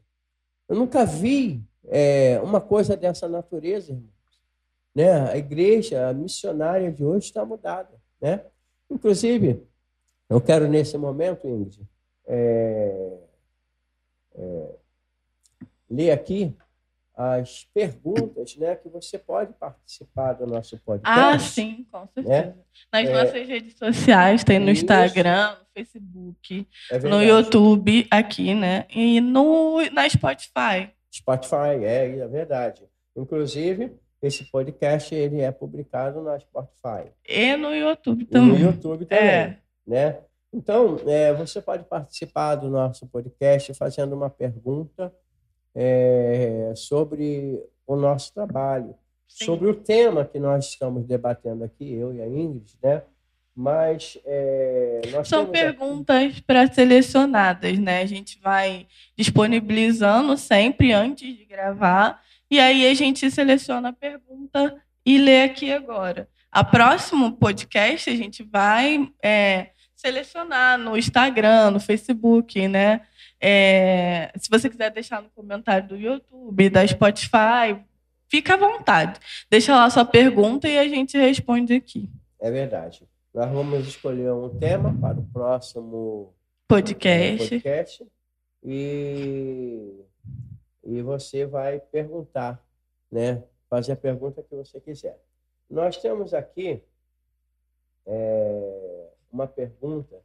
Eu 0.68 0.76
nunca 0.76 1.06
vi 1.06 1.64
é, 1.86 2.38
uma 2.44 2.60
coisa 2.60 2.94
dessa 2.94 3.26
natureza, 3.26 3.92
irmãos. 3.92 4.12
Né? 4.94 5.30
A 5.30 5.36
igreja 5.38 6.12
missionária 6.12 6.92
de 6.92 7.02
hoje 7.02 7.24
está 7.24 7.42
mudada. 7.42 7.98
Né? 8.20 8.44
Inclusive, 8.90 9.66
eu 10.28 10.42
quero 10.42 10.68
nesse 10.68 10.98
momento, 10.98 11.48
Ingrid, 11.48 11.88
é, 12.26 13.18
é, 14.34 14.68
ler 15.88 16.10
aqui 16.10 16.54
as 17.14 17.68
perguntas 17.74 18.56
né, 18.56 18.74
que 18.76 18.88
você 18.88 19.18
pode 19.18 19.52
participar 19.54 20.32
do 20.32 20.46
nosso 20.46 20.78
podcast. 20.78 21.20
Ah, 21.20 21.38
sim, 21.38 21.86
com 21.90 22.06
certeza. 22.14 22.28
Né? 22.28 22.54
Nas 22.92 23.08
É. 23.08 23.12
nossas 23.12 23.48
redes 23.48 23.76
sociais, 23.78 24.42
tem 24.44 24.58
no 24.58 24.70
Isso. 24.70 24.82
Instagram, 24.82 25.50
no 25.50 25.66
Facebook, 25.74 26.66
É 26.90 26.98
no. 27.00 27.22
YouTube 27.22 28.06
aqui, 28.10 28.54
né? 28.54 28.86
E 28.90 29.20
no, 29.20 29.80
na 29.92 30.08
Spotify. 30.08 30.90
Spotify, 31.14 31.84
é, 31.84 32.18
é 32.18 32.26
verdade. 32.28 32.82
Inclusive, 33.14 33.94
esse 34.22 34.44
podcast 34.50 35.14
ele 35.14 35.40
é 35.42 35.50
publicado 35.52 36.22
na 36.22 36.38
Spotify. 36.40 37.10
E 37.28 37.56
no 37.56 37.74
YouTube 37.74 38.22
E 38.22 38.26
também. 38.26 38.58
no 38.58 38.58
YouTube 38.58 39.04
também. 39.04 39.24
É. 39.24 39.58
Né? 39.86 40.18
Então, 40.54 40.96
é, 41.06 41.32
você 41.34 41.60
pode 41.60 41.84
participar 41.84 42.54
do 42.56 42.68
nosso 42.70 43.06
podcast 43.06 43.74
fazendo 43.74 44.14
uma 44.14 44.30
pergunta 44.30 45.12
é, 45.74 46.72
sobre 46.76 47.60
o 47.86 47.96
nosso 47.96 48.32
trabalho, 48.32 48.94
Sim. 49.28 49.44
sobre 49.46 49.68
o 49.68 49.74
tema 49.74 50.24
que 50.24 50.38
nós 50.38 50.66
estamos 50.70 51.04
debatendo 51.04 51.64
aqui, 51.64 51.92
eu 51.92 52.14
e 52.14 52.20
a 52.20 52.26
Ingrid, 52.26 52.74
né? 52.82 53.02
Mas 53.54 54.18
é, 54.24 55.00
São 55.24 55.44
temos 55.44 55.50
aqui- 55.50 55.50
perguntas 55.78 56.40
pré-selecionadas, 56.40 57.78
né? 57.78 58.00
A 58.00 58.06
gente 58.06 58.38
vai 58.42 58.86
disponibilizando 59.16 60.36
sempre 60.38 60.92
antes 60.92 61.36
de 61.36 61.44
gravar, 61.44 62.22
e 62.50 62.58
aí 62.58 62.86
a 62.86 62.94
gente 62.94 63.30
seleciona 63.30 63.90
a 63.90 63.92
pergunta 63.92 64.74
e 65.04 65.18
lê 65.18 65.42
aqui 65.42 65.72
agora. 65.72 66.28
A 66.50 66.62
próximo 66.62 67.32
podcast 67.36 68.08
a 68.10 68.14
gente 68.16 68.42
vai 68.42 69.10
é, 69.22 69.68
selecionar 69.94 70.78
no 70.78 70.96
Instagram, 70.96 71.72
no 71.72 71.80
Facebook, 71.80 72.66
né? 72.68 73.02
É, 73.44 74.30
se 74.36 74.48
você 74.48 74.70
quiser 74.70 74.92
deixar 74.92 75.20
no 75.20 75.28
comentário 75.30 75.88
do 75.88 75.96
YouTube, 75.96 76.70
da 76.70 76.86
Spotify, 76.86 77.76
fica 78.28 78.54
à 78.54 78.56
vontade. 78.56 79.18
Deixa 79.50 79.74
lá 79.74 79.90
sua 79.90 80.04
pergunta 80.04 80.68
e 80.68 80.78
a 80.78 80.86
gente 80.86 81.18
responde 81.18 81.74
aqui. 81.74 82.08
É 82.40 82.52
verdade. 82.52 83.02
Nós 83.34 83.50
vamos 83.50 83.88
escolher 83.88 84.32
um 84.32 84.48
tema 84.60 84.96
para 85.00 85.18
o 85.18 85.24
próximo 85.24 86.32
Podcast. 86.68 87.38
podcast 87.38 88.06
e, 88.62 90.04
e 90.84 91.02
você 91.02 91.44
vai 91.44 91.80
perguntar, 91.80 92.64
né? 93.10 93.42
Fazer 93.68 93.92
a 93.92 93.96
pergunta 93.96 94.42
que 94.42 94.54
você 94.54 94.80
quiser. 94.80 95.18
Nós 95.68 95.96
temos 95.96 96.32
aqui 96.32 96.80
é, 98.06 99.08
uma 99.32 99.48
pergunta 99.48 100.20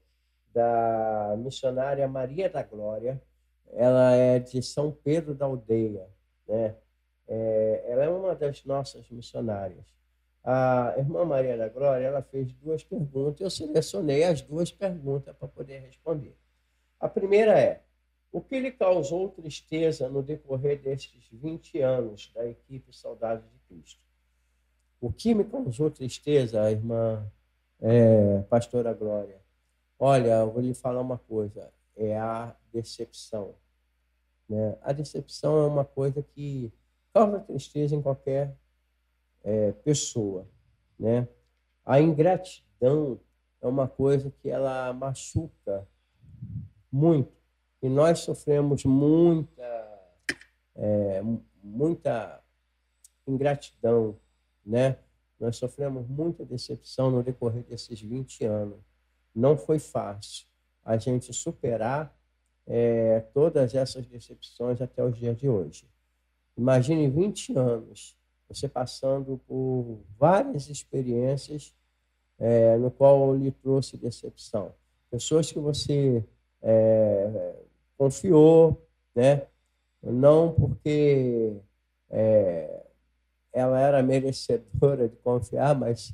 da 0.58 1.36
missionária 1.38 2.08
Maria 2.08 2.49
da 2.49 2.64
Glória. 2.64 3.22
Ela 3.74 4.14
é 4.14 4.39
de 4.39 4.60
São 4.64 4.91
Pedro 4.91 5.36
da 5.36 5.45
Aldeia, 5.45 6.10
né? 6.47 6.76
É, 7.28 7.86
ela 7.89 8.05
é 8.05 8.10
uma 8.10 8.34
das 8.34 8.66
nossas 8.66 9.08
missionárias. 9.12 9.86
A 10.43 10.95
irmã 10.97 11.26
Maria 11.26 11.58
da 11.58 11.70
Glória, 11.70 12.05
ela 12.05 12.24
fez 12.24 12.51
duas 12.53 12.84
perguntas. 12.84 13.41
Eu 13.41 13.49
selecionei 13.51 14.24
as 14.24 14.41
duas 14.41 14.72
perguntas 14.72 15.36
para 15.36 15.47
poder 15.47 15.80
responder. 15.80 16.36
A 16.99 17.08
primeira 17.08 17.60
é: 17.60 17.84
o 18.32 18.41
que 18.41 18.60
lhe 18.60 18.72
causou 18.72 19.30
tristeza 19.30 20.10
no 20.10 20.24
decorrer 20.24 20.82
destes 20.82 21.28
20 21.32 21.82
anos 21.82 22.32
da 22.34 22.47
equipe 22.47 22.95
Saudade 22.95 23.43
de 23.43 23.60
Cristo? 23.68 24.01
O 24.99 25.12
que 25.12 25.36
me 25.36 25.43
causou 25.43 25.91
tristeza, 25.91 26.72
irmã 26.72 27.30
é, 27.80 28.39
Pastora 28.49 28.93
Glória? 28.93 29.45
Olha, 30.00 30.39
eu 30.39 30.52
vou 30.52 30.62
lhe 30.62 30.74
falar 30.74 31.02
uma 31.02 31.18
coisa: 31.18 31.72
é 31.95 32.18
a 32.18 32.56
decepção. 32.72 33.56
Né? 34.48 34.78
A 34.82 34.93
decepção 34.93 35.58
é 35.58 35.68
uma 35.68 35.84
coisa 35.84 36.22
que 36.22 36.72
causa 37.14 37.39
tristeza 37.39 37.95
em 37.95 38.02
qualquer 38.02 38.56
é, 39.43 39.72
pessoa. 39.72 40.48
Né? 41.00 41.28
A 41.86 42.00
ingratidão 42.00 43.20
é 43.62 43.68
uma 43.68 43.88
coisa 43.88 44.32
que 44.41 44.50
ela 44.50 44.93
machuca 44.93 45.88
muito. 46.91 47.36
E 47.82 47.89
nós 47.89 48.20
sofremos 48.20 48.84
muita, 48.86 49.64
é, 50.76 51.22
muita 51.64 52.41
ingratidão, 53.28 54.18
né? 54.66 54.98
Nós 55.39 55.58
sofremos 55.58 56.08
muita 56.08 56.43
decepção 56.43 57.12
no 57.12 57.22
decorrer 57.22 57.64
desses 57.64 58.02
20 58.02 58.45
anos. 58.45 58.80
Não 59.38 59.55
foi 59.55 59.77
fácil 59.77 60.47
a 60.83 60.97
gente 60.97 61.31
superar 61.31 62.11
é, 62.65 63.19
todas 63.33 63.75
essas 63.75 64.07
decepções 64.07 64.81
até 64.81 65.03
os 65.03 65.15
dias 65.15 65.38
de 65.38 65.47
hoje. 65.47 65.88
Imagine 66.57 67.07
20 67.07 67.55
anos 67.55 68.17
você 68.49 68.67
passando 68.67 69.39
por 69.47 69.99
várias 70.17 70.69
experiências 70.69 71.75
é, 72.39 72.77
no 72.77 72.89
qual 72.89 73.35
lhe 73.35 73.51
trouxe 73.51 73.95
decepção. 73.95 74.73
Pessoas 75.11 75.51
que 75.51 75.59
você 75.59 76.25
é, 76.63 77.55
confiou, 77.95 78.81
né? 79.13 79.45
não 80.01 80.51
porque 80.51 81.57
é, 82.09 82.85
ela 83.53 83.79
era 83.79 84.01
merecedora 84.01 85.07
de 85.07 85.15
confiar, 85.17 85.75
mas 85.75 86.11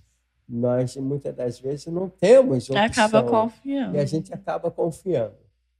nós 0.48 0.96
muitas 0.98 1.36
das 1.36 1.60
vezes 1.60 1.88
não 1.88 2.10
temos 2.10 2.70
opção 2.70 2.86
Acaba 2.86 3.24
confiando. 3.24 3.96
e 3.96 4.00
a 4.00 4.06
gente 4.06 4.34
acaba 4.34 4.70
confiando. 4.70 5.38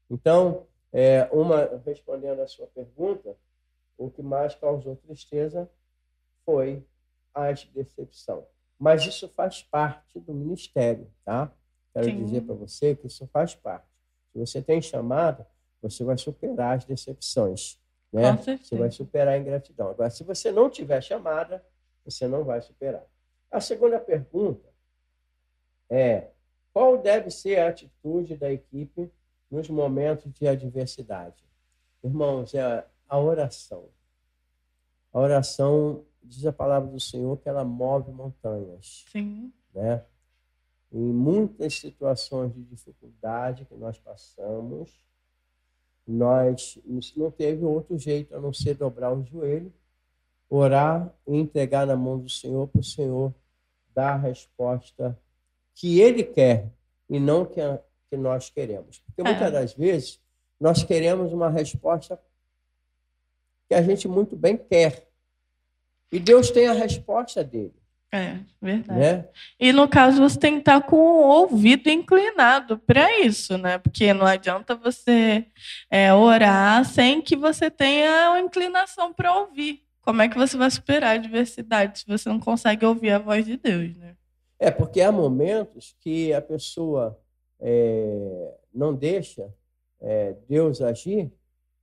Então, 0.10 0.66
é, 0.92 1.28
uma 1.32 1.82
respondendo 1.86 2.40
a 2.42 2.48
sua 2.48 2.68
pergunta, 2.68 3.36
o 3.98 4.10
que 4.10 4.22
mais 4.22 4.56
causou 4.56 4.96
tristeza 4.96 5.70
foi 6.46 6.84
a 7.34 7.52
decepção. 7.52 8.46
Mas 8.80 9.06
isso 9.06 9.28
faz 9.30 9.64
parte 9.64 10.20
do 10.20 10.34
ministério, 10.34 11.08
tá? 11.24 11.52
Quero 11.94 12.06
Sim. 12.06 12.24
dizer 12.24 12.42
para 12.42 12.56
você 12.56 12.96
que 12.96 13.08
isso 13.08 13.28
faz 13.28 13.56
parte. 13.56 13.88
Se 14.32 14.40
você 14.40 14.62
tem 14.62 14.82
chamada, 14.82 15.48
você 15.82 16.04
vai 16.04 16.18
superar 16.18 16.78
as 16.78 16.86
decepções, 16.86 17.80
né? 18.12 18.36
Você 18.36 18.76
vai 18.76 18.90
superar 18.92 19.36
a 19.36 19.38
ingratidão. 19.38 19.90
Agora, 19.90 20.10
se 20.10 20.24
você 20.24 20.52
não 20.52 20.70
tiver 20.70 21.02
chamada, 21.02 21.64
você 22.04 22.28
não 22.28 22.44
vai 22.44 22.62
superar. 22.62 23.06
A 23.54 23.62
segunda 23.62 24.00
pergunta 24.00 24.68
é: 25.88 26.32
qual 26.74 26.98
deve 26.98 27.30
ser 27.30 27.60
a 27.60 27.70
atitude 27.70 28.36
da 28.36 28.52
equipe 28.52 29.12
nos 29.50 29.70
momentos 29.70 30.34
de 30.34 30.48
adversidade? 30.48 31.46
Irmãos, 32.04 32.56
é 32.56 32.84
a 33.08 33.20
oração. 33.20 33.90
A 35.14 35.20
oração 35.20 36.04
diz 36.24 36.44
a 36.48 36.52
palavra 36.52 36.90
do 36.90 37.00
Senhor 37.00 37.38
que 37.38 37.48
ela 37.48 37.64
move 37.64 38.12
montanhas, 38.12 39.06
Sim. 39.12 39.54
né? 39.72 40.04
Em 40.92 41.14
muitas 41.14 41.76
situações 41.76 42.52
de 42.56 42.64
dificuldade 42.64 43.66
que 43.66 43.76
nós 43.76 44.00
passamos, 44.00 45.00
nós 46.08 46.80
não 47.16 47.30
teve 47.30 47.64
outro 47.64 48.00
jeito 48.00 48.36
a 48.36 48.40
não 48.40 48.52
ser 48.52 48.74
dobrar 48.74 49.14
o 49.14 49.24
joelho, 49.24 49.72
orar 50.50 51.14
e 51.28 51.38
entregar 51.38 51.86
na 51.86 51.96
mão 51.96 52.18
do 52.18 52.30
Senhor 52.30 52.68
para 52.68 52.82
o 52.82 52.84
Senhor 52.84 53.34
dar 53.96 54.14
a 54.14 54.18
resposta 54.18 55.18
que 55.76 56.00
Ele 56.00 56.24
quer 56.24 56.68
e 57.10 57.20
não 57.20 57.46
que, 57.46 57.60
a- 57.62 57.80
que 58.10 58.18
nós 58.18 58.50
queremos. 58.50 59.00
Porque 59.00 59.24
muitas 59.24 59.48
É. 59.48 59.52
das 59.52 59.74
vezes 59.74 60.20
nós 60.60 60.84
queremos 60.84 61.34
uma 61.34 61.50
resposta 61.50 62.20
que 63.68 63.74
a 63.76 63.82
gente 63.82 64.08
muito 64.08 64.36
bem 64.36 64.56
quer. 64.58 65.08
E 66.12 66.20
Deus 66.20 66.52
tem 66.52 66.68
a 66.68 66.74
resposta 66.74 67.44
dele, 67.44 67.74
É, 68.12 68.38
verdade. 68.62 69.00
né? 69.00 69.30
E 69.60 69.74
no 69.74 69.88
caso, 69.88 70.22
você 70.22 70.38
tem 70.40 70.54
que 70.54 70.60
estar 70.60 70.80
com 70.82 70.96
o 70.96 71.28
ouvido 71.28 71.90
inclinado 71.90 72.78
para 72.78 73.20
isso, 73.20 73.58
né? 73.58 73.80
Porque 73.80 74.14
não 74.14 74.28
adianta 74.28 74.76
você 74.76 75.48
é, 75.90 76.14
orar 76.14 76.86
sem 76.86 77.20
que 77.20 77.36
você 77.36 77.72
tenha 77.72 78.30
uma 78.30 78.40
inclinação 78.40 79.12
para 79.12 79.36
ouvir. 79.36 79.83
Como 80.04 80.22
é 80.22 80.28
que 80.28 80.38
você 80.38 80.58
vai 80.58 80.70
superar 80.70 81.12
a 81.12 81.14
adversidade 81.14 82.00
se 82.00 82.06
você 82.06 82.28
não 82.28 82.40
consegue 82.40 82.86
ouvir 82.86 83.12
a 83.12 83.20
voz 83.20 83.46
de 83.46 83.56
Deus, 83.56 83.96
né? 83.96 84.16
É, 84.60 84.70
porque 84.70 85.02
há 85.02 85.12
momentos 85.12 85.96
que 86.00 86.34
a 86.34 86.42
pessoa 86.42 87.20
é, 87.60 88.54
não 88.74 88.94
deixa 88.94 89.54
é, 90.02 90.36
Deus 90.48 90.82
agir 90.82 91.32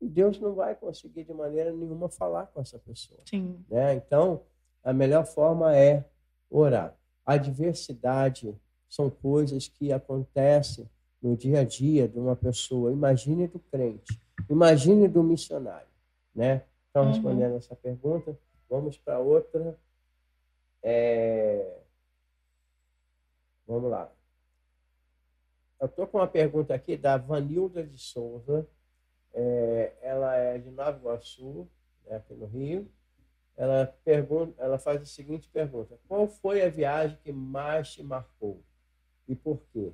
e 0.00 0.08
Deus 0.08 0.38
não 0.38 0.54
vai 0.54 0.74
conseguir 0.74 1.24
de 1.24 1.32
maneira 1.32 1.72
nenhuma 1.72 2.08
falar 2.08 2.46
com 2.46 2.60
essa 2.60 2.78
pessoa. 2.78 3.20
Sim. 3.24 3.64
Né? 3.68 3.94
Então, 3.94 4.42
a 4.84 4.92
melhor 4.92 5.24
forma 5.26 5.74
é 5.74 6.04
orar. 6.50 6.94
A 7.24 7.34
adversidade 7.34 8.54
são 8.88 9.08
coisas 9.08 9.66
que 9.66 9.92
acontecem 9.92 10.88
no 11.22 11.36
dia 11.36 11.60
a 11.60 11.64
dia 11.64 12.06
de 12.06 12.18
uma 12.18 12.36
pessoa. 12.36 12.92
Imagine 12.92 13.46
do 13.46 13.58
crente, 13.58 14.20
imagine 14.48 15.08
do 15.08 15.22
missionário, 15.22 15.88
né? 16.34 16.62
Então, 16.90 17.04
uhum. 17.04 17.12
respondendo 17.12 17.56
essa 17.56 17.76
pergunta, 17.76 18.36
vamos 18.68 18.98
para 18.98 19.18
outra. 19.18 19.78
É... 20.82 21.78
Vamos 23.66 23.90
lá. 23.90 24.10
Eu 25.80 25.86
estou 25.86 26.06
com 26.06 26.18
uma 26.18 26.26
pergunta 26.26 26.74
aqui 26.74 26.96
da 26.96 27.16
Vanilda 27.16 27.82
de 27.82 27.98
Souza. 27.98 28.68
É, 29.32 29.92
ela 30.02 30.34
é 30.36 30.58
de 30.58 30.70
Nova 30.70 30.98
Iguaçu, 30.98 31.68
né, 32.04 32.16
aqui 32.16 32.34
no 32.34 32.46
Rio. 32.46 32.90
Ela, 33.56 33.86
pergunta, 34.04 34.60
ela 34.60 34.78
faz 34.78 35.00
a 35.00 35.06
seguinte 35.06 35.48
pergunta: 35.48 35.98
Qual 36.08 36.26
foi 36.26 36.62
a 36.62 36.68
viagem 36.68 37.18
que 37.22 37.32
mais 37.32 37.92
te 37.92 38.02
marcou 38.02 38.62
e 39.28 39.34
por 39.34 39.62
quê? 39.72 39.92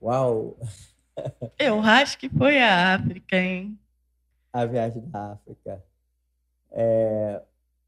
Uau! 0.00 0.58
Eu 1.58 1.80
acho 1.80 2.18
que 2.18 2.28
foi 2.28 2.60
a 2.60 2.94
África, 2.94 3.36
hein? 3.36 3.78
A 4.56 4.64
viagem 4.64 5.02
da 5.10 5.32
África. 5.32 5.84
É, 6.70 7.42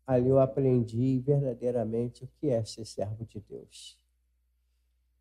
ali 0.07 0.29
eu 0.29 0.39
aprendi 0.39 1.19
verdadeiramente 1.19 2.25
o 2.25 2.29
que 2.39 2.51
é 2.51 2.63
ser 2.63 2.85
servo 2.85 3.25
de 3.25 3.41
Deus. 3.41 3.99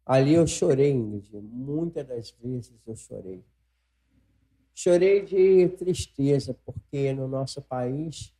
Ali 0.05 0.33
eu 0.33 0.45
chorei, 0.45 0.91
Ingrid. 0.91 1.29
Muitas 1.39 2.05
das 2.05 2.31
vezes 2.31 2.73
eu 2.85 2.95
chorei. 2.97 3.45
Chorei 4.75 5.23
de 5.23 5.69
tristeza, 5.69 6.53
porque 6.65 7.13
no 7.13 7.29
nosso 7.29 7.61
país 7.61 8.33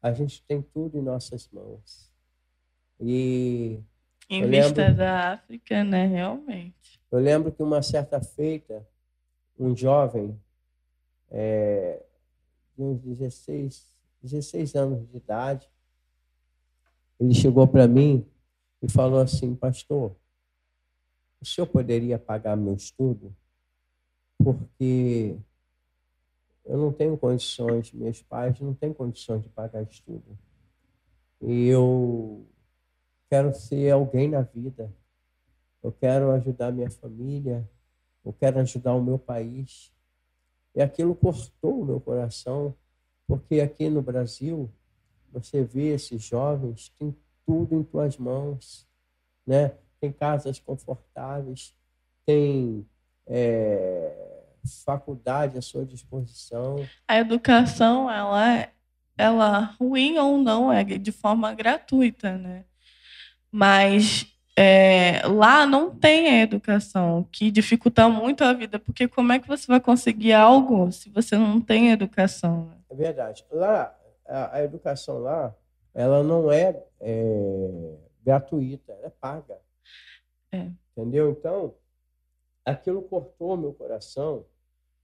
a 0.00 0.10
gente 0.14 0.42
tem 0.44 0.62
tudo 0.62 0.96
em 0.96 1.02
nossas 1.02 1.46
mãos. 1.52 2.10
E. 2.98 3.78
Em 4.30 4.48
vista 4.48 4.84
lembro, 4.84 4.96
da 4.96 5.32
África, 5.34 5.84
né? 5.84 6.06
Realmente. 6.06 6.98
Eu 7.12 7.18
lembro 7.18 7.52
que 7.52 7.62
uma 7.62 7.82
certa 7.82 8.22
feita, 8.22 8.88
um 9.58 9.76
jovem 9.76 10.40
é, 11.30 12.02
uns 12.78 13.00
16, 13.00 13.96
16 14.22 14.74
anos 14.74 15.08
de 15.08 15.16
idade, 15.16 15.70
ele 17.18 17.34
chegou 17.34 17.66
para 17.66 17.86
mim 17.86 18.26
e 18.82 18.90
falou 18.90 19.20
assim, 19.20 19.54
pastor, 19.54 20.16
o 21.40 21.46
senhor 21.46 21.66
poderia 21.66 22.18
pagar 22.18 22.56
meu 22.56 22.74
estudo? 22.74 23.34
Porque 24.38 25.38
eu 26.64 26.78
não 26.78 26.92
tenho 26.92 27.16
condições, 27.16 27.92
meus 27.92 28.22
pais 28.22 28.58
não 28.60 28.74
têm 28.74 28.92
condições 28.92 29.42
de 29.42 29.48
pagar 29.48 29.82
estudo. 29.82 30.38
E 31.40 31.66
eu 31.68 32.46
quero 33.28 33.54
ser 33.54 33.90
alguém 33.90 34.28
na 34.28 34.40
vida. 34.40 34.92
Eu 35.82 35.92
quero 35.92 36.30
ajudar 36.32 36.72
minha 36.72 36.90
família. 36.90 37.68
Eu 38.24 38.32
quero 38.32 38.58
ajudar 38.60 38.94
o 38.94 39.02
meu 39.02 39.18
país. 39.18 39.93
E 40.74 40.82
aquilo 40.82 41.14
cortou 41.14 41.82
o 41.82 41.84
meu 41.84 42.00
coração, 42.00 42.74
porque 43.26 43.60
aqui 43.60 43.88
no 43.88 44.02
Brasil, 44.02 44.70
você 45.32 45.62
vê 45.62 45.94
esses 45.94 46.22
jovens, 46.22 46.92
tem 46.98 47.16
tudo 47.46 47.74
em 47.74 47.82
tuas 47.82 48.16
mãos, 48.16 48.86
né? 49.46 49.72
Tem 50.00 50.12
casas 50.12 50.58
confortáveis, 50.58 51.74
tem 52.26 52.86
é, 53.26 54.42
faculdade 54.84 55.56
à 55.56 55.62
sua 55.62 55.84
disposição. 55.84 56.76
A 57.06 57.18
educação, 57.18 58.10
ela 58.10 58.58
é 58.58 58.74
ela 59.16 59.76
ruim 59.80 60.18
ou 60.18 60.38
não 60.38 60.72
é 60.72 60.82
de 60.84 61.12
forma 61.12 61.54
gratuita, 61.54 62.36
né? 62.36 62.64
Mas 63.50 64.26
é, 64.56 65.26
lá 65.26 65.66
não 65.66 65.94
tem 65.94 66.28
a 66.28 66.42
educação, 66.42 67.26
que 67.30 67.50
dificulta 67.50 68.08
muito 68.08 68.44
a 68.44 68.52
vida, 68.52 68.78
porque 68.78 69.08
como 69.08 69.32
é 69.32 69.38
que 69.38 69.48
você 69.48 69.66
vai 69.66 69.80
conseguir 69.80 70.32
algo 70.32 70.92
se 70.92 71.10
você 71.10 71.36
não 71.36 71.60
tem 71.60 71.90
educação? 71.90 72.66
Né? 72.66 72.76
É 72.90 72.94
verdade. 72.94 73.44
Lá, 73.50 73.94
a, 74.26 74.56
a 74.56 74.62
educação 74.62 75.18
lá, 75.18 75.54
ela 75.92 76.22
não 76.22 76.52
é, 76.52 76.80
é 77.00 77.94
gratuita, 78.24 78.92
ela 78.92 79.06
é 79.06 79.10
paga. 79.10 79.58
É. 80.52 80.68
Entendeu? 80.96 81.30
Então, 81.30 81.74
aquilo 82.64 83.02
cortou 83.02 83.56
meu 83.56 83.72
coração, 83.72 84.44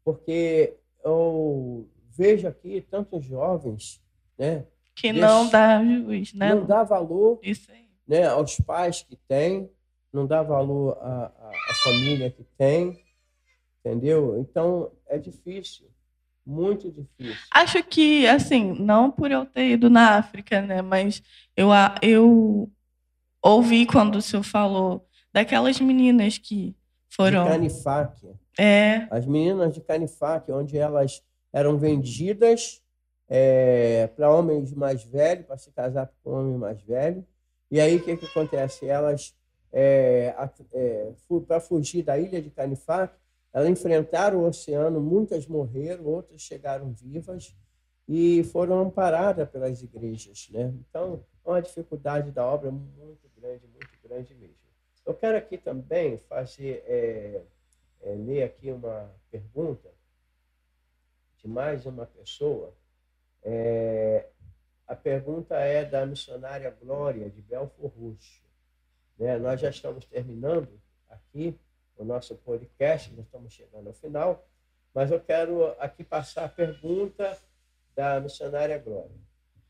porque 0.05 0.77
eu 1.05 1.89
vejo 2.11 2.47
aqui 2.47 2.81
tantos 2.81 3.25
jovens, 3.25 4.01
né? 4.39 4.65
Que 4.95 5.13
não 5.13 5.49
dá 5.49 5.85
juiz, 5.85 6.33
né? 6.35 6.55
Não 6.55 6.65
dá 6.65 6.85
valor 6.85 7.41
né, 8.11 8.27
aos 8.27 8.57
pais 8.57 9.07
que 9.09 9.15
têm, 9.29 9.71
não 10.13 10.27
dá 10.27 10.43
valor 10.43 10.99
à, 11.01 11.27
à, 11.27 11.51
à 11.71 11.75
família 11.85 12.29
que 12.29 12.45
tem, 12.59 13.01
entendeu? 13.79 14.37
Então, 14.41 14.91
é 15.07 15.17
difícil. 15.17 15.89
Muito 16.45 16.91
difícil. 16.91 17.41
Acho 17.53 17.85
que, 17.85 18.27
assim, 18.27 18.73
não 18.81 19.13
por 19.13 19.31
eu 19.31 19.47
ter 19.47 19.71
ido 19.71 19.89
na 19.89 20.17
África, 20.17 20.61
né? 20.61 20.83
Mas 20.83 21.23
eu, 21.57 21.69
eu 22.03 22.69
ouvi 23.41 23.87
quando 23.87 24.17
o 24.17 24.23
senhor 24.23 24.43
falou 24.43 25.07
daquelas 25.33 25.81
meninas 25.81 26.37
que 26.37 26.75
foram. 27.09 27.45
De 27.45 27.51
Canifac. 27.51 28.29
É. 28.59 29.07
As 29.09 29.25
meninas 29.25 29.73
de 29.73 29.81
Canifac, 29.81 30.51
onde 30.51 30.77
elas 30.77 31.23
eram 31.53 31.79
vendidas 31.79 32.83
é, 33.29 34.09
para 34.09 34.35
homens 34.35 34.73
mais 34.73 35.05
velhos, 35.05 35.47
para 35.47 35.57
se 35.57 35.71
casar 35.71 36.11
com 36.25 36.33
homem 36.33 36.59
mais 36.59 36.83
velho. 36.83 37.25
E 37.71 37.81
aí 37.81 37.97
o 37.97 38.05
que, 38.05 38.17
que 38.17 38.27
acontece? 38.27 38.87
Elas, 38.87 39.37
é, 39.73 40.35
é, 40.73 41.13
para 41.47 41.61
fugir 41.61 42.03
da 42.03 42.19
ilha 42.19 42.43
de 42.43 42.51
Canifac, 42.51 43.15
elas 43.53 43.69
enfrentaram 43.69 44.41
o 44.41 44.47
oceano, 44.47 45.01
muitas 45.01 45.47
morreram, 45.47 46.05
outras 46.07 46.41
chegaram 46.41 46.93
vivas 46.93 47.55
e 48.09 48.43
foram 48.45 48.81
amparadas 48.81 49.49
pelas 49.49 49.83
igrejas. 49.83 50.49
Né? 50.51 50.75
Então, 50.89 51.25
é 51.45 51.49
uma 51.49 51.63
dificuldade 51.63 52.31
da 52.31 52.45
obra 52.45 52.71
muito 52.71 53.29
grande, 53.37 53.67
muito 53.69 53.99
grande 54.03 54.35
mesmo. 54.35 54.57
Eu 55.07 55.15
quero 55.15 55.37
aqui 55.37 55.57
também 55.57 56.19
fazer, 56.19 56.85
é, 56.87 57.43
é, 58.03 58.15
ler 58.15 58.43
aqui 58.45 58.71
uma 58.71 59.11
pergunta 59.31 59.91
de 61.39 61.49
mais 61.49 61.87
uma 61.87 62.07
pessoa. 62.07 62.75
É, 63.43 64.29
a 64.91 64.97
pergunta 64.97 65.55
é 65.55 65.85
da 65.85 66.05
missionária 66.05 66.69
Glória, 66.69 67.31
de 67.31 67.41
Belfor 67.41 67.93
Roxo. 67.97 68.43
Né? 69.17 69.39
Nós 69.39 69.61
já 69.61 69.71
estamos 69.71 70.05
terminando 70.05 70.69
aqui 71.09 71.57
o 71.97 72.05
nosso 72.05 72.35
podcast, 72.35 73.15
já 73.15 73.23
estamos 73.23 73.53
chegando 73.53 73.87
ao 73.87 73.93
final, 73.93 74.45
mas 74.93 75.13
eu 75.13 75.21
quero 75.21 75.65
aqui 75.79 76.03
passar 76.03 76.47
a 76.47 76.49
pergunta 76.49 77.39
da 77.95 78.19
missionária 78.19 78.77
Glória. 78.81 79.15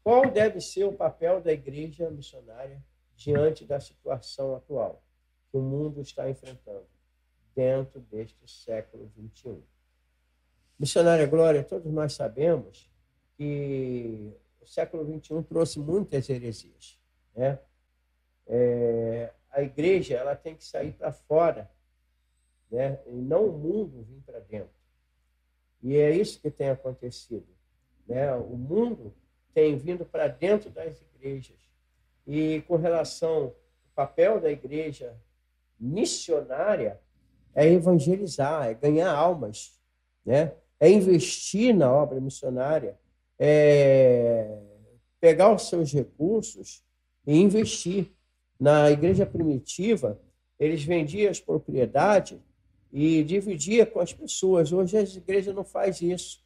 Qual 0.03 0.31
deve 0.31 0.59
ser 0.59 0.85
o 0.85 0.95
papel 0.95 1.43
da 1.43 1.53
igreja 1.53 2.09
missionária 2.09 2.83
diante 3.15 3.67
da 3.67 3.79
situação 3.79 4.57
atual 4.57 5.03
que 5.51 5.59
o 5.59 5.61
mundo 5.61 6.01
está 6.01 6.31
enfrentando 6.31 6.87
dentro 7.55 8.01
deste 8.01 8.51
século 8.51 9.13
XXI? 9.15 9.63
Missionária 10.79 11.27
Glória, 11.27 11.63
todos 11.63 11.93
nós 11.93 12.15
sabemos 12.15 12.91
que 13.37 14.35
o 14.61 14.67
século 14.67 15.05
XXI 15.05 15.43
trouxe 15.43 15.79
muitas 15.79 16.29
heresias. 16.29 16.99
Né? 17.35 17.59
É, 18.47 19.33
a 19.51 19.63
igreja 19.63 20.17
ela 20.17 20.37
tem 20.37 20.55
que 20.55 20.65
sair 20.65 20.93
para 20.93 21.13
fora 21.13 21.71
né? 22.71 22.99
e 23.07 23.13
não 23.13 23.47
o 23.47 23.59
mundo 23.59 24.03
vir 24.03 24.21
para 24.23 24.41
dentro. 24.41 24.75
E 25.83 25.97
é 25.97 26.11
isso 26.11 26.41
que 26.41 26.51
tem 26.51 26.69
acontecido. 26.69 27.47
Né? 28.07 28.33
O 28.35 28.57
mundo 28.57 29.15
tem 29.55 29.77
vindo 29.77 30.05
para 30.05 30.29
dentro 30.29 30.71
das 30.71 31.01
igrejas. 31.01 31.59
E 32.27 32.63
com 32.63 32.77
relação 32.77 33.45
ao 33.45 33.57
papel 33.95 34.41
da 34.41 34.51
igreja 34.51 35.17
missionária, 35.79 37.01
é 37.55 37.67
evangelizar, 37.67 38.69
é 38.69 38.75
ganhar 38.75 39.11
almas, 39.13 39.81
né? 40.25 40.53
é 40.79 40.89
investir 40.89 41.75
na 41.75 41.93
obra 41.93 42.21
missionária, 42.21 42.99
é 43.43 44.59
pegar 45.19 45.55
os 45.55 45.69
seus 45.69 45.93
recursos 45.93 46.83
e 47.27 47.37
investir. 47.37 48.13
Na 48.59 48.91
igreja 48.91 49.25
primitiva, 49.25 50.21
eles 50.59 50.85
vendiam 50.85 51.31
as 51.31 51.41
propriedades 51.41 52.39
e 52.93 53.25
dividia 53.25 53.87
com 53.87 54.01
as 54.01 54.13
pessoas. 54.13 54.71
Hoje 54.71 54.99
as 54.99 55.17
igrejas 55.17 55.55
não 55.55 55.65
faz 55.65 56.03
isso, 56.03 56.45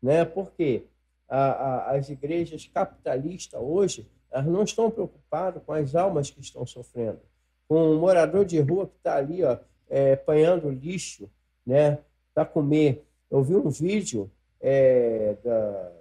né? 0.00 0.24
Porque 0.24 0.84
a, 1.28 1.38
a, 1.38 1.96
as 1.96 2.08
igrejas 2.08 2.70
capitalistas 2.72 3.60
hoje 3.60 4.08
elas 4.30 4.46
não 4.46 4.62
estão 4.62 4.90
preocupadas 4.90 5.60
com 5.64 5.72
as 5.72 5.96
almas 5.96 6.30
que 6.30 6.40
estão 6.40 6.64
sofrendo, 6.64 7.20
com 7.66 7.96
o 7.96 7.98
morador 7.98 8.44
de 8.44 8.60
rua 8.60 8.86
que 8.86 8.96
está 8.96 9.16
ali, 9.16 9.42
ó, 9.42 9.58
é, 9.88 10.12
apanhando 10.12 10.70
lixo, 10.70 11.28
né? 11.66 11.98
Para 12.32 12.44
comer. 12.44 13.04
Eu 13.28 13.42
vi 13.42 13.56
um 13.56 13.70
vídeo 13.70 14.30
é, 14.60 15.36
da, 15.42 15.92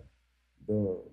do, 0.67 1.05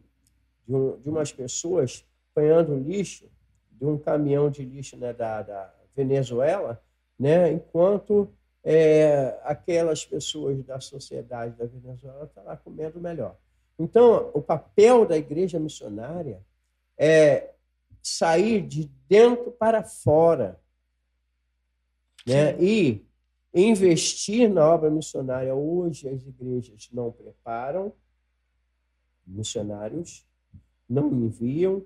de, 0.66 0.74
um, 0.74 1.00
de 1.00 1.08
umas 1.08 1.32
pessoas 1.32 2.04
apanhando 2.30 2.76
lixo 2.76 3.30
de 3.70 3.84
um 3.84 3.98
caminhão 3.98 4.48
de 4.48 4.64
lixo 4.64 4.96
né, 4.96 5.12
da, 5.12 5.42
da, 5.42 5.74
Venezuela, 5.94 6.82
né? 7.18 7.52
enquanto 7.52 8.32
é, 8.64 9.38
aquelas 9.42 10.06
pessoas 10.06 10.62
da 10.64 10.80
sociedade 10.80 11.54
da 11.56 11.66
Venezuela 11.66 12.24
estão 12.24 12.44
lá 12.44 12.56
comendo 12.56 12.98
melhor. 13.00 13.36
Então, 13.78 14.30
o 14.32 14.40
papel 14.40 15.04
da 15.04 15.16
igreja 15.16 15.58
missionária 15.58 16.40
é 16.96 17.50
sair 18.02 18.62
de 18.62 18.90
dentro 19.08 19.50
para 19.50 19.82
fora 19.82 20.58
né? 22.26 22.56
e 22.58 23.04
investir 23.52 24.48
na 24.48 24.66
obra 24.66 24.90
missionária. 24.90 25.54
Hoje, 25.54 26.08
as 26.08 26.22
igrejas 26.22 26.88
não 26.92 27.10
preparam 27.12 27.92
missionários, 29.26 30.26
não 30.88 31.12
enviam, 31.12 31.82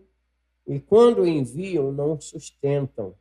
e 0.66 0.80
quando 0.80 1.26
enviam, 1.26 1.92
não 1.92 2.20
sustentam. 2.20 3.14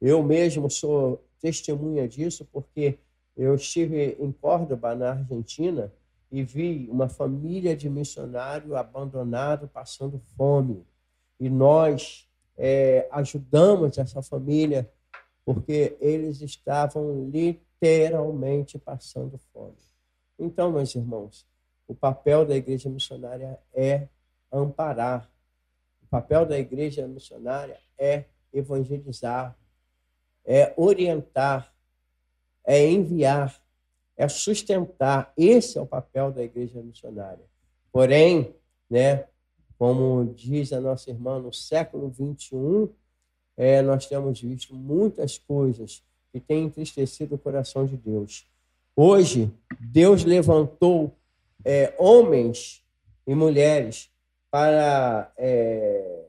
Eu 0.00 0.22
mesmo 0.22 0.70
sou 0.70 1.24
testemunha 1.40 2.06
disso, 2.06 2.48
porque 2.52 2.98
eu 3.36 3.54
estive 3.54 4.16
em 4.20 4.30
Córdoba, 4.30 4.94
na 4.94 5.10
Argentina, 5.10 5.92
e 6.30 6.44
vi 6.44 6.86
uma 6.90 7.08
família 7.08 7.76
de 7.76 7.90
missionário 7.90 8.76
abandonado, 8.76 9.66
passando 9.66 10.20
fome. 10.36 10.86
E 11.40 11.50
nós 11.50 12.28
é, 12.56 13.08
ajudamos 13.10 13.98
essa 13.98 14.22
família, 14.22 14.88
porque 15.44 15.96
eles 16.00 16.40
estavam 16.40 17.28
literalmente 17.28 18.78
passando 18.78 19.38
fome. 19.52 19.74
Então, 20.38 20.70
meus 20.70 20.94
irmãos, 20.94 21.46
o 21.90 21.94
papel 21.96 22.46
da 22.46 22.54
igreja 22.54 22.88
missionária 22.88 23.58
é 23.74 24.06
amparar. 24.52 25.28
O 26.00 26.06
papel 26.06 26.46
da 26.46 26.56
igreja 26.56 27.04
missionária 27.08 27.80
é 27.98 28.26
evangelizar, 28.52 29.58
é 30.44 30.72
orientar, 30.76 31.74
é 32.64 32.88
enviar, 32.88 33.60
é 34.16 34.28
sustentar. 34.28 35.32
Esse 35.36 35.78
é 35.78 35.80
o 35.80 35.86
papel 35.86 36.30
da 36.30 36.44
igreja 36.44 36.80
missionária. 36.80 37.44
Porém, 37.90 38.54
né, 38.88 39.26
como 39.76 40.32
diz 40.32 40.72
a 40.72 40.80
nossa 40.80 41.10
irmã, 41.10 41.40
no 41.40 41.52
século 41.52 42.08
21, 42.08 42.88
é, 43.56 43.82
nós 43.82 44.06
temos 44.06 44.40
visto 44.40 44.76
muitas 44.76 45.38
coisas 45.38 46.04
que 46.30 46.38
têm 46.38 46.66
entristecido 46.66 47.34
o 47.34 47.38
coração 47.38 47.84
de 47.84 47.96
Deus. 47.96 48.48
Hoje, 48.94 49.52
Deus 49.80 50.22
levantou 50.22 51.16
é, 51.64 51.94
homens 51.98 52.84
e 53.26 53.34
mulheres 53.34 54.10
para, 54.50 55.32
é, 55.36 56.24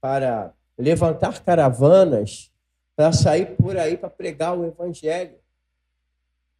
para 0.00 0.54
levantar 0.78 1.42
caravanas 1.42 2.52
para 2.96 3.12
sair 3.12 3.56
por 3.56 3.76
aí 3.76 3.96
para 3.96 4.10
pregar 4.10 4.56
o 4.56 4.64
evangelho. 4.64 5.36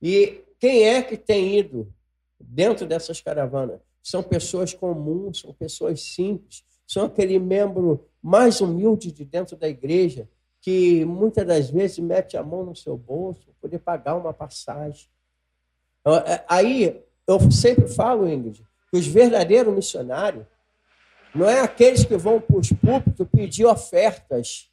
E 0.03 0.43
quem 0.59 0.89
é 0.89 1.03
que 1.03 1.17
tem 1.17 1.59
ido 1.59 1.93
dentro 2.39 2.87
dessas 2.87 3.21
caravanas? 3.21 3.81
São 4.03 4.23
pessoas 4.23 4.75
comuns, 4.75 5.41
são 5.41 5.53
pessoas 5.55 6.03
simples, 6.03 6.65
são 6.87 7.07
aquele 7.07 7.39
membro 7.39 8.07
mais 8.21 8.61
humilde 8.61 9.13
de 9.13 9.25
dentro 9.25 9.57
da 9.57 9.69
igreja 9.69 10.29
que 10.61 11.05
muitas 11.05 11.47
das 11.47 11.71
vezes 11.71 11.99
mete 11.99 12.37
a 12.37 12.43
mão 12.43 12.65
no 12.65 12.75
seu 12.75 12.97
bolso 12.97 13.43
para 13.45 13.55
poder 13.61 13.79
pagar 13.79 14.17
uma 14.17 14.33
passagem. 14.33 15.09
É, 16.27 16.45
aí 16.49 17.04
eu 17.27 17.51
sempre 17.51 17.89
falo, 17.89 18.29
Ingrid, 18.29 18.63
que 18.91 18.99
os 18.99 19.07
verdadeiros 19.07 19.75
missionários 19.75 20.45
não 21.35 21.49
é 21.49 21.61
aqueles 21.61 22.05
que 22.05 22.17
vão 22.17 22.41
para 22.41 22.57
os 22.57 22.73
púlpitos 22.73 23.27
pedir 23.33 23.65
ofertas 23.65 24.71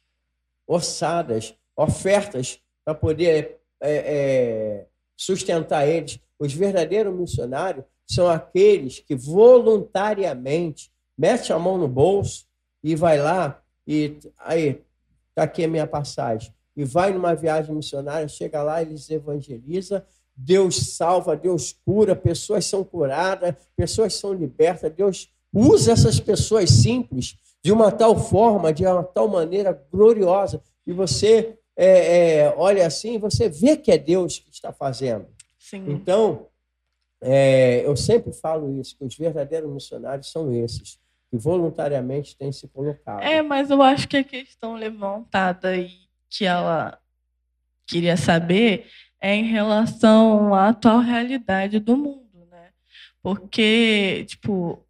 orçadas, 0.66 1.54
ofertas 1.76 2.60
para 2.84 2.94
poder 2.94 3.58
é, 3.80 3.94
é, 3.94 4.86
sustentar 5.16 5.86
eles. 5.88 6.20
Os 6.38 6.52
verdadeiros 6.52 7.14
missionários 7.14 7.84
são 8.06 8.28
aqueles 8.28 9.00
que 9.00 9.14
voluntariamente 9.14 10.92
mete 11.16 11.52
a 11.52 11.58
mão 11.58 11.76
no 11.78 11.88
bolso 11.88 12.46
e 12.82 12.94
vai 12.94 13.18
lá 13.18 13.60
e 13.86 14.18
aí 14.38 14.82
está 15.30 15.42
aqui 15.44 15.64
a 15.64 15.68
minha 15.68 15.86
passagem 15.86 16.54
e 16.76 16.84
vai 16.84 17.12
numa 17.12 17.34
viagem 17.34 17.74
missionária, 17.74 18.26
chega 18.28 18.62
lá, 18.62 18.80
eles 18.80 19.08
evangeliza, 19.10 20.06
Deus 20.34 20.94
salva, 20.94 21.36
Deus 21.36 21.76
cura, 21.84 22.16
pessoas 22.16 22.64
são 22.64 22.82
curadas, 22.82 23.54
pessoas 23.76 24.14
são 24.14 24.32
libertas, 24.32 24.92
Deus 24.92 25.28
usa 25.52 25.92
essas 25.92 26.18
pessoas 26.18 26.70
simples 26.70 27.36
de 27.62 27.70
uma 27.70 27.92
tal 27.92 28.18
forma, 28.18 28.72
de 28.72 28.84
uma 28.84 29.04
tal 29.04 29.28
maneira 29.28 29.72
gloriosa, 29.92 30.62
que 30.84 30.92
você 30.92 31.56
é, 31.76 32.40
é, 32.40 32.54
olha 32.56 32.86
assim, 32.86 33.18
você 33.18 33.48
vê 33.48 33.76
que 33.76 33.90
é 33.90 33.98
Deus 33.98 34.38
que 34.38 34.50
está 34.50 34.72
fazendo. 34.72 35.26
Sim. 35.58 35.84
Então, 35.88 36.48
é, 37.20 37.86
eu 37.86 37.96
sempre 37.96 38.32
falo 38.32 38.80
isso, 38.80 38.96
que 38.98 39.04
os 39.04 39.16
verdadeiros 39.16 39.72
missionários 39.72 40.30
são 40.30 40.52
esses, 40.52 40.98
que 41.30 41.38
voluntariamente 41.38 42.36
têm 42.36 42.50
se 42.50 42.66
colocado. 42.68 43.22
É, 43.22 43.40
mas 43.42 43.70
eu 43.70 43.80
acho 43.80 44.08
que 44.08 44.16
a 44.16 44.24
questão 44.24 44.74
levantada 44.74 45.76
e 45.76 45.90
que 46.28 46.44
ela 46.44 46.98
queria 47.86 48.16
saber 48.16 48.86
é 49.22 49.36
em 49.36 49.44
relação 49.44 50.52
à 50.52 50.70
atual 50.70 50.98
realidade 50.98 51.78
do 51.78 51.96
mundo, 51.96 52.44
né? 52.50 52.70
Porque, 53.22 54.24
tipo, 54.26 54.84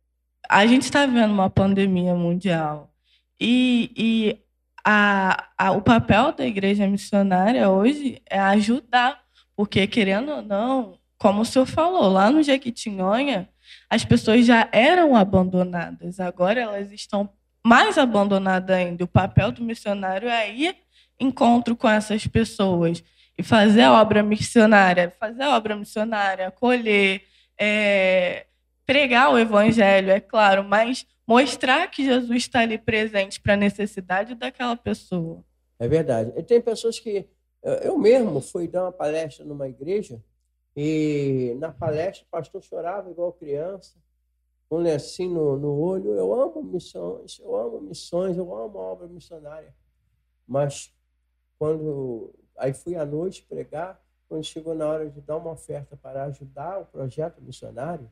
a 0.48 0.66
gente 0.66 0.84
está 0.84 1.04
vendo 1.04 1.32
uma 1.32 1.50
pandemia 1.50 2.14
mundial 2.14 2.90
e, 3.38 3.92
e 3.94 4.38
a, 4.82 5.48
a, 5.58 5.72
o 5.72 5.82
papel 5.82 6.32
da 6.32 6.46
igreja 6.46 6.88
missionária 6.88 7.68
hoje 7.68 8.22
é 8.28 8.38
ajudar, 8.38 9.20
porque, 9.54 9.86
querendo 9.86 10.32
ou 10.32 10.42
não, 10.42 10.98
como 11.18 11.42
o 11.42 11.44
senhor 11.44 11.66
falou, 11.66 12.08
lá 12.08 12.30
no 12.30 12.42
Jequitinhonha, 12.42 13.48
as 13.90 14.02
pessoas 14.02 14.46
já 14.46 14.66
eram 14.72 15.14
abandonadas, 15.14 16.18
agora 16.18 16.58
elas 16.58 16.90
estão 16.90 17.28
mais 17.64 17.98
abandonadas 17.98 18.74
ainda. 18.74 19.04
O 19.04 19.08
papel 19.08 19.52
do 19.52 19.62
missionário 19.62 20.28
é 20.28 20.52
ir 20.52 20.74
encontro 21.20 21.76
com 21.76 21.88
essas 21.88 22.26
pessoas 22.26 23.04
e 23.36 23.42
fazer 23.42 23.82
a 23.82 24.00
obra 24.00 24.22
missionária, 24.22 25.14
fazer 25.18 25.42
a 25.42 25.56
obra 25.56 25.76
missionária, 25.76 26.48
acolher, 26.48 27.22
é, 27.58 28.46
pregar 28.86 29.32
o 29.32 29.38
evangelho, 29.38 30.10
é 30.10 30.20
claro, 30.20 30.64
mas 30.64 31.06
mostrar 31.26 31.90
que 31.90 32.04
Jesus 32.04 32.36
está 32.36 32.60
ali 32.60 32.78
presente 32.78 33.40
para 33.40 33.54
a 33.54 33.56
necessidade 33.56 34.34
daquela 34.34 34.76
pessoa. 34.76 35.44
É 35.78 35.88
verdade. 35.88 36.32
E 36.36 36.42
tem 36.42 36.60
pessoas 36.60 36.98
que. 36.98 37.28
Eu 37.82 37.96
mesmo 37.96 38.40
fui 38.40 38.66
dar 38.66 38.84
uma 38.84 38.92
palestra 38.92 39.44
numa 39.44 39.68
igreja 39.68 40.20
e 40.76 41.54
na 41.58 41.70
palestra 41.70 42.24
o 42.24 42.30
pastor 42.30 42.60
chorava 42.62 43.08
igual 43.10 43.32
criança, 43.32 43.94
um 44.70 44.78
lencinho 44.78 45.34
no, 45.34 45.56
no 45.58 45.78
olho. 45.78 46.14
Eu 46.14 46.32
amo 46.34 46.62
missões, 46.62 47.38
eu 47.38 47.54
amo 47.54 47.80
missões, 47.80 48.36
eu 48.36 48.54
amo 48.56 48.78
a 48.78 48.82
obra 48.82 49.06
missionária. 49.06 49.74
Mas 50.46 50.92
quando. 51.58 52.34
Aí 52.56 52.72
fui 52.72 52.96
à 52.96 53.04
noite 53.04 53.42
pregar, 53.42 54.00
quando 54.28 54.44
chegou 54.44 54.74
na 54.74 54.86
hora 54.86 55.10
de 55.10 55.20
dar 55.20 55.36
uma 55.36 55.50
oferta 55.50 55.96
para 55.96 56.24
ajudar 56.24 56.80
o 56.80 56.86
projeto 56.86 57.40
missionário, 57.40 58.10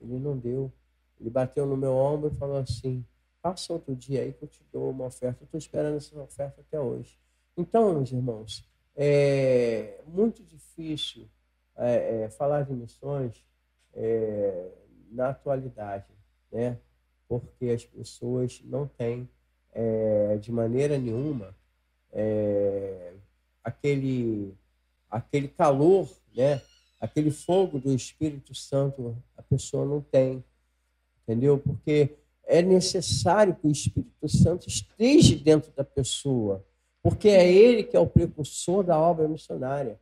ele 0.00 0.18
não 0.18 0.36
deu. 0.36 0.72
Ele 1.20 1.30
bateu 1.30 1.66
no 1.66 1.76
meu 1.76 1.92
ombro 1.92 2.30
e 2.30 2.36
falou 2.36 2.58
assim: 2.58 3.04
passa 3.40 3.72
outro 3.72 3.94
dia 3.94 4.22
aí 4.22 4.32
que 4.32 4.44
eu 4.44 4.48
te 4.48 4.64
dou 4.72 4.90
uma 4.90 5.06
oferta. 5.06 5.44
Estou 5.44 5.58
esperando 5.58 5.96
essa 5.96 6.18
oferta 6.20 6.60
até 6.60 6.78
hoje. 6.80 7.18
Então, 7.56 7.94
meus 7.94 8.10
irmãos, 8.10 8.68
é 8.96 10.00
muito 10.06 10.42
difícil 10.42 11.28
é, 11.76 12.22
é, 12.22 12.30
falar 12.30 12.62
de 12.62 12.72
missões 12.72 13.44
é, 13.94 14.70
na 15.10 15.30
atualidade, 15.30 16.12
né? 16.50 16.78
porque 17.28 17.70
as 17.70 17.84
pessoas 17.84 18.60
não 18.64 18.86
têm, 18.86 19.28
é, 19.72 20.36
de 20.36 20.52
maneira 20.52 20.98
nenhuma, 20.98 21.54
é, 22.12 23.14
aquele, 23.64 24.54
aquele 25.10 25.48
calor, 25.48 26.08
né? 26.36 26.60
aquele 27.00 27.30
fogo 27.30 27.78
do 27.78 27.92
Espírito 27.92 28.54
Santo, 28.54 29.16
a 29.36 29.42
pessoa 29.42 29.84
não 29.84 30.00
tem, 30.00 30.44
entendeu? 31.22 31.58
Porque 31.58 32.16
é 32.46 32.62
necessário 32.62 33.54
que 33.54 33.66
o 33.66 33.70
Espírito 33.70 34.28
Santo 34.28 34.68
esteja 34.68 35.36
dentro 35.36 35.72
da 35.72 35.84
pessoa, 35.84 36.64
porque 37.02 37.28
é 37.28 37.50
ele 37.50 37.82
que 37.82 37.96
é 37.96 38.00
o 38.00 38.06
precursor 38.06 38.84
da 38.84 38.98
obra 38.98 39.26
missionária. 39.26 39.98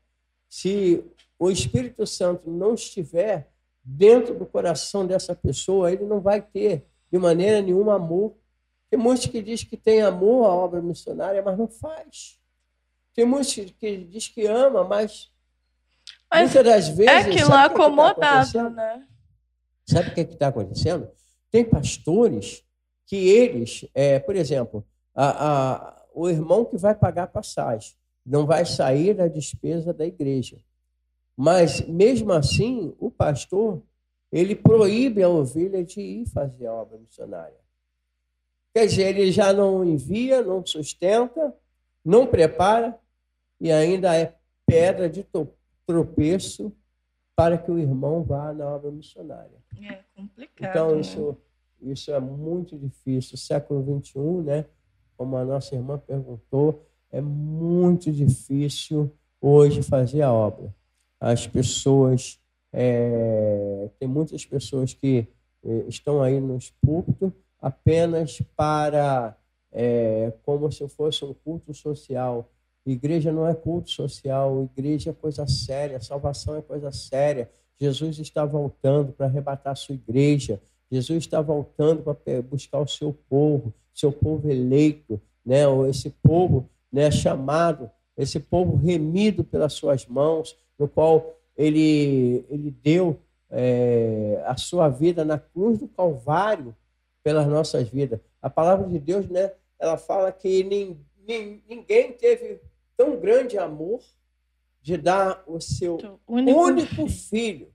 Se 0.48 1.04
o 1.38 1.50
Espírito 1.50 2.06
Santo 2.06 2.50
não 2.50 2.74
estiver 2.74 3.50
dentro 3.82 4.38
do 4.38 4.46
coração 4.46 5.06
dessa 5.06 5.34
pessoa, 5.34 5.90
ele 5.90 6.04
não 6.04 6.20
vai 6.20 6.40
ter 6.40 6.86
de 7.10 7.18
maneira 7.18 7.60
nenhuma 7.60 7.96
amor. 7.96 8.34
Tem 8.88 8.98
muitos 8.98 9.26
que 9.26 9.42
diz 9.42 9.64
que 9.64 9.76
tem 9.76 10.02
amor 10.02 10.44
à 10.46 10.50
obra 10.50 10.80
missionária, 10.80 11.42
mas 11.42 11.58
não 11.58 11.66
faz. 11.66 12.38
Tem 13.14 13.24
muitos 13.24 13.54
que 13.54 13.98
diz 14.04 14.28
que 14.28 14.46
ama, 14.46 14.84
mas 14.84 15.32
mas 16.32 16.54
Muitas 16.54 16.64
das 16.64 16.88
vezes. 16.88 17.12
É 17.12 17.18
aquilo 17.18 17.50
lá 17.50 17.68
tá 17.68 17.74
acomodado, 17.74 18.52
tá 18.52 18.70
né? 18.70 19.06
Sabe 19.84 20.08
o 20.08 20.14
que 20.14 20.20
é 20.20 20.22
está 20.24 20.48
acontecendo? 20.48 21.10
Tem 21.50 21.62
pastores 21.62 22.64
que 23.06 23.16
eles, 23.16 23.86
é, 23.94 24.18
por 24.18 24.34
exemplo, 24.34 24.86
a, 25.14 25.48
a, 25.48 26.02
o 26.14 26.30
irmão 26.30 26.64
que 26.64 26.78
vai 26.78 26.94
pagar 26.94 27.24
a 27.24 27.26
passagem, 27.26 27.94
não 28.24 28.46
vai 28.46 28.64
sair 28.64 29.12
da 29.12 29.28
despesa 29.28 29.92
da 29.92 30.06
igreja. 30.06 30.58
Mas, 31.36 31.82
mesmo 31.82 32.32
assim, 32.32 32.94
o 32.98 33.10
pastor, 33.10 33.82
ele 34.30 34.54
proíbe 34.54 35.22
a 35.22 35.28
ovelha 35.28 35.84
de 35.84 36.00
ir 36.00 36.26
fazer 36.26 36.66
a 36.66 36.72
obra 36.72 36.96
missionária. 36.96 37.60
Quer 38.74 38.86
dizer, 38.86 39.18
ele 39.18 39.30
já 39.30 39.52
não 39.52 39.84
envia, 39.84 40.42
não 40.42 40.64
sustenta, 40.64 41.54
não 42.02 42.26
prepara 42.26 42.98
e 43.62 43.70
ainda 43.70 44.12
é 44.16 44.34
pedra 44.66 45.08
de 45.08 45.24
tropeço 45.86 46.72
para 47.36 47.56
que 47.56 47.70
o 47.70 47.78
irmão 47.78 48.24
vá 48.24 48.52
na 48.52 48.66
obra 48.66 48.90
missionária. 48.90 49.56
É 49.80 50.00
complicado. 50.16 50.70
Então, 50.70 50.94
né? 50.96 51.00
isso, 51.00 51.36
isso 51.80 52.10
é 52.10 52.18
muito 52.18 52.76
difícil. 52.76 53.36
O 53.36 53.38
século 53.38 54.02
XXI, 54.02 54.18
né? 54.44 54.64
Como 55.16 55.36
a 55.36 55.44
nossa 55.44 55.76
irmã 55.76 55.96
perguntou, 55.96 56.84
é 57.12 57.20
muito 57.20 58.10
difícil 58.10 59.12
hoje 59.40 59.80
fazer 59.80 60.22
a 60.22 60.32
obra. 60.32 60.74
As 61.20 61.46
pessoas, 61.46 62.40
é, 62.72 63.90
tem 63.96 64.08
muitas 64.08 64.44
pessoas 64.44 64.92
que 64.92 65.28
é, 65.64 65.84
estão 65.86 66.20
aí 66.20 66.40
nos 66.40 66.70
púlpitos 66.84 67.30
apenas 67.60 68.42
para, 68.56 69.36
é, 69.70 70.32
como 70.42 70.72
se 70.72 70.88
fosse 70.88 71.24
um 71.24 71.32
culto 71.32 71.72
social. 71.72 72.50
Igreja 72.84 73.30
não 73.30 73.46
é 73.46 73.54
culto 73.54 73.90
social, 73.90 74.68
igreja 74.76 75.10
é 75.10 75.12
coisa 75.12 75.46
séria, 75.46 76.00
salvação 76.00 76.56
é 76.56 76.62
coisa 76.62 76.90
séria. 76.90 77.48
Jesus 77.78 78.18
está 78.18 78.44
voltando 78.44 79.12
para 79.12 79.26
arrebatar 79.26 79.72
a 79.72 79.76
sua 79.76 79.94
igreja. 79.94 80.60
Jesus 80.90 81.24
está 81.24 81.40
voltando 81.40 82.02
para 82.02 82.42
buscar 82.42 82.80
o 82.80 82.88
seu 82.88 83.16
povo, 83.28 83.72
seu 83.94 84.12
povo 84.12 84.50
eleito, 84.50 85.20
né? 85.44 85.62
esse 85.88 86.10
povo 86.22 86.68
né, 86.92 87.10
chamado, 87.10 87.90
esse 88.16 88.38
povo 88.38 88.76
remido 88.76 89.42
pelas 89.44 89.72
suas 89.72 90.06
mãos, 90.06 90.56
no 90.78 90.88
qual 90.88 91.34
ele, 91.56 92.44
ele 92.50 92.70
deu 92.82 93.18
é, 93.48 94.42
a 94.46 94.56
sua 94.56 94.88
vida 94.88 95.24
na 95.24 95.38
cruz 95.38 95.78
do 95.78 95.88
Calvário 95.88 96.74
pelas 97.22 97.46
nossas 97.46 97.88
vidas. 97.88 98.20
A 98.40 98.50
palavra 98.50 98.88
de 98.88 98.98
Deus, 98.98 99.28
né, 99.28 99.52
ela 99.78 99.96
fala 99.96 100.32
que 100.32 100.64
nem, 100.64 100.98
nem, 101.26 101.62
ninguém 101.68 102.12
teve 102.12 102.60
tão 103.05 103.20
grande 103.20 103.59
amor 103.59 104.03
de 104.80 104.96
dar 104.96 105.42
o 105.46 105.61
seu 105.61 105.98
único, 106.26 106.59
único 106.59 107.09
filho. 107.09 107.72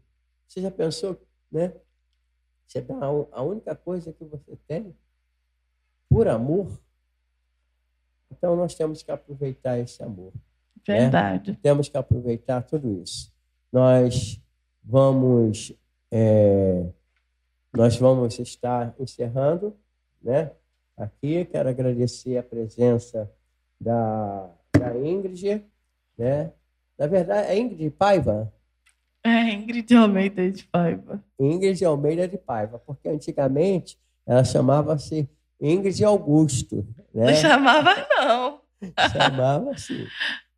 Você 0.47 0.61
já 0.61 0.71
pensou, 0.71 1.21
né? 1.51 1.73
Você 2.65 2.81
dá 2.81 2.97
a 3.31 3.41
única 3.41 3.75
coisa 3.75 4.11
que 4.11 4.25
você 4.25 4.57
tem 4.67 4.95
por 6.09 6.27
amor 6.27 6.69
então, 8.31 8.55
nós 8.55 8.75
temos 8.75 9.01
que 9.01 9.11
aproveitar 9.11 9.77
esse 9.79 10.01
amor. 10.03 10.31
Né? 10.87 10.99
Verdade. 10.99 11.51
Né? 11.51 11.57
Temos 11.61 11.89
que 11.89 11.97
aproveitar 11.97 12.61
tudo 12.61 13.01
isso. 13.01 13.33
Nós 13.71 14.41
vamos, 14.83 15.73
é, 16.11 16.85
nós 17.73 17.97
vamos 17.97 18.39
estar 18.39 18.93
encerrando, 18.99 19.75
né? 20.21 20.51
Aqui 20.95 21.45
quero 21.45 21.69
agradecer 21.69 22.37
a 22.37 22.43
presença 22.43 23.31
da, 23.79 24.49
da 24.79 24.95
Ingrid, 24.97 25.63
né? 26.17 26.51
Na 26.97 27.07
verdade, 27.07 27.47
é 27.49 27.57
Ingrid 27.59 27.89
Paiva? 27.91 28.51
É, 29.23 29.51
Ingrid 29.51 29.93
Almeida 29.95 30.49
de 30.49 30.63
Paiva. 30.65 31.23
Ingrid 31.39 31.83
Almeida 31.83 32.27
de 32.27 32.37
Paiva, 32.37 32.81
porque 32.85 33.09
antigamente 33.09 33.99
ela 34.25 34.43
chamava-se 34.43 35.29
Ingrid 35.59 36.03
Augusto. 36.03 36.87
Né? 37.13 37.25
Não 37.27 37.33
chamava, 37.33 38.07
não. 38.09 38.61
Chamava, 39.11 39.77
sim. 39.77 40.05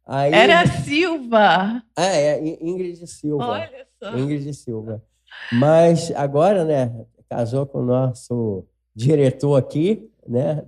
Aí, 0.06 0.34
Era 0.34 0.66
Silva. 0.66 1.84
Ah, 1.96 2.06
é, 2.06 2.40
Ingrid 2.62 3.06
Silva. 3.08 3.46
Olha 3.46 3.88
só. 4.02 4.18
Ingrid 4.18 4.54
Silva. 4.54 5.04
Mas 5.52 6.12
agora, 6.12 6.66
né, 6.66 7.06
casou 7.30 7.66
com 7.66 7.80
o 7.80 7.86
nosso 7.86 8.66
diretor 8.96 9.56
aqui, 9.56 10.10
né, 10.28 10.66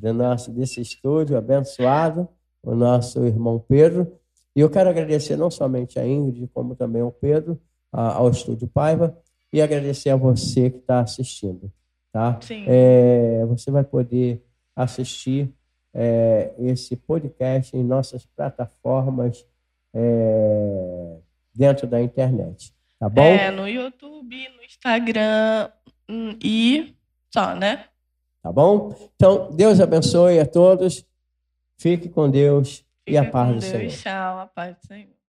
do 0.00 0.12
nosso, 0.12 0.52
desse 0.52 0.80
estúdio 0.80 1.36
abençoado, 1.36 2.28
o 2.62 2.74
nosso 2.74 3.24
irmão 3.24 3.62
Pedro. 3.66 4.12
E 4.54 4.60
eu 4.60 4.70
quero 4.70 4.90
agradecer 4.90 5.36
não 5.36 5.50
somente 5.50 5.98
a 5.98 6.06
Ingrid, 6.06 6.48
como 6.54 6.76
também 6.76 7.02
ao 7.02 7.10
Pedro, 7.10 7.60
ao 7.90 8.30
Estúdio 8.30 8.68
Paiva, 8.68 9.16
e 9.52 9.60
agradecer 9.60 10.10
a 10.10 10.16
você 10.16 10.70
que 10.70 10.78
está 10.78 11.00
assistindo. 11.00 11.70
Tá? 12.12 12.38
Sim. 12.42 12.64
É, 12.66 13.44
você 13.46 13.70
vai 13.70 13.84
poder 13.84 14.44
assistir 14.76 15.52
é, 15.94 16.52
esse 16.58 16.96
podcast 16.96 17.76
em 17.76 17.82
nossas 17.82 18.24
plataformas 18.24 19.46
é, 19.94 21.16
dentro 21.54 21.86
da 21.86 22.00
internet. 22.00 22.72
Tá 22.98 23.08
bom? 23.08 23.22
É, 23.22 23.50
no 23.50 23.68
YouTube, 23.68 24.48
no 24.56 24.62
Instagram 24.62 25.70
hum, 26.08 26.36
e 26.42 26.94
só, 27.30 27.54
né? 27.54 27.86
Tá 28.42 28.52
bom? 28.52 28.94
Então, 29.14 29.50
Deus 29.52 29.80
abençoe 29.80 30.38
a 30.38 30.46
todos. 30.46 31.06
Fique 31.82 32.08
com 32.08 32.30
Deus 32.30 32.76
Fique 32.76 32.86
e 33.08 33.16
a 33.16 33.28
paz 33.28 33.48
do 33.48 33.60
Deus. 33.60 33.64
Senhor. 33.64 33.90
Tchau, 33.90 34.38
a 34.38 34.46
paz 34.46 34.76
do 34.76 34.86
Senhor. 34.86 35.12